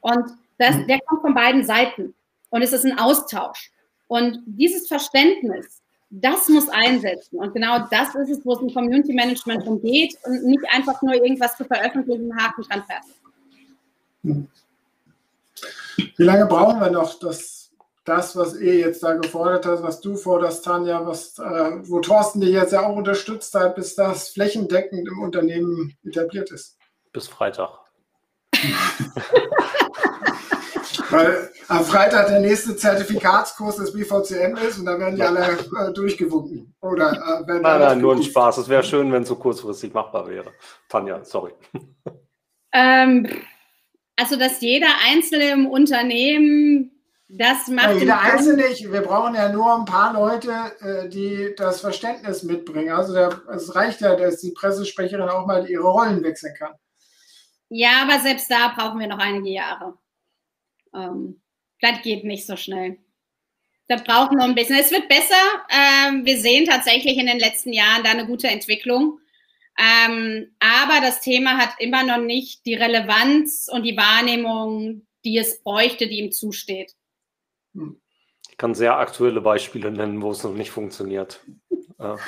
Und 0.00 0.24
das, 0.58 0.76
der 0.86 1.00
kommt 1.00 1.22
von 1.22 1.34
beiden 1.34 1.64
Seiten. 1.64 2.14
Und 2.50 2.62
es 2.62 2.72
ist 2.72 2.84
ein 2.84 2.98
Austausch. 2.98 3.70
Und 4.08 4.40
dieses 4.46 4.86
Verständnis, 4.86 5.82
das 6.10 6.48
muss 6.48 6.68
einsetzen. 6.68 7.38
Und 7.38 7.54
genau 7.54 7.86
das 7.90 8.14
ist 8.14 8.30
es, 8.30 8.44
wo 8.44 8.52
es 8.54 8.60
im 8.60 8.72
Community 8.72 9.12
Management 9.12 9.66
umgeht 9.66 10.16
und 10.24 10.44
nicht 10.44 10.62
einfach 10.72 11.00
nur 11.02 11.14
irgendwas 11.14 11.56
zu 11.56 11.64
veröffentlichen, 11.64 12.36
Haken 12.36 12.62
dran 12.62 12.84
fertig. 12.84 14.44
Wie 16.16 16.22
lange 16.22 16.46
brauchen 16.46 16.80
wir 16.80 16.90
noch, 16.90 17.18
dass 17.18 17.63
das, 18.04 18.36
was 18.36 18.54
ihr 18.58 18.76
jetzt 18.76 19.02
da 19.02 19.14
gefordert 19.14 19.66
habt, 19.66 19.82
was 19.82 20.00
du 20.00 20.16
forderst, 20.16 20.64
Tanja, 20.64 21.06
was, 21.06 21.38
äh, 21.38 21.72
wo 21.88 22.00
Thorsten 22.00 22.40
dich 22.40 22.50
jetzt 22.50 22.72
ja 22.72 22.86
auch 22.86 22.96
unterstützt 22.96 23.54
hat, 23.54 23.74
bis 23.76 23.94
das 23.94 24.28
flächendeckend 24.30 25.08
im 25.08 25.20
Unternehmen 25.20 25.96
etabliert 26.04 26.50
ist? 26.50 26.76
Bis 27.12 27.28
Freitag. 27.28 27.70
Weil 31.10 31.50
am 31.68 31.84
Freitag 31.84 32.28
der 32.28 32.40
nächste 32.40 32.76
Zertifikatskurs 32.76 33.76
des 33.76 33.92
BVCM 33.92 34.56
ist 34.68 34.78
und 34.78 34.86
da 34.86 34.98
werden 34.98 35.16
die 35.16 35.22
alle 35.22 35.58
äh, 35.78 35.92
durchgewunken. 35.92 36.74
Oder, 36.80 37.12
äh, 37.46 37.60
nein, 37.60 37.80
nein, 37.80 38.00
nur 38.00 38.14
ein 38.14 38.22
Spaß. 38.22 38.58
Es 38.58 38.68
wäre 38.68 38.82
schön, 38.82 39.12
wenn 39.12 39.22
es 39.22 39.28
so 39.28 39.36
kurzfristig 39.36 39.94
machbar 39.94 40.28
wäre. 40.28 40.52
Tanja, 40.88 41.24
sorry. 41.24 41.52
Ähm, 42.72 43.28
also, 44.16 44.36
dass 44.36 44.60
jeder 44.60 44.88
Einzelne 45.06 45.50
im 45.50 45.66
Unternehmen 45.66 46.93
das 47.28 47.68
macht 47.68 47.88
ja, 47.88 47.94
jeder 47.94 48.20
Einzelne 48.20 48.68
nicht. 48.68 48.92
Wir 48.92 49.00
brauchen 49.00 49.34
ja 49.34 49.50
nur 49.50 49.74
ein 49.74 49.86
paar 49.86 50.12
Leute, 50.12 50.52
äh, 50.80 51.08
die 51.08 51.54
das 51.56 51.80
Verständnis 51.80 52.42
mitbringen. 52.42 52.94
Also 52.94 53.14
der, 53.14 53.42
es 53.54 53.74
reicht 53.74 54.02
ja, 54.02 54.14
dass 54.14 54.40
die 54.40 54.52
Pressesprecherin 54.52 55.28
auch 55.28 55.46
mal 55.46 55.68
ihre 55.68 55.84
Rollen 55.84 56.22
wechseln 56.22 56.54
kann. 56.58 56.74
Ja, 57.70 58.02
aber 58.02 58.20
selbst 58.20 58.50
da 58.50 58.68
brauchen 58.76 59.00
wir 59.00 59.06
noch 59.06 59.18
einige 59.18 59.48
Jahre. 59.48 59.98
Ähm, 60.94 61.40
das 61.80 62.02
geht 62.02 62.24
nicht 62.24 62.46
so 62.46 62.56
schnell. 62.56 62.98
Da 63.88 63.96
brauchen 63.96 64.36
wir 64.36 64.44
ein 64.44 64.54
bisschen. 64.54 64.76
Es 64.76 64.90
wird 64.90 65.08
besser. 65.08 65.34
Ähm, 65.70 66.24
wir 66.24 66.38
sehen 66.38 66.66
tatsächlich 66.66 67.18
in 67.18 67.26
den 67.26 67.38
letzten 67.38 67.72
Jahren 67.72 68.04
da 68.04 68.10
eine 68.10 68.26
gute 68.26 68.48
Entwicklung. 68.48 69.18
Ähm, 69.78 70.54
aber 70.60 71.00
das 71.00 71.20
Thema 71.20 71.56
hat 71.56 71.74
immer 71.78 72.04
noch 72.04 72.24
nicht 72.24 72.64
die 72.64 72.74
Relevanz 72.74 73.68
und 73.70 73.82
die 73.82 73.96
Wahrnehmung, 73.96 75.06
die 75.24 75.38
es 75.38 75.62
bräuchte, 75.62 76.06
die 76.06 76.18
ihm 76.18 76.32
zusteht. 76.32 76.94
Ich 78.50 78.56
kann 78.56 78.74
sehr 78.74 78.98
aktuelle 78.98 79.40
Beispiele 79.40 79.90
nennen, 79.90 80.22
wo 80.22 80.30
es 80.30 80.44
noch 80.44 80.54
nicht 80.54 80.70
funktioniert. 80.70 81.44
also, 81.98 82.18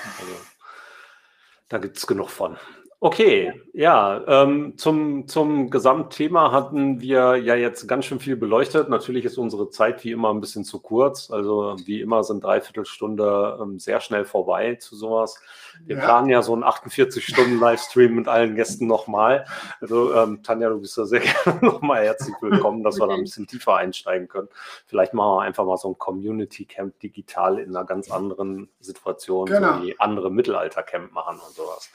da 1.68 1.78
gibt 1.78 1.96
es 1.96 2.06
genug 2.06 2.30
von. 2.30 2.58
Okay, 2.98 3.52
ja, 3.74 4.22
ähm, 4.26 4.78
zum, 4.78 5.28
zum 5.28 5.68
Gesamtthema 5.68 6.50
hatten 6.50 7.02
wir 7.02 7.36
ja 7.36 7.54
jetzt 7.54 7.86
ganz 7.86 8.06
schön 8.06 8.20
viel 8.20 8.36
beleuchtet. 8.36 8.88
Natürlich 8.88 9.26
ist 9.26 9.36
unsere 9.36 9.68
Zeit 9.68 10.02
wie 10.02 10.12
immer 10.12 10.32
ein 10.32 10.40
bisschen 10.40 10.64
zu 10.64 10.80
kurz. 10.80 11.30
Also 11.30 11.76
wie 11.84 12.00
immer 12.00 12.24
sind 12.24 12.42
dreiviertel 12.42 12.86
Stunde 12.86 13.58
ähm, 13.60 13.78
sehr 13.78 14.00
schnell 14.00 14.24
vorbei 14.24 14.76
zu 14.76 14.96
sowas. 14.96 15.38
Wir 15.84 15.96
ja. 15.96 16.04
planen 16.04 16.30
ja 16.30 16.40
so 16.40 16.54
einen 16.54 16.64
48-Stunden-Livestream 16.64 18.14
mit 18.14 18.28
allen 18.28 18.54
Gästen 18.54 18.86
nochmal. 18.86 19.44
Also 19.82 20.14
ähm, 20.14 20.42
Tanja, 20.42 20.70
du 20.70 20.80
bist 20.80 20.96
ja 20.96 21.04
sehr 21.04 21.20
gerne 21.44 21.60
nochmal 21.60 22.02
herzlich 22.02 22.34
willkommen, 22.40 22.82
dass 22.82 22.98
wir 22.98 23.06
da 23.06 23.12
ein 23.12 23.24
bisschen 23.24 23.46
tiefer 23.46 23.76
einsteigen 23.76 24.26
können. 24.26 24.48
Vielleicht 24.86 25.12
machen 25.12 25.36
wir 25.36 25.42
einfach 25.42 25.66
mal 25.66 25.76
so 25.76 25.90
ein 25.90 25.98
Community-Camp 25.98 26.98
digital 27.00 27.58
in 27.58 27.76
einer 27.76 27.84
ganz 27.84 28.10
anderen 28.10 28.70
Situation, 28.80 29.44
genau. 29.44 29.80
so 29.80 29.82
wie 29.82 30.00
andere 30.00 30.30
Mittelalter-Camp 30.30 31.12
machen 31.12 31.38
und 31.46 31.54
sowas. 31.54 31.90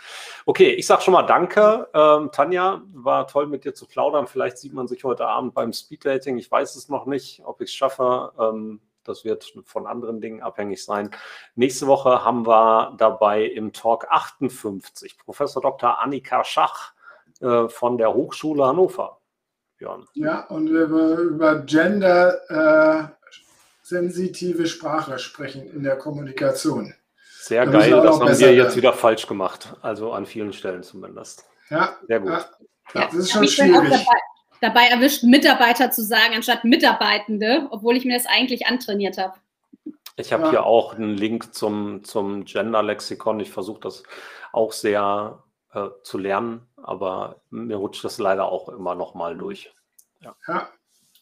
Okay, 0.45 0.69
ich 0.73 0.90
sage 0.91 1.03
schon 1.03 1.13
mal 1.13 1.23
Danke. 1.23 1.87
Ähm, 1.93 2.31
Tanja, 2.33 2.81
war 2.91 3.25
toll 3.25 3.47
mit 3.47 3.63
dir 3.63 3.73
zu 3.73 3.85
plaudern. 3.85 4.27
Vielleicht 4.27 4.57
sieht 4.57 4.73
man 4.73 4.89
sich 4.89 5.05
heute 5.05 5.25
Abend 5.25 5.53
beim 5.53 5.71
Speeddating. 5.71 6.37
Ich 6.37 6.51
weiß 6.51 6.75
es 6.75 6.89
noch 6.89 7.05
nicht, 7.05 7.41
ob 7.45 7.61
ich 7.61 7.69
es 7.69 7.73
schaffe. 7.73 8.33
Ähm, 8.37 8.81
das 9.05 9.23
wird 9.23 9.53
von 9.63 9.87
anderen 9.87 10.19
Dingen 10.19 10.41
abhängig 10.41 10.83
sein. 10.83 11.09
Nächste 11.55 11.87
Woche 11.87 12.25
haben 12.25 12.45
wir 12.45 12.93
dabei 12.97 13.45
im 13.45 13.71
Talk 13.71 14.07
58 14.09 15.17
Professor 15.17 15.61
Dr. 15.61 15.97
Annika 15.97 16.43
Schach 16.43 16.91
äh, 17.39 17.69
von 17.69 17.97
der 17.97 18.13
Hochschule 18.13 18.65
Hannover. 18.65 19.21
Björn. 19.77 20.05
Ja, 20.13 20.41
und 20.47 20.69
wir 20.73 20.89
über 21.19 21.59
Gender 21.59 22.49
äh, 22.49 23.29
sensitive 23.81 24.67
Sprache 24.67 25.19
sprechen 25.19 25.71
in 25.71 25.83
der 25.83 25.97
Kommunikation. 25.97 26.93
Sehr 27.41 27.65
da 27.65 27.71
geil, 27.71 27.89
das 27.89 28.19
haben 28.19 28.39
wir 28.39 28.53
jetzt 28.53 28.75
wieder 28.77 28.93
falsch 28.93 29.25
gemacht. 29.25 29.75
Also 29.81 30.13
an 30.13 30.27
vielen 30.27 30.53
Stellen 30.53 30.83
zumindest. 30.83 31.45
Ja. 31.71 31.97
Sehr 32.07 32.19
gut. 32.19 32.29
Ja, 32.29 32.45
ja. 32.93 33.05
Das 33.07 33.15
ist 33.15 33.31
schon 33.31 33.47
schwierig. 33.47 33.89
Dabei, 33.89 34.19
dabei, 34.61 34.85
erwischt, 34.85 35.23
Mitarbeiter 35.23 35.89
zu 35.89 36.03
sagen, 36.03 36.35
anstatt 36.35 36.65
Mitarbeitende, 36.65 37.67
obwohl 37.71 37.97
ich 37.97 38.05
mir 38.05 38.15
das 38.15 38.27
eigentlich 38.27 38.67
antrainiert 38.67 39.17
habe. 39.17 39.33
Ich 40.17 40.31
habe 40.31 40.43
ja. 40.43 40.49
hier 40.51 40.65
auch 40.67 40.93
einen 40.93 41.17
Link 41.17 41.55
zum, 41.55 42.03
zum 42.03 42.45
Gender-Lexikon. 42.45 43.39
Ich 43.39 43.49
versuche 43.49 43.79
das 43.79 44.03
auch 44.53 44.71
sehr 44.71 45.41
äh, 45.73 45.87
zu 46.03 46.19
lernen, 46.19 46.67
aber 46.77 47.41
mir 47.49 47.77
rutscht 47.77 48.03
das 48.03 48.19
leider 48.19 48.45
auch 48.45 48.69
immer 48.69 48.93
noch 48.93 49.15
mal 49.15 49.35
durch. 49.35 49.73
Ja. 50.19 50.35
ja. 50.47 50.69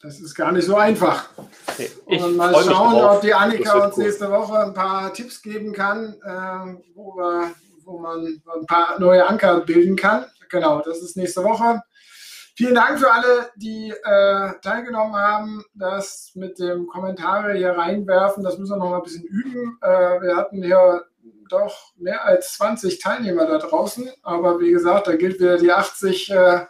Das 0.01 0.19
ist 0.19 0.33
gar 0.35 0.51
nicht 0.51 0.65
so 0.65 0.75
einfach. 0.75 1.29
Ich 1.77 2.23
und 2.23 2.37
mal 2.37 2.53
schauen, 2.63 3.01
ob 3.03 3.21
die 3.21 3.33
Annika 3.33 3.85
uns 3.85 3.97
nächste 3.97 4.31
Woche 4.31 4.57
ein 4.59 4.73
paar 4.73 5.13
Tipps 5.13 5.41
geben 5.41 5.73
kann, 5.73 6.15
äh, 6.23 6.79
wo, 6.95 7.15
wir, 7.15 7.51
wo 7.83 7.99
man 7.99 8.41
ein 8.55 8.65
paar 8.65 8.99
neue 8.99 9.27
Anker 9.27 9.61
bilden 9.61 9.95
kann. 9.95 10.25
Genau, 10.49 10.81
das 10.81 11.01
ist 11.01 11.17
nächste 11.17 11.43
Woche. 11.43 11.81
Vielen 12.55 12.75
Dank 12.75 12.99
für 12.99 13.11
alle, 13.11 13.51
die 13.55 13.89
äh, 13.89 14.51
teilgenommen 14.61 15.15
haben. 15.15 15.63
Das 15.73 16.31
mit 16.35 16.59
dem 16.59 16.87
Kommentare 16.87 17.53
hier 17.53 17.71
reinwerfen, 17.71 18.43
das 18.43 18.57
müssen 18.57 18.73
wir 18.73 18.77
noch 18.77 18.89
mal 18.89 18.97
ein 18.97 19.03
bisschen 19.03 19.23
üben. 19.23 19.77
Äh, 19.81 20.21
wir 20.21 20.35
hatten 20.35 20.63
hier 20.63 21.05
doch 21.49 21.93
mehr 21.97 22.25
als 22.25 22.53
20 22.55 22.99
Teilnehmer 22.99 23.45
da 23.45 23.57
draußen, 23.57 24.09
aber 24.23 24.59
wie 24.59 24.71
gesagt, 24.71 25.07
da 25.07 25.15
gilt 25.15 25.39
wieder 25.39 25.57
die 25.57 25.71
80 25.71 26.31
äh, 26.31 26.65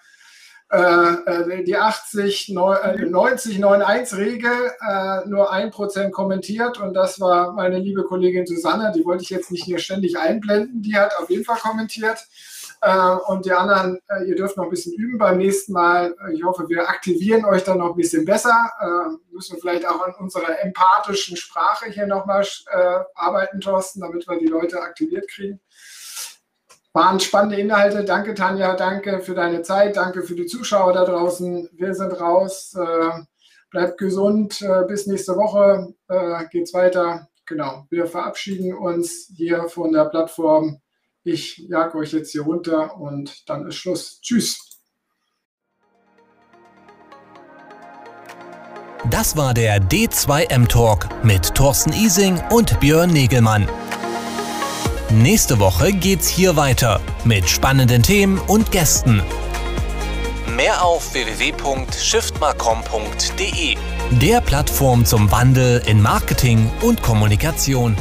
äh, 0.70 1.63
die 1.63 1.76
80, 1.76 2.49
90, 2.49 3.63
91 3.63 4.17
Regel 4.17 4.51
äh, 4.88 5.28
nur 5.28 5.51
ein 5.51 5.72
Prozent 5.72 6.13
kommentiert 6.13 6.80
und 6.80 6.93
das 6.93 7.20
war 7.20 7.53
meine 7.53 7.80
liebe 7.80 8.03
Kollegin 8.03 8.45
Susanne, 8.45 8.91
die 8.95 9.03
wollte 9.03 9.24
ich 9.24 9.30
jetzt 9.30 9.51
nicht 9.51 9.63
hier 9.63 9.80
ständig 9.80 10.17
einblenden, 10.17 10.82
die 10.82 10.95
hat 10.95 11.17
auf 11.17 11.30
jeden 11.30 11.45
Fall 11.45 11.57
kommentiert. 11.57 12.20
Äh, 12.82 13.15
und 13.28 13.45
die 13.45 13.51
anderen, 13.51 13.99
äh, 14.09 14.24
ihr 14.24 14.36
dürft 14.36 14.55
noch 14.55 14.65
ein 14.65 14.70
bisschen 14.70 14.93
üben 14.93 15.17
beim 15.17 15.38
nächsten 15.38 15.74
Mal. 15.74 16.15
Ich 16.34 16.43
hoffe, 16.43 16.70
wir 16.70 16.88
aktivieren 16.88 17.43
euch 17.43 17.63
dann 17.63 17.80
noch 17.80 17.89
ein 17.89 17.97
bisschen 17.97 18.24
besser. 18.24 18.72
Äh, 18.80 19.34
müssen 19.34 19.55
wir 19.55 19.61
vielleicht 19.61 19.86
auch 19.86 20.01
an 20.01 20.13
unserer 20.17 20.61
empathischen 20.63 21.36
Sprache 21.36 21.89
hier 21.89 22.07
nochmal 22.07 22.45
äh, 22.72 22.99
arbeiten, 23.15 23.59
Thorsten, 23.59 23.99
damit 24.01 24.28
wir 24.28 24.39
die 24.39 24.47
Leute 24.47 24.82
aktiviert 24.82 25.28
kriegen. 25.30 25.59
Waren 27.00 27.22
spannende 27.22 27.56
Inhalte. 27.56 28.04
Danke, 28.04 28.34
Tanja. 28.34 28.76
Danke 28.76 29.22
für 29.22 29.34
deine 29.34 29.62
Zeit. 29.62 29.95
Danke 29.95 30.22
für 30.22 30.36
die 30.36 30.47
Zuschauer 30.47 30.91
da 30.91 31.06
draußen. 31.06 31.70
Wir 31.72 31.93
sind 31.93 32.12
raus. 32.20 32.76
Äh, 32.78 33.22
bleibt 33.72 33.97
gesund. 33.97 34.62
Äh, 34.62 34.84
bis 34.86 35.08
nächste 35.08 35.38
Woche 35.38 35.93
äh, 36.10 36.45
geht's 36.52 36.74
weiter. 36.74 37.30
Genau. 37.45 37.86
Wir 37.89 38.06
verabschieden 38.06 38.74
uns 38.74 39.32
hier 39.34 39.70
von 39.70 39.93
der 39.93 40.10
Plattform. 40.10 40.82
Ich 41.24 41.60
jag 41.70 41.95
euch 41.95 42.12
jetzt 42.12 42.34
hier 42.34 42.41
runter 42.41 42.97
und 42.97 43.50
dann 43.50 43.66
ist 43.66 43.76
Schluss. 43.76 44.20
Tschüss. 44.20 44.60
Das 49.10 49.38
war 49.38 49.54
der 49.54 49.82
D2M 49.82 50.68
Talk 50.68 51.08
mit 51.24 51.56
Thorsten 51.56 51.93
Ising 51.93 52.43
und 52.50 52.78
Björn 52.82 53.12
Negelmann. 53.12 53.70
Nächste 55.12 55.60
Woche 55.60 55.91
geht's 55.91 56.28
hier 56.28 56.55
weiter 56.55 57.01
mit 57.24 57.49
spannenden 57.49 58.03
Themen 58.03 58.38
und 58.38 58.72
Gästen. 58.72 59.24
Mehr 60.55 60.86
auf 60.86 61.16
www.shiftmarcom.de, 61.16 63.76
der 64.12 64.41
Plattform 64.41 65.05
zum 65.05 65.32
Wandel 65.32 65.82
in 65.88 65.99
Marketing 65.99 66.70
und 66.82 67.01
Kommunikation. 67.01 67.95